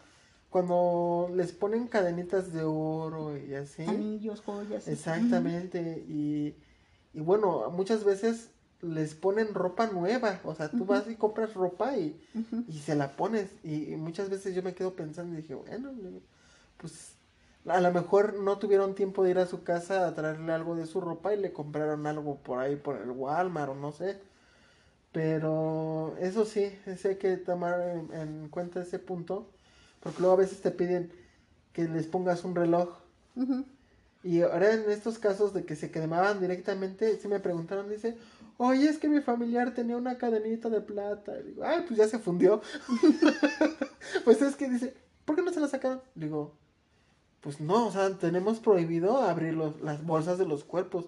[0.49, 3.84] cuando les ponen cadenitas de oro y así.
[3.84, 4.88] Anillos, joyas.
[4.88, 6.03] Exactamente.
[6.07, 6.53] Y,
[7.14, 10.40] y bueno, muchas veces les ponen ropa nueva.
[10.44, 12.19] O sea, tú vas y compras ropa y,
[12.68, 13.49] y se la pones.
[13.64, 15.91] Y, y muchas veces yo me quedo pensando y dije, bueno,
[16.77, 17.15] pues
[17.68, 20.86] a lo mejor no tuvieron tiempo de ir a su casa a traerle algo de
[20.88, 24.19] su ropa y le compraron algo por ahí, por el Walmart o no sé.
[25.11, 26.72] Pero eso sí,
[27.06, 29.48] hay que tomar en, en cuenta ese punto.
[30.02, 31.11] Porque luego a veces te piden
[31.73, 32.90] que les pongas un reloj.
[33.36, 33.65] Ujú.
[34.24, 38.18] Y ahora en estos casos de que se quemaban directamente, sí me preguntaron, dice,
[38.58, 41.40] oye, es que mi familiar tenía una cadenita de plata.
[41.40, 42.62] Y digo, ay, pues ya se fundió.
[44.26, 46.02] pues es que dice, ¿por qué no se la sacaron?
[46.16, 46.54] Digo,
[47.41, 51.06] pues no, o sea, tenemos prohibido abrir los- las bolsas de los cuerpos.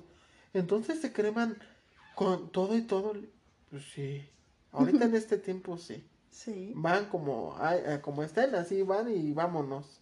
[0.54, 1.58] Entonces se creman
[2.16, 3.14] con todo y todo.
[3.70, 4.22] Pues sí,
[4.72, 6.04] ahorita en este tiempo sí.
[6.30, 6.72] Sí.
[6.76, 10.01] Van como, eh, como están, así van y vámonos.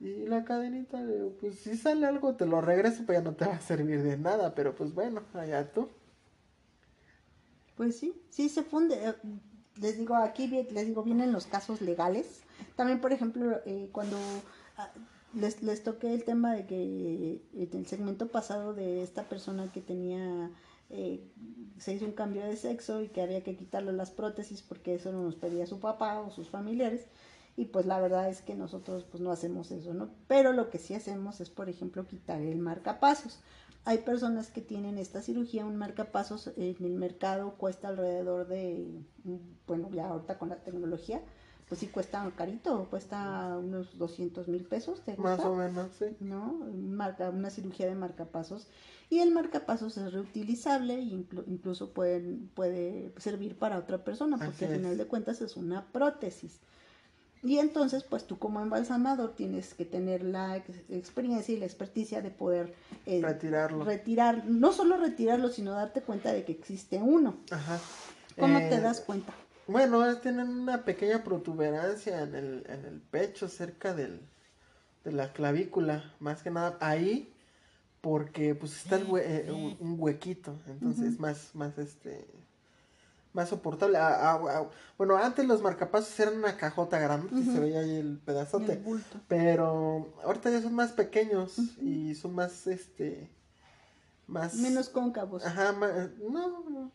[0.00, 1.02] Y la cadenita,
[1.40, 4.16] pues si sale algo te lo regreso, pues ya no te va a servir de
[4.16, 5.88] nada, pero pues bueno, allá tú.
[7.76, 8.96] Pues sí, sí se funde.
[9.08, 9.14] Eh,
[9.76, 12.42] Les digo, aquí les digo, vienen los casos legales.
[12.76, 14.16] También, por ejemplo, eh, cuando
[14.76, 14.90] ah,
[15.34, 19.80] les, les toqué el tema de que eh, el segmento pasado de esta persona que
[19.80, 20.50] tenía,
[20.90, 21.24] eh,
[21.78, 25.12] se hizo un cambio de sexo y que había que quitarle las prótesis porque eso
[25.12, 27.06] no nos pedía su papá o sus familiares.
[27.58, 30.10] Y pues la verdad es que nosotros pues no hacemos eso, ¿no?
[30.28, 33.40] Pero lo que sí hacemos es, por ejemplo, quitar el marcapasos.
[33.84, 38.86] Hay personas que tienen esta cirugía, un marcapasos en el mercado cuesta alrededor de,
[39.66, 41.20] bueno, ya ahorita con la tecnología,
[41.68, 45.36] pues sí cuesta carito, cuesta unos 200 mil pesos, ¿te gusta?
[45.36, 46.06] Más o menos, sí.
[46.20, 46.52] ¿no?
[46.72, 48.68] Marca, una cirugía de marcapasos.
[49.10, 54.66] Y el marcapasos es reutilizable e inclu- incluso pueden, puede servir para otra persona, porque
[54.66, 56.60] al final de cuentas es una prótesis.
[57.42, 62.20] Y entonces, pues tú como embalsamador tienes que tener la ex- experiencia y la experticia
[62.20, 62.74] de poder
[63.06, 63.84] eh, Retirarlo.
[63.84, 67.36] retirar, no solo retirarlo, sino darte cuenta de que existe uno.
[67.50, 67.78] Ajá.
[68.38, 69.32] ¿Cómo Eh, te das cuenta?
[69.66, 74.20] Bueno, tienen una pequeña protuberancia en el, en el pecho, cerca del,
[75.04, 77.32] de la clavícula, más que nada ahí,
[78.00, 82.26] porque pues está el hue- eh, un, un huequito, entonces más, más este,
[83.38, 83.96] más soportable.
[83.98, 84.66] Ah,
[84.98, 88.78] bueno, antes los marcapasos eran una cajota grande, que se veía ahí el pedazote, El
[88.80, 89.20] bulto.
[89.28, 93.30] pero ahorita ya son más pequeños y son más, este,
[94.26, 94.56] más...
[94.56, 95.46] Menos cóncavos.
[95.46, 96.92] Ajá, no, no.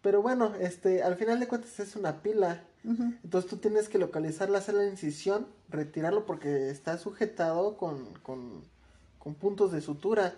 [0.00, 2.62] Pero bueno, este, al final de cuentas es una pila.
[2.84, 8.62] Entonces tú tienes que localizarla, hacer la incisión, retirarlo porque está sujetado con, con,
[9.18, 10.34] con puntos de sutura.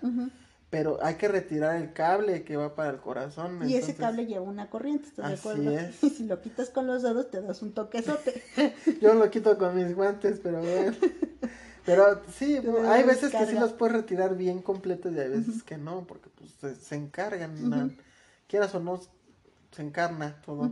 [0.71, 3.67] Pero hay que retirar el cable que va para el corazón.
[3.69, 5.71] Y ese cable lleva una corriente, ¿estás de acuerdo?
[5.71, 6.05] es.
[6.05, 8.43] Y si lo quitas con los dedos te das un toquezote.
[9.01, 10.97] Yo lo quito con mis guantes, pero bueno.
[11.87, 15.79] Pero sí, hay veces que sí los puedes retirar bien completos y hay veces que
[15.79, 17.97] no, porque pues se, se encargan,
[18.47, 19.01] quieras o no,
[19.73, 20.71] se encarna todo.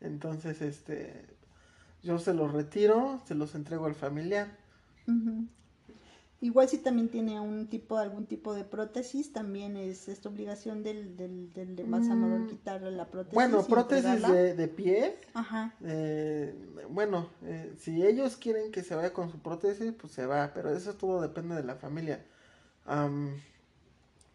[0.00, 1.26] Entonces, este,
[2.04, 4.46] yo se los retiro, se los entrego al familiar.
[6.40, 11.16] Igual si también tiene un tipo, algún tipo de prótesis, también es esta obligación del,
[11.16, 13.34] del, del embalsamador Mm, quitarle la prótesis.
[13.34, 15.72] Bueno, prótesis de, de pie, Ajá.
[15.82, 16.54] eh,
[16.90, 20.70] bueno, eh, si ellos quieren que se vaya con su prótesis, pues se va, pero
[20.76, 22.22] eso todo depende de la familia.
[22.84, 23.40] Am,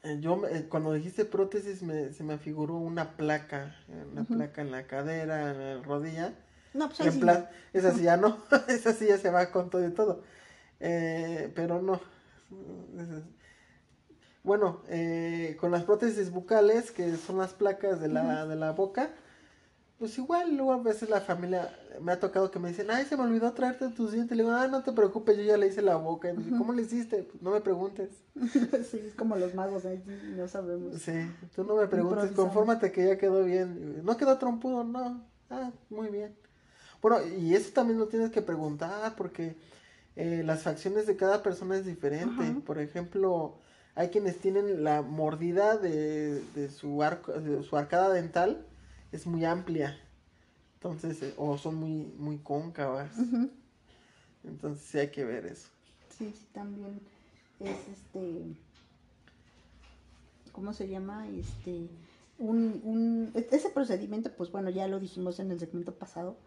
[0.04, 4.62] eh, yo, eh, cuando dijiste prótesis, me, se me figuró una placa, eh, una placa
[4.62, 6.34] en la cadera, en la rodilla.
[6.74, 8.38] No, pues En plan, esa sí ya no,
[8.68, 10.24] esa sí ya se va con todo y todo.
[10.82, 12.02] Eh, pero no.
[14.44, 19.12] Bueno, eh, con las prótesis bucales, que son las placas de la, de la boca,
[20.02, 21.70] pues igual, luego a veces la familia
[22.02, 24.36] me ha tocado que me dicen, ay, se me olvidó traerte tus dientes.
[24.36, 26.32] Le digo, ah, no te preocupes, yo ya le hice la boca.
[26.32, 27.22] Y me dice, ¿cómo le hiciste?
[27.22, 28.10] Pues no me preguntes.
[28.90, 29.84] sí, es como los magos,
[30.36, 31.00] no sabemos.
[31.00, 31.14] Sí,
[31.56, 34.04] tú no me preguntes, confórmate que ya quedó bien.
[34.04, 35.24] No quedó trompudo, no.
[35.52, 36.36] Ah, muy bien.
[37.00, 39.56] Bueno, y eso también lo tienes que preguntar porque
[40.16, 42.44] eh, las facciones de cada persona es diferente.
[42.44, 42.62] Ajá.
[42.66, 43.58] Por ejemplo,
[43.96, 48.66] hay quienes tienen la mordida de, de su arco, de su arcada dental
[49.12, 49.98] es muy amplia.
[50.76, 53.12] Entonces, eh, o son muy, muy cóncavas.
[54.44, 55.68] Entonces sí hay que ver eso.
[56.10, 57.00] Sí, sí, también
[57.60, 58.44] es este,
[60.52, 61.28] ¿cómo se llama?
[61.28, 61.88] Este,
[62.40, 66.38] un, un, e- ese procedimiento, pues bueno, ya lo dijimos en el segmento pasado.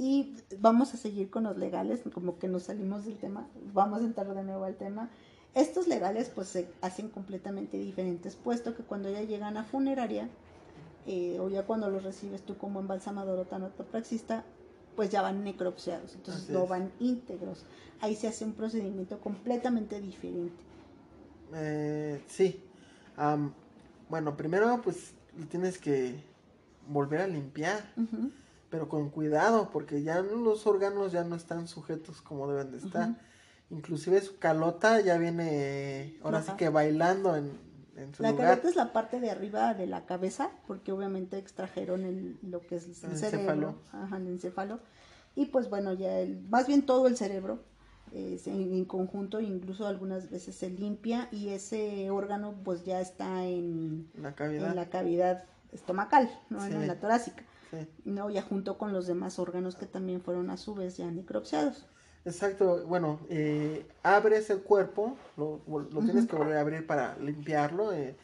[0.00, 4.04] Y vamos a seguir con los legales, como que nos salimos del tema, vamos a
[4.06, 5.10] entrar de nuevo al tema.
[5.54, 10.30] Estos legales pues se hacen completamente diferentes, puesto que cuando ya llegan a funeraria,
[11.06, 14.42] eh, o ya cuando los recibes tú como embalsamador o tanatopraxista,
[14.96, 16.68] pues ya van necropsiados, entonces Así no es.
[16.70, 17.66] van íntegros.
[18.00, 20.64] Ahí se hace un procedimiento completamente diferente.
[21.52, 22.58] Eh, sí.
[23.18, 23.52] Am,
[24.08, 26.14] bueno, primero pues lo tienes que
[26.88, 28.30] volver a limpiar, Ujú,
[28.70, 33.10] pero con cuidado, porque ya los órganos ya no están sujetos como deben de estar.
[33.10, 33.18] Ujú.
[33.70, 37.52] Inclusive su calota ya viene, ahora sí que bailando en,
[37.96, 38.48] en su La lugar.
[38.48, 42.76] carota es la parte de arriba de la cabeza, porque obviamente extrajeron el, lo que
[42.76, 43.74] es el, El cerebro, encéfalo.
[43.92, 44.80] ajá, el encéfalo.
[45.36, 47.62] Y pues bueno, ya el, más bien todo el cerebro
[48.12, 53.44] eh, en, en conjunto, incluso algunas veces se limpia y ese órgano pues ya está
[53.46, 54.70] en, La cavidad.
[54.70, 56.60] en la cavidad estomacal, ¿no?
[56.66, 56.72] Sí.
[56.72, 57.86] en la torácica, sí.
[58.04, 58.30] ¿no?
[58.30, 61.86] Ya junto con los demás órganos que también fueron a su vez ya necropsiados.
[62.24, 67.92] Exacto, bueno, eh, abres el cuerpo, lo, lo tienes que volver a abrir para limpiarlo
[67.94, 68.14] eh,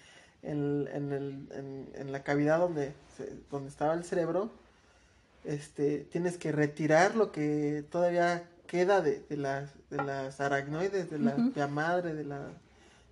[0.42, 4.50] en, en el- en- en la cavidad donde, se- donde estaba el cerebro.
[5.44, 11.18] Este, tienes que retirar lo que todavía queda de, de las, de las aracnoides, de
[11.18, 12.48] la madre, de la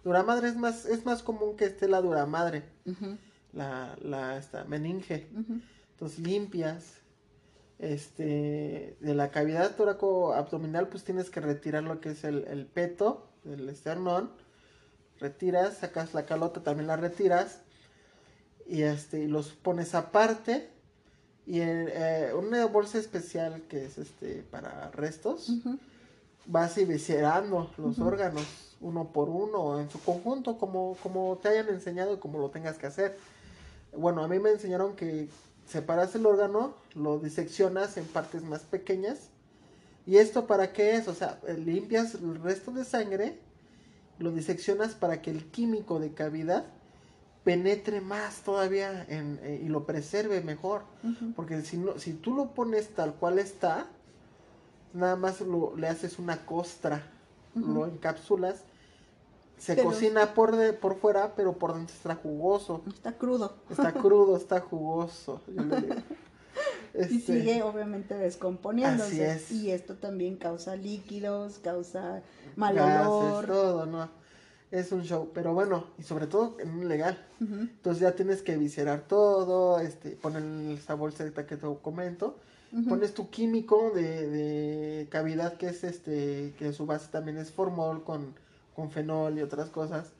[0.02, 0.48] duramadre.
[0.48, 3.16] Es más, es más común que esté la duramadre, Ujú,
[3.52, 5.28] la, la esta, meninge.
[5.94, 7.00] Entonces limpias.
[7.80, 13.26] Este, de la cavidad toraco-abdominal, pues tienes que retirar lo que es el, el peto,
[13.44, 14.30] el esternón.
[15.18, 17.60] Retiras, sacas la calota, también la retiras.
[18.66, 20.70] Y este, y los pones aparte.
[21.46, 25.52] Y en eh, una bolsa especial que es este para restos,
[26.46, 32.14] vas viscerando los órganos uno por uno en su conjunto como, como te hayan enseñado
[32.14, 33.18] y como lo tengas que hacer.
[33.96, 35.28] Bueno, a mí me enseñaron que
[35.66, 39.30] separas el órgano, lo diseccionas en partes más pequeñas.
[40.06, 41.08] ¿Y esto para qué es?
[41.08, 43.38] O sea, limpias el resto de sangre,
[44.18, 46.66] lo diseccionas para que el químico de cavidad
[47.44, 50.82] penetre más todavía en, eh, y lo preserve mejor.
[51.36, 53.86] Porque si, no, si tú lo pones tal cual está,
[54.94, 57.10] nada más lo, le haces una costra,
[57.54, 58.64] lo encapsulas,
[59.58, 62.82] se Pero- cocina por, de, por fuera, pero por dentro está jugoso.
[62.88, 63.54] Está crudo.
[63.70, 65.40] Está crudo, está jugoso.
[65.48, 65.94] yo le digo.
[66.94, 69.26] Y Este, sigue obviamente descomponiéndose.
[69.28, 69.50] Así es.
[69.50, 72.22] Y esto también causa líquidos, causa
[72.54, 73.46] mal gases, olor.
[73.46, 74.08] todo, ¿no?
[74.70, 77.18] Es un show, pero bueno, y sobre todo en un legal.
[77.40, 80.44] Entonces ya tienes que viscerar todo, este, poner
[80.78, 82.36] esa bolseta que te comento,
[82.88, 88.04] pones tu químico de, de cavidad que es este, que su base también es formol
[88.04, 88.34] con,
[88.74, 90.12] con fenol y otras cosas.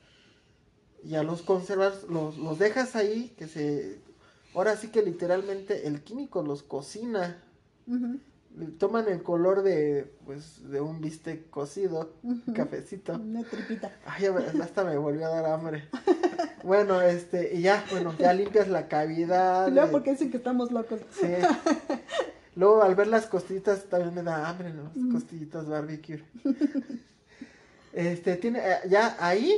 [1.02, 3.98] Ya los conservas, los, los dejas ahí, que se,
[4.54, 7.42] ahora sí que literalmente el químico los cocina,
[8.78, 12.14] toman el color de, pues, de un bistec cocido,
[12.54, 13.14] cafecito.
[13.14, 13.92] Una tripita.
[14.06, 14.26] Ay,
[14.62, 15.88] hasta me volvió a dar hambre.
[16.62, 19.68] bueno, este, y ya, bueno, ya limpias la cavidad.
[19.70, 21.00] Luego eh, porque dicen que estamos locos.
[21.10, 21.26] Sí.
[22.56, 24.92] Luego al ver las costillitas también me da hambre, ¿no?
[24.94, 26.22] Las costillitas barbecue.
[27.94, 29.54] Este, tiene, eh, ya ahí,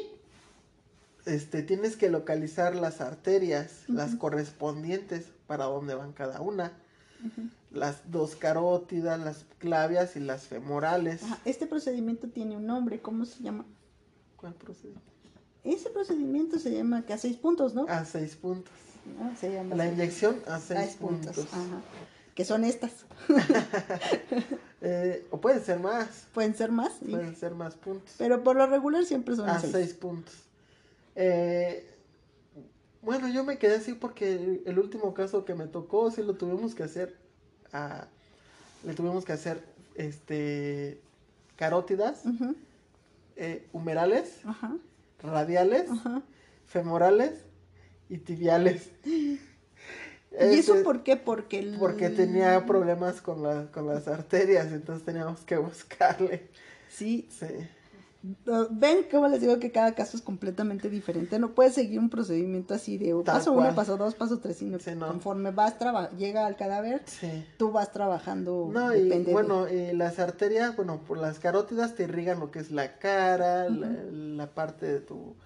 [1.24, 6.72] este, tienes que localizar las arterias, las correspondientes para dónde van cada una.
[7.70, 11.22] Las dos carótidas, las clavias y las femorales.
[11.24, 13.64] Ajá, Este procedimiento tiene un nombre, ¿cómo se llama?
[14.36, 14.94] ¿Cuál procede?
[15.64, 17.86] Ese procedimiento se llama que a seis puntos, ¿no?
[17.88, 18.72] A seis puntos.
[19.20, 21.34] Ah, se llama La inyección a A seis seis puntos.
[21.36, 21.52] puntos.
[21.52, 21.80] Ajá.
[22.36, 22.92] Que son estas.
[24.82, 27.06] Eh, o pueden ser más, Pueden ser más, sí.
[27.10, 28.14] pueden ser más puntos.
[28.18, 29.72] pero por lo regular siempre son a seis.
[29.72, 30.34] seis puntos.
[31.16, 31.88] Eh,
[33.00, 36.74] bueno, yo me quedé así porque el, último caso que me tocó, sí lo tuvimos
[36.74, 37.16] que hacer.
[37.72, 38.06] a-
[38.84, 39.64] le tuvimos que hacer
[39.96, 41.00] este
[41.56, 42.22] carótidas,
[43.36, 44.40] eh, humerales,
[45.22, 45.88] radiales,
[46.66, 47.32] femorales
[48.10, 48.90] y tibiales.
[50.38, 51.16] ¿Y eso Este, por qué?
[51.16, 51.76] Porque el...
[51.78, 56.48] Porque tenía problemas con, la- con las arterias, entonces teníamos que buscarle.
[56.88, 57.46] Sí, Sí.
[58.48, 61.38] Uh, Ven cómo les digo que cada caso es completamente diferente.
[61.38, 63.66] No puedes seguir un procedimiento así de Tal paso cual.
[63.68, 65.06] uno, paso dos, paso tres, sino Sí, no.
[65.06, 67.46] conforme vas traba llega al cadáver, Sí.
[67.56, 68.68] tú vas trabajando.
[68.72, 72.58] No, y de- bueno, y las arterias, bueno, por las carótidas te irrigan lo que
[72.58, 75.36] es la cara, la, la parte de tu,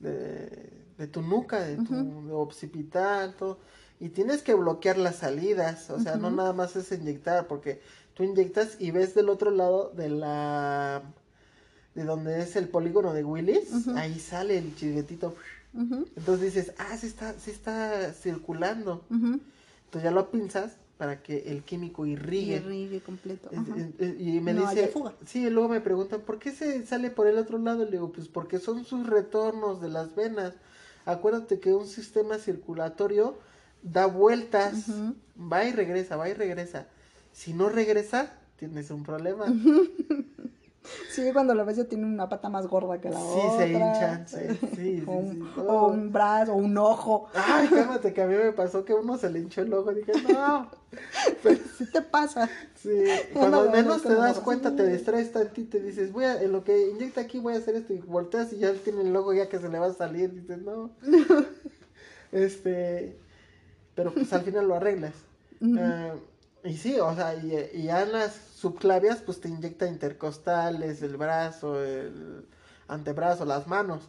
[0.00, 3.58] de, de tu nuca, de tu occipital, todo.
[4.00, 7.80] Y tienes que bloquear las salidas, o sea, no nada más es inyectar, porque
[8.14, 11.02] tú inyectas y ves del otro lado de la,
[11.94, 15.34] de donde es el polígono de Willis, ahí sale el chisguetito.
[15.74, 19.02] Ujú, Entonces dices, ah, sí está, sí está circulando.
[19.10, 22.60] Entonces ya lo pinzas para que el químico Y irrigue.
[22.60, 23.50] rigue completo.
[23.98, 25.14] Y me No dice, fuga.
[25.26, 27.84] sí, y luego me preguntan, ¿por qué se sale por el otro lado?
[27.84, 30.54] Le digo, pues porque son sus retornos de las venas.
[31.06, 33.36] Acuérdate que un sistema circulatorio
[33.92, 34.86] da vueltas,
[35.40, 36.86] va y regresa, va y regresa.
[37.32, 39.46] Si no regresa, tienes un problema.
[41.10, 43.58] Sí, cuando lo ves ya tiene una pata más gorda que la Sí, otra.
[43.58, 45.42] se hinchan, sí, sí, sí, o, un, sí.
[45.56, 45.88] o Oh.
[45.88, 47.26] un brazo, o un ojo.
[47.34, 49.92] Ay, cálmate, que a mí me pasó que uno se le hinchó el ojo.
[49.92, 50.70] Dije, no.
[51.42, 52.48] ¿Qué te pasa?
[52.76, 53.02] Sí,
[53.32, 56.52] cuando no, menos no, te das cuenta, te distraes tantito y dices, voy a, en
[56.52, 59.34] lo que inyecta aquí voy a hacer esto y volteas y ya tiene el logo
[59.34, 60.92] ya que se le va a salir, dices, no.
[62.30, 63.18] este,
[63.96, 65.14] pero pues al final lo arreglas.
[65.78, 66.12] Ah,
[66.64, 71.16] y sí, o sea, y, y ya en las subclavias pues te inyecta intercostales, el
[71.16, 72.44] brazo, el
[72.88, 74.02] antebrazo, las manos.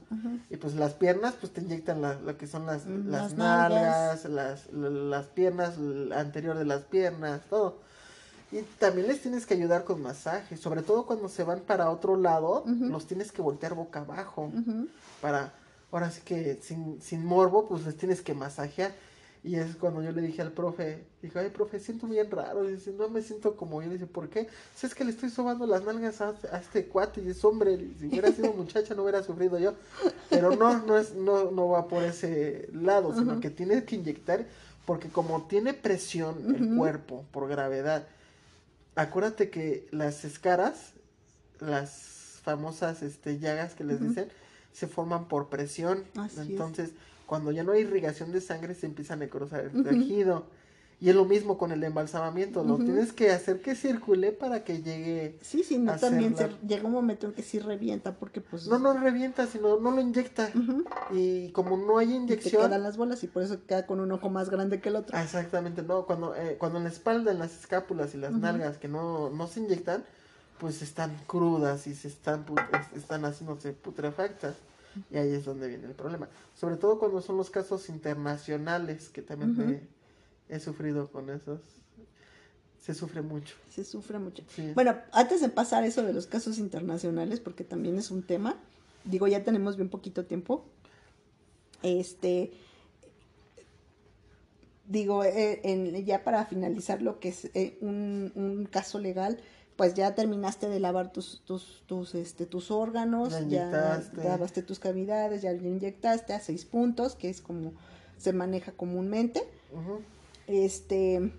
[0.49, 3.33] Y pues las piernas pues te inyectan la- lo que son las, Mm, las, las
[3.37, 7.77] nalgas, las, la- las piernas, el anterior de las piernas, todo.
[8.51, 12.17] Y también les tienes que ayudar con masaje, sobre todo cuando se van para otro
[12.17, 14.87] lado, los tienes que voltear boca abajo Ujú.
[15.21, 15.53] para,
[15.91, 18.91] ahora sí que sin, sin morbo, pues les tienes que masajear.
[19.47, 22.69] Y es cuando yo le dije al profe, dije, ay, profe, siento bien raro.
[22.69, 23.89] Y dice, no me siento como yo.
[23.89, 24.49] Dice, ¿por qué?
[24.75, 27.77] Si es que le estoy sobando las nalgas a, a este cuate y es hombre.
[27.97, 29.73] Si hubiera sido muchacha no hubiera sufrido yo.
[30.29, 34.45] Pero no, no, es, no, no va por ese lado, sino que tienes que inyectar,
[34.85, 38.05] porque como tiene presión el cuerpo por gravedad,
[38.95, 40.91] acuérdate que las escaras,
[41.61, 44.27] las famosas este, llagas que les dicen,
[44.73, 46.03] se forman por presión.
[46.17, 46.91] Así es.
[47.27, 50.45] Cuando ya no hay irrigación de sangre, se empieza a necrosar el tejido.
[50.99, 54.81] Y es lo mismo con el embalsamamiento, lo tienes que hacer que circule para que
[54.81, 55.37] llegue.
[55.41, 58.79] Sí, sí, no, también se, llega un momento en que sí revienta porque pues No,
[58.79, 60.49] no revienta, sino no lo inyecta.
[61.11, 62.63] Y como no hay te inyección.
[62.63, 65.15] quedan las bolas y por eso queda con un ojo más grande que el otro.
[65.19, 68.87] Exactamente, no, cuando, eh, cuando en la espalda, en las escápulas y las nalgas que
[68.87, 70.03] no, no se inyectan,
[70.57, 72.43] pues están crudas y se están,
[72.95, 74.55] están haciéndose putrefactas.
[75.11, 76.27] Y ahí es donde viene el problema.
[76.55, 79.81] Sobre todo cuando son los casos internacionales, que también me-
[80.55, 81.59] he sufrido con esos.
[82.81, 83.55] Se sufre mucho.
[83.69, 84.43] Se sufre mucho.
[84.55, 84.71] Sí.
[84.73, 88.55] Bueno, antes de pasar eso de los casos internacionales, porque también es un tema,
[89.03, 90.63] digo, ya tenemos bien poquito tiempo.
[91.83, 92.51] Este,
[94.87, 99.37] digo, eh, en- ya para finalizar lo que es eh, un, un caso legal,
[99.77, 105.41] pues ya terminaste de lavar tus, tus, tus, este, tus órganos, Ya lavaste tus cavidades,
[105.43, 107.71] ya lo inyectaste a seis puntos, que es como
[108.17, 109.43] se maneja comúnmente.
[110.47, 111.31] Este,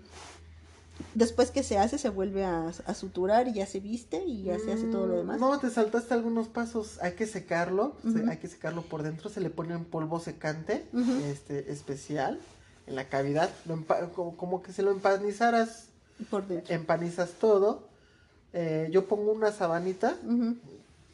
[1.15, 4.59] después que se hace, se vuelve a, a suturar y ya se viste y ya
[4.59, 5.39] se hace todo lo Mm, demás.
[5.39, 6.99] No, te saltaste algunos pasos.
[7.01, 7.95] Hay que secarlo.
[8.13, 9.29] se- hay que secarlo por dentro.
[9.29, 10.85] Se le pone un polvo secante
[11.25, 12.39] este, especial
[12.87, 13.49] en la cavidad.
[13.65, 13.83] Lo
[14.13, 15.87] como, como que se lo empanizaras
[16.29, 16.73] Por dentro.
[16.73, 17.88] empanizas todo.
[18.53, 20.15] Eh, yo pongo una sabanita,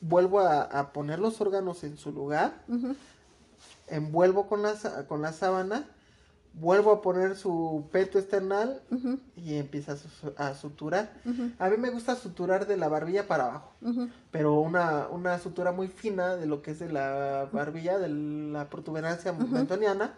[0.02, 2.54] vuelvo a, a poner los órganos en su lugar,
[3.88, 4.74] envuelvo con la,
[5.08, 5.86] con la sábana,
[6.54, 11.12] vuelvo a poner su peto external ujú, y empieza a, su- a suturar.
[11.60, 13.74] A mí me gusta suturar de la barbilla para abajo,
[14.32, 18.70] pero una, una sutura muy fina de lo que es de la barbilla, de la
[18.70, 20.14] protuberancia mentoniana,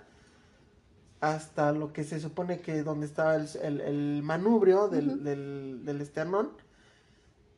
[1.19, 6.01] hasta lo que se supone que donde estaba el, el- el manubrio del, del, del
[6.01, 6.49] esternón,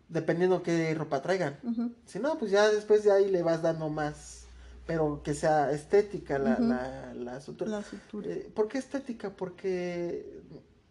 [0.09, 1.57] dependiendo qué ropa traigan.
[2.05, 4.45] Si no, pues ya después de ahí le vas dando más,
[4.87, 7.69] pero que sea estética la, la, la sutura.
[7.69, 8.27] La sutura.
[8.31, 9.29] Eh, ¿Por qué estética?
[9.29, 10.41] Porque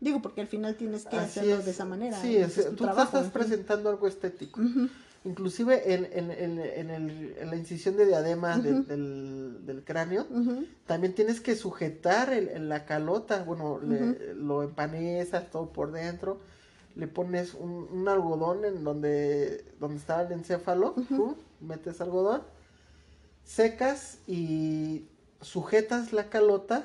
[0.01, 1.65] Digo, porque al final tienes que así hacerlo es.
[1.65, 2.20] de esa manera.
[2.20, 3.40] Sí, es- tu tú trabajo, estás en fin.
[3.40, 4.61] presentando algo estético.
[4.61, 4.89] Ujú,
[5.24, 10.28] Inclusive en, en, en, en el- en la incisión de diadema del- del, del cráneo,
[10.86, 16.39] también tienes que sujetar el, la calota, bueno, le- lo empanizas todo por dentro,
[16.99, 22.43] le pones un, un algodón en donde, donde está el encéfalo, tú metes algodón,
[23.45, 25.07] secas y
[25.41, 26.85] sujetas la calota,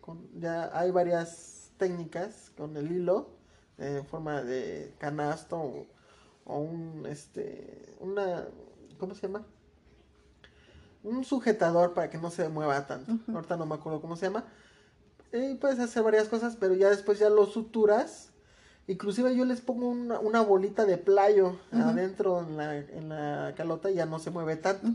[0.00, 3.30] con, ya hay varias técnicas con el hilo,
[3.78, 5.86] eh, en forma de canasto o,
[6.46, 8.48] o un, este, una,
[8.98, 9.46] ¿cómo se llama?
[11.04, 13.12] Un sujetador para que no se mueva tanto.
[13.12, 13.36] Ujú.
[13.36, 14.46] Ahorita no me acuerdo cómo se llama.
[15.32, 18.33] Y puedes hacer varias cosas, pero ya después ya lo suturas.
[18.86, 23.90] Inclusive yo les pongo una, una bolita de playo adentro en la, en la calota
[23.90, 24.88] y ya no se mueve tanto.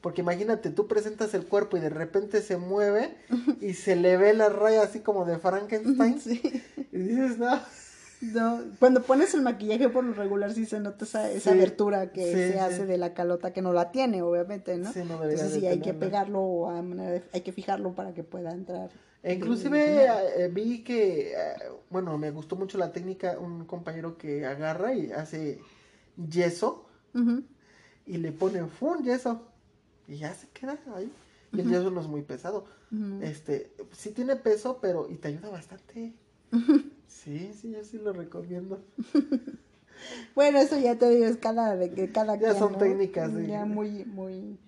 [0.00, 3.16] Porque imagínate, tú presentas el cuerpo y de repente se mueve
[3.60, 6.20] y se le ve la raya así como de Frankenstein.
[6.20, 6.62] Sí.
[6.92, 7.60] Y dices, no.
[8.20, 12.10] No, cuando pones el maquillaje por lo regular sí se nota esa, esa Sí, abertura
[12.10, 12.58] que sí, se sí.
[12.58, 14.92] hace de la calota que no la tiene, obviamente, ¿no?
[14.92, 18.14] Sí, no debería Entonces sí hay que pegarlo a manera de- hay que fijarlo para
[18.14, 18.90] que pueda entrar.
[19.22, 20.06] E de- inclusive de-
[20.44, 21.36] eh, vi que, eh,
[21.90, 25.60] bueno, me gustó mucho la técnica, un compañero que agarra y hace
[26.16, 26.86] yeso
[28.06, 29.42] y le pone un yeso
[30.06, 31.12] y ya se queda ahí.
[31.52, 32.66] Y el yeso no es muy pesado.
[33.20, 36.14] Este, sí tiene peso, pero y te ayuda bastante.
[37.08, 38.78] Sí, sí, yo sí lo recomiendo.
[40.34, 42.78] Bueno, eso ya te digo, es cada, de que cada Ya quien, son ¿no?
[42.78, 43.46] técnicas, sí.
[43.48, 44.58] Ya muy, muy,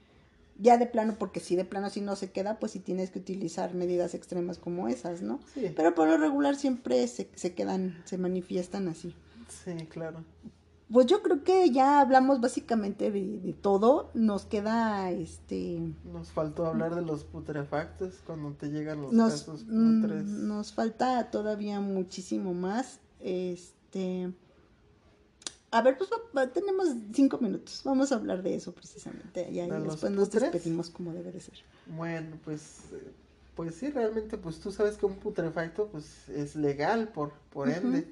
[0.61, 3.19] ya de plano, porque si de plano si no se queda, pues sí tienes que
[3.19, 5.41] utilizar medidas extremas como esas, ¿no?
[5.55, 9.15] Sí, Pero por lo regular siempre se, se quedan, se manifiestan así.
[9.49, 10.25] sí, claro.
[10.93, 14.11] Pues yo creo que ya hablamos básicamente de, de todo.
[14.13, 19.67] Nos queda este Nos faltó hablar de los putrefactos cuando te llegan los nos, casos
[19.69, 20.25] mm, putres.
[20.25, 22.99] nos falta todavía muchísimo más.
[23.21, 24.33] Este
[25.71, 26.11] a ver, pues
[26.53, 27.83] tenemos cinco minutos.
[27.85, 29.53] Vamos a hablar de eso precisamente.
[29.53, 31.59] Ya, y ¿De los después nos despedimos como debe de ser.
[31.87, 33.13] Bueno, pues, eh,
[33.55, 38.11] pues sí, realmente, pues tú sabes que un putrefacto, pues, es legal por, por ende.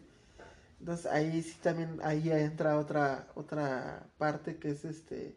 [0.81, 5.37] Entonces ahí sí también, ahí entra otra, otra parte que es este,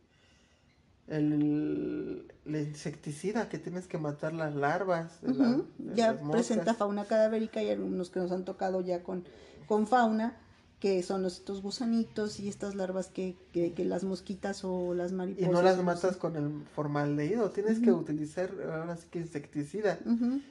[1.08, 5.22] el, el insecticida, que tienes que matar las larvas.
[5.22, 5.66] de la- Ujú.
[5.78, 9.24] de Ya las presenta fauna cadavérica y algunos que nos han tocado ya con,
[9.68, 10.38] con fauna,
[10.82, 15.16] que son estos gusanitos y estas larvas que, que, que las mosquitas o las Y
[15.16, 15.52] mariposas.
[15.54, 18.02] no las matas con el formaldehído, tienes que Ujú.
[18.02, 20.00] utilizar ahora sí que insecticida.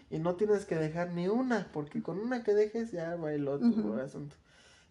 [0.08, 3.66] Y no tienes que dejar ni una, porque con una que dejes ya bailó tu
[3.66, 3.94] Ujú.
[3.94, 4.36] asunto.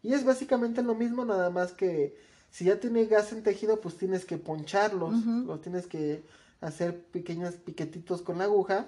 [0.03, 2.17] Y es básicamente lo mismo, nada más que
[2.51, 6.21] si ya tiene gas en tejido, pues tienes que poncharlos, los tienes que
[6.59, 8.87] hacer pequeños piquetitos con la aguja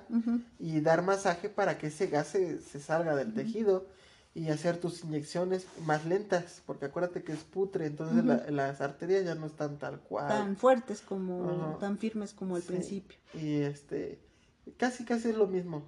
[0.59, 3.85] y dar masaje para que ese gas se, se salga del tejido
[4.33, 9.25] y hacer tus inyecciones más lentas, porque acuérdate que es putre, entonces la- las arterias
[9.25, 10.27] ya no están tal cual.
[10.29, 12.67] tan fuertes como, tan firmes como al Sí.
[12.69, 13.17] principio.
[13.33, 14.19] Y este,
[14.77, 15.83] casi casi es lo mismo.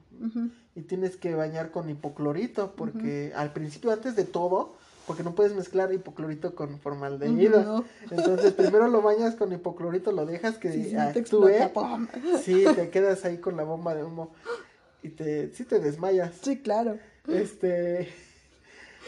[0.75, 4.75] Y tienes que bañar con hipoclorito porque al principio antes de todo
[5.05, 7.85] porque no puedes mezclar hipoclorito con formaldehído No.
[8.09, 10.83] entonces primero lo bañas con hipoclorito lo dejas que Sí,
[11.13, 11.25] te
[12.41, 14.33] sí te quedas ahí con la bomba de humo
[15.03, 16.97] y te sí te desmayas Sí, claro.
[17.27, 18.07] este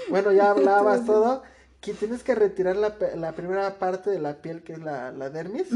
[0.09, 1.43] bueno ya hablabas Entonces- todo
[1.81, 5.29] que tienes que retirar la, la primera parte de la piel que es la, la
[5.29, 5.67] dermis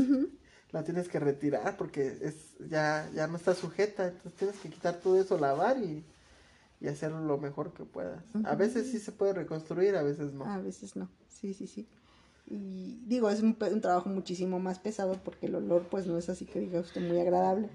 [0.72, 2.36] la tienes que retirar porque es
[2.70, 6.04] ya ya no está sujeta entonces tienes que quitar todo eso lavar y,
[6.82, 10.46] y hacerlo lo mejor que puedas a veces sí se puede reconstruir a veces no
[10.46, 11.10] A veces no.
[11.28, 11.88] Sí, sí, sí.
[12.48, 16.46] Y digo, es un trabajo muchísimo más pesado porque el olor pues no es así
[16.46, 17.70] que diga usted muy agradable.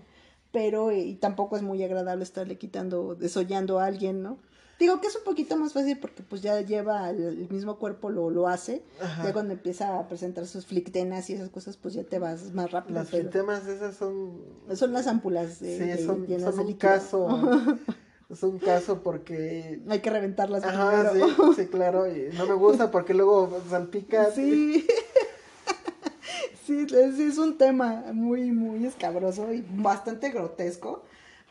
[0.52, 4.38] Pero, eh, y tampoco es muy agradable estarle quitando, desollando a alguien, ¿no?
[4.78, 8.10] Digo que es un poquito más fácil porque pues ya lleva el, el mismo cuerpo,
[8.10, 8.82] lo, lo hace.
[9.00, 9.24] Ajá.
[9.24, 12.70] Ya cuando empieza a presentar sus flictenas y esas cosas, pues ya te vas más
[12.72, 12.98] rápido.
[12.98, 14.42] las flitemas esas son
[14.74, 17.28] Son las ámpulas eh, sí de- son, llenas son de un caso
[18.30, 19.80] es un caso porque...
[19.88, 21.52] Hay que reventarlas Ajá, sí, primero.
[21.54, 24.30] sí, claro, y no me gusta porque luego salpica.
[24.34, 24.84] Sí.
[26.66, 31.02] sí, es, es un tema muy, muy escabroso y bastante grotesco.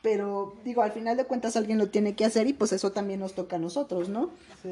[0.04, 3.22] Pero digo, al final de cuentas alguien lo tiene que hacer y pues eso también
[3.22, 4.30] nos toca a nosotros, ¿no?
[4.62, 4.70] Sí.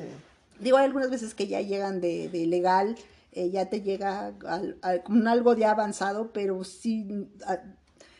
[0.59, 2.95] Digo, hay algunas veces que ya llegan de, de legal,
[3.31, 7.27] eh, ya te llega al, al- con algo ya avanzado, pero sí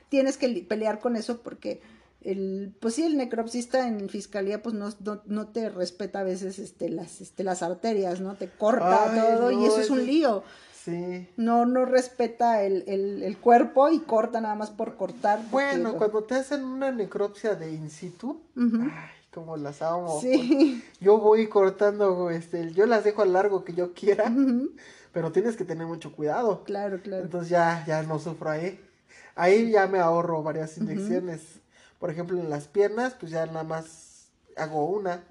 [0.09, 1.81] tienes que pelear con eso porque
[2.23, 6.59] el, pues sí, el necropsista en fiscalía pues no, no, no te respeta a veces
[6.59, 8.35] este, las, este, las arterias, ¿no?
[8.35, 10.43] Te corta Ay, todo y eso es un lío.
[10.83, 11.27] Sí.
[11.37, 15.41] No, no respeta el, el, el cuerpo y corta nada más por cortar.
[15.51, 18.91] Bueno, cuando te hacen una necropsia de in situ, ay,
[19.31, 20.19] como las amo.
[20.21, 20.83] Sí.
[20.99, 24.31] Yo voy cortando, este, yo las dejo al largo que yo quiera,
[25.13, 26.63] pero tienes que tener mucho cuidado.
[26.63, 27.23] Claro, claro.
[27.23, 28.79] Entonces ya, ya no sufro ahí.
[29.35, 31.41] Ahí ya me ahorro varias inyecciones.
[31.99, 35.23] Por ejemplo, en las piernas, pues ya nada más hago una,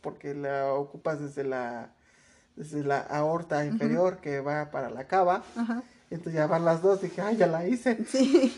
[0.00, 1.92] porque la ocupas desde la,
[2.60, 5.42] desde la aorta inferior que va para la cava.
[5.56, 5.82] Ajá.
[6.10, 7.98] Entonces ya van las dos, dije, ay, ya la hice.
[8.08, 8.52] Sí.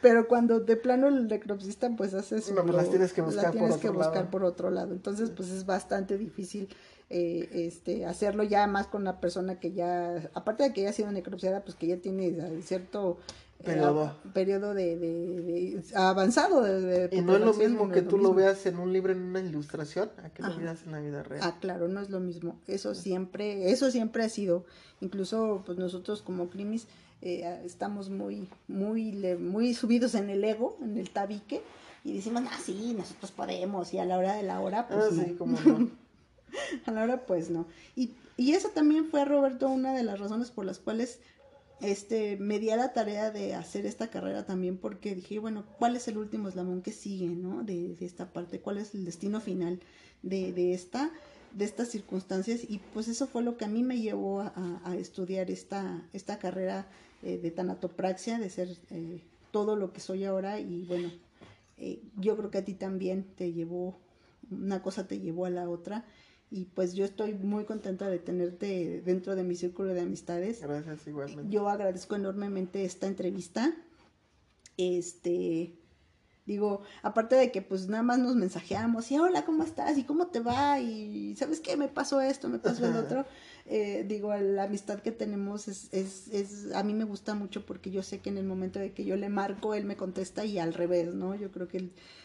[0.00, 3.44] Pero cuando de plano el necropsista pues hace su No, pues las tienes que buscar
[3.44, 4.30] por tienes que otro buscar lado.
[4.32, 4.92] por otro lado.
[4.92, 6.68] Entonces pues es bastante difícil
[7.10, 10.92] eh, este hacerlo ya más con una persona que ya, aparte de que ya ha
[10.92, 13.18] sido necropsiada, pues que ya tiene cierto
[13.64, 14.16] Periodo.
[14.32, 15.40] periodo de, de-
[15.82, 18.34] de- avanzado de, Y no es lo mismo no que es tú lo mismo.
[18.36, 21.40] veas en un libro, en una ilustración, a que lo veas en la vida real.
[21.44, 22.58] Ah, claro, no es lo mismo.
[22.66, 24.64] Eso siempre, eso siempre ha sido.
[25.00, 26.86] Incluso, pues nosotros como Crimis
[27.22, 31.62] eh, estamos muy, muy, muy subidos en el ego, en el tabique,
[32.04, 35.08] y decimos, ah, sí, nosotros podemos, y a la hora de la hora, pues Ah,
[35.12, 35.22] no.
[35.24, 35.88] sí, como no.
[36.86, 37.66] A la hora, pues no.
[37.96, 41.20] Y, y eso también fue, Roberto, una de las razones por las cuales
[41.82, 45.96] este, me di a la tarea de hacer esta carrera también, porque dije, bueno, ¿cuál
[45.96, 47.62] es el último eslabón que sigue, no?
[47.62, 49.80] De, esta parte, ¿cuál es el destino final
[50.22, 51.10] de, esta
[51.52, 55.50] de estas circunstancias y pues eso fue lo que a mí me llevó a estudiar
[55.50, 56.86] esta, esta carrera
[57.24, 59.20] eh, de tanatopraxia, de ser eh,
[59.52, 61.08] todo lo que soy ahora y bueno,
[61.78, 63.96] eh, yo creo que a ti también te llevó,
[64.50, 66.04] una cosa te llevó a la otra
[66.52, 70.60] y pues yo estoy muy contenta de tenerte dentro de mi círculo de amistades.
[70.60, 71.50] Gracias igualmente.
[71.50, 73.72] Yo agradezco enormemente esta entrevista.
[74.76, 75.74] Este,
[76.44, 79.96] digo, aparte de que pues nada más nos mensajeamos y hola, ¿cómo estás?
[79.96, 80.78] ¿Y cómo te va?
[80.78, 81.78] Y ¿sabes qué?
[81.78, 83.24] Me pasó esto, me pasó el otro.
[83.66, 87.90] Eh, digo, la amistad que tenemos es, es, es, a mí me gusta mucho porque
[87.90, 90.58] yo sé que en el momento de que yo le marco, él me contesta y
[90.58, 91.34] al revés, ¿no?
[91.36, 91.82] Yo creo que a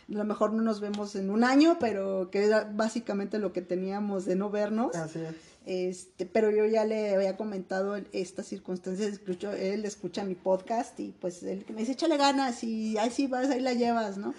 [0.07, 4.25] lo mejor no nos vemos en un año, pero que era básicamente lo que teníamos
[4.25, 4.95] de no vernos.
[4.95, 5.35] Así es.
[5.67, 11.13] Este, pero yo ya le había comentado estas circunstancias, escucho, él escucha mi podcast y
[11.19, 14.33] pues él me dice, échale ganas y ahí sí vas, ahí la llevas, ¿no?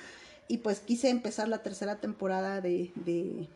[0.48, 3.46] Y pues quise empezar la tercera temporada de, de,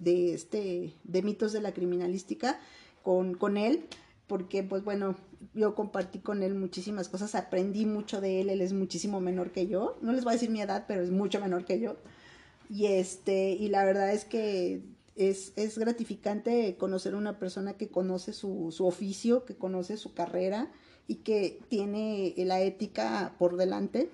[0.00, 2.58] de este, de mitos de la criminalística
[3.02, 3.86] con, con él,
[4.26, 5.16] porque pues bueno,
[5.54, 9.66] yo compartí con él muchísimas cosas, aprendí mucho de él, él es muchísimo menor que
[9.66, 11.96] yo, no les voy a decir mi edad, pero es mucho menor que yo.
[12.68, 14.82] Y este, y la verdad es que
[15.16, 20.14] es, es gratificante conocer a una persona que conoce su, su oficio, que conoce su
[20.14, 20.70] carrera
[21.08, 24.08] y que tiene la ética por delante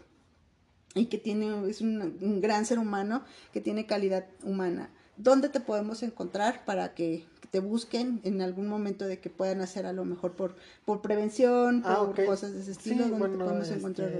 [0.94, 3.22] y que tiene, es un, un gran ser humano
[3.52, 4.90] que tiene calidad humana.
[5.18, 9.86] ¿Dónde te podemos encontrar para que te busquen en algún momento de que puedan hacer
[9.86, 10.54] a lo mejor por,
[10.84, 12.24] por prevención, por Ah, ok.
[12.26, 12.96] cosas de ese estilo?
[13.04, 14.10] Sí, ¿Dónde bueno, te podemos este, encontrar?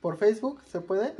[0.00, 1.14] Por Facebook se puede.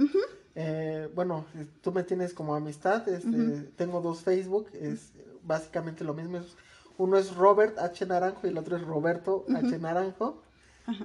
[0.54, 1.44] Eh, bueno,
[1.82, 3.06] tú me tienes como amistad.
[3.08, 3.28] Este.
[3.76, 4.68] Tengo dos Facebook.
[4.72, 5.10] Es
[5.44, 6.38] básicamente lo mismo.
[6.38, 6.54] es-
[6.98, 8.06] uno es Robert H.
[8.06, 9.78] Naranjo y el otro es Roberto H.
[9.78, 10.40] Naranjo.
[10.86, 11.04] Ajá.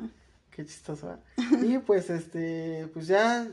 [0.51, 1.11] Qué chistoso.
[1.13, 1.17] ¿eh?
[1.65, 3.47] Y pues este, pues ya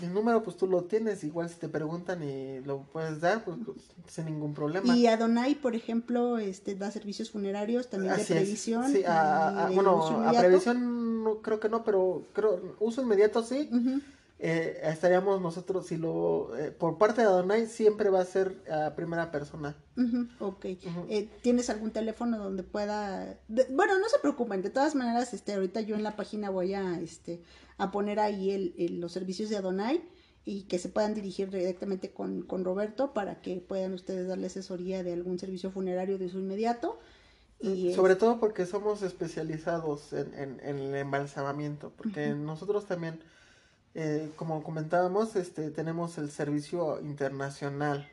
[0.00, 1.24] mi número pues tú lo tienes.
[1.24, 3.56] Igual si te preguntan y lo puedes dar, pues,
[4.08, 4.96] sin ningún problema.
[4.96, 8.90] Y Adonai, por ejemplo, este da servicios funerarios también de Así previsión.
[8.90, 13.02] Sí, a- a- y de bueno, a previsión no, creo que no, pero creo uso
[13.02, 13.68] inmediato sí.
[14.44, 18.92] Eh, estaríamos nosotros, si lo, eh, por parte de Adonai, siempre va a ser a
[18.96, 19.76] primera persona.
[19.96, 20.64] Ujú, ok.
[21.08, 23.36] Eh, ¿Tienes algún teléfono donde pueda...?
[23.46, 24.60] de- bueno, no se preocupen.
[24.62, 27.40] De todas maneras, este, ahorita yo en la página voy a, este,
[27.78, 30.02] a poner ahí el, el- los servicios de Adonai
[30.44, 35.02] y que se puedan dirigir directamente con, con Roberto para que puedan ustedes darle asesoría
[35.04, 36.98] de algún servicio funerario de su inmediato.
[37.60, 43.20] Y, Sobre todo porque somos especializados en, en- en el embalsamamiento, porque nosotros también,
[43.94, 48.08] eh, como comentábamos, este, tenemos el servicio internacional,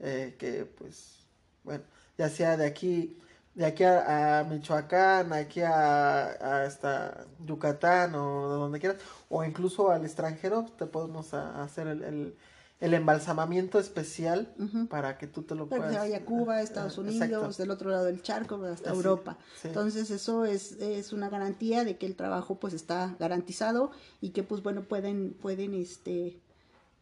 [0.00, 1.18] eh, que pues,
[1.62, 1.84] bueno,
[2.18, 3.16] ya sea de aquí,
[3.54, 8.98] de aquí a, a Michoacán, aquí a, a hasta Yucatán o de donde quieras,
[9.28, 12.36] o incluso al extranjero, te podemos a- hacer el, el-
[12.80, 14.52] el embalsamamiento especial
[14.90, 15.94] para que tú te lo Para que puedas.
[16.04, 17.62] se vaya a Cuba, Estados Unidos, exacto.
[17.62, 19.38] del otro lado del charco, hasta Así, Europa.
[19.62, 19.68] sí.
[19.68, 24.42] Entonces eso es, es una garantía de que el trabajo pues está garantizado y que
[24.42, 26.36] pues bueno pueden, pueden este,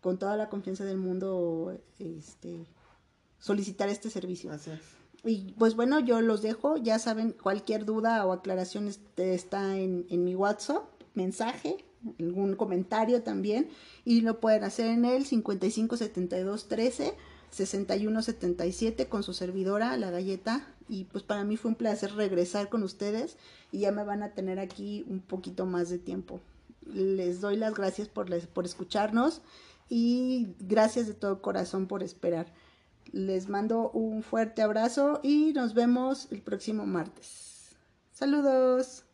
[0.02, 2.64] con toda la confianza del mundo este,
[3.40, 4.52] solicitar este servicio.
[4.52, 4.80] Así es.
[5.24, 10.24] Y pues bueno, yo los dejo, ya saben, cualquier duda o aclaración está en, en
[10.24, 10.82] mi WhatsApp,
[11.14, 11.76] mensaje,
[12.18, 13.68] algún comentario también,
[14.04, 17.14] y lo pueden hacer en el 55 72 13
[17.50, 22.68] 61 77 con su servidora, la galleta, y pues para mí fue un placer regresar
[22.68, 23.36] con ustedes
[23.70, 26.40] y ya me van a tener aquí un poquito más de tiempo.
[26.92, 29.40] Les doy las gracias por, les- por escucharnos
[29.88, 32.52] y gracias de todo corazón por esperar.
[33.12, 37.76] Les mando un fuerte abrazo y nos vemos el próximo martes.
[38.10, 39.04] Saludos.